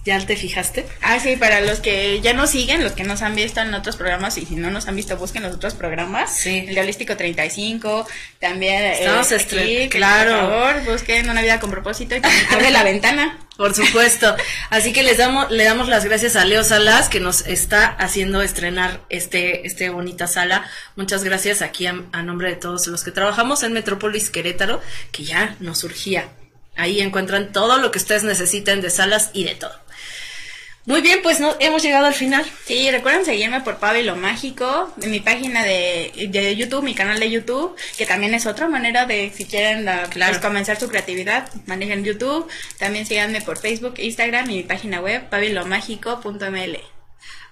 ¿Ya 0.06 0.20
te 0.24 0.36
fijaste? 0.38 0.86
Ah, 1.02 1.20
sí, 1.20 1.36
para 1.36 1.62
los 1.62 1.80
que 1.80 2.22
ya 2.22 2.34
nos 2.34 2.52
siguen, 2.52 2.84
los 2.84 2.92
que 2.92 3.04
nos 3.04 3.24
han 3.24 3.34
visto 3.36 3.60
en 3.62 3.74
otros 3.74 3.96
programas 3.96 4.38
y 4.38 4.46
si 4.46 4.56
no 4.56 4.70
nos 4.70 4.88
han 4.88 4.96
visto, 4.96 5.18
busquen 5.18 5.42
los 5.42 5.56
otros 5.56 5.74
programas. 5.74 6.32
Sí. 6.38 6.64
El 6.68 6.76
Dialístico 6.76 7.18
35, 7.18 8.06
también. 8.40 8.84
eh, 8.84 9.00
Estamos 9.00 9.32
aquí, 9.32 9.44
estre- 9.56 9.90
que 9.90 9.98
claro. 9.98 10.42
Por 10.42 10.50
favor, 10.76 10.92
busquen 10.94 11.28
Una 11.28 11.42
Vida 11.42 11.60
con 11.60 11.72
Propósito 11.72 12.16
y 12.16 12.22
también 12.22 12.46
abre 12.52 12.70
la 12.70 12.84
ventana. 12.92 13.40
Por 13.58 13.74
supuesto. 13.74 14.36
Así 14.70 14.92
que 14.92 15.04
les 15.04 15.18
damos, 15.18 15.50
le 15.50 15.64
damos 15.64 15.88
las 15.88 16.04
gracias 16.04 16.36
a 16.36 16.44
Leo 16.44 16.64
Salas 16.64 17.08
que 17.08 17.20
nos 17.20 17.48
está 17.48 17.86
haciendo 17.88 18.42
estrenar 18.42 19.02
este, 19.10 19.66
este 19.66 19.90
bonita 19.90 20.28
sala. 20.28 20.70
Muchas 20.96 21.24
gracias 21.24 21.62
aquí 21.62 21.88
a, 21.88 21.96
a 22.12 22.22
nombre 22.22 22.50
de 22.50 22.56
todos 22.56 22.88
los 22.88 23.04
que 23.04 23.12
trabajamos 23.12 23.64
en 23.64 23.74
Metrópolis 23.74 24.30
Querétaro, 24.30 24.82
que 25.12 25.24
ya 25.24 25.56
nos 25.60 25.80
surgía. 25.80 26.28
Ahí 26.76 27.00
encuentran 27.00 27.54
todo 27.54 27.78
lo 27.78 27.92
que 27.92 28.00
ustedes 28.00 28.24
necesiten 28.24 28.82
de 28.82 28.90
salas 28.90 29.30
y 29.32 29.46
de 29.46 29.56
todo. 29.56 29.85
Muy 30.86 31.02
bien, 31.02 31.20
pues 31.24 31.40
no, 31.40 31.56
hemos 31.60 31.82
llegado 31.82 32.06
al 32.06 32.14
final. 32.14 32.46
Sí, 32.68 32.92
recuerden 32.92 33.26
seguirme 33.26 33.62
por 33.62 33.78
Pablo 33.78 34.16
Mágico, 34.16 34.94
en 35.02 35.10
mi 35.10 35.20
página 35.20 35.64
de, 35.64 36.30
de 36.30 36.56
YouTube, 36.56 36.84
mi 36.84 36.94
canal 36.94 37.20
de 37.20 37.32
YouTube, 37.32 37.76
que 37.98 38.06
también 38.06 38.36
es 38.36 38.46
otra 38.46 38.68
manera 38.68 39.06
de, 39.08 39.32
si 39.36 39.46
quieren 39.46 39.86
Claro. 40.12 40.34
pues, 40.34 40.38
comenzar 40.40 40.80
su 40.80 40.88
creatividad, 40.88 41.50
manejen 41.66 42.04
YouTube. 42.04 42.48
También 42.78 43.08
síganme 43.08 43.42
por 43.42 43.58
Facebook, 43.58 43.96
Instagram 43.98 44.50
y 44.52 44.58
mi 44.58 44.64
página 44.64 45.02
web, 45.02 45.28
pabilomágico.ml. 45.30 46.80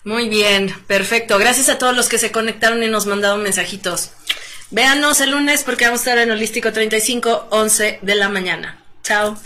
Muy 0.03 0.29
bien, 0.29 0.75
perfecto. 0.85 1.39
Gracias 1.39 1.69
a 1.69 1.77
todos 1.79 1.95
los 1.95 2.09
que 2.09 2.19
se 2.19 2.31
conectaron 2.31 2.83
y 2.83 2.87
nos 2.87 3.07
mandaron 3.07 3.41
mensajitos. 3.41 4.11
Véanos 4.69 5.21
el 5.21 5.31
lunes 5.31 5.63
porque 5.63 5.85
vamos 5.85 6.01
a 6.01 6.03
estar 6.03 6.17
en 6.19 6.29
Holístico 6.31 6.71
35, 6.71 7.47
11 7.49 7.99
de 8.01 8.15
la 8.15 8.29
mañana. 8.29 8.83
Chao. 9.01 9.37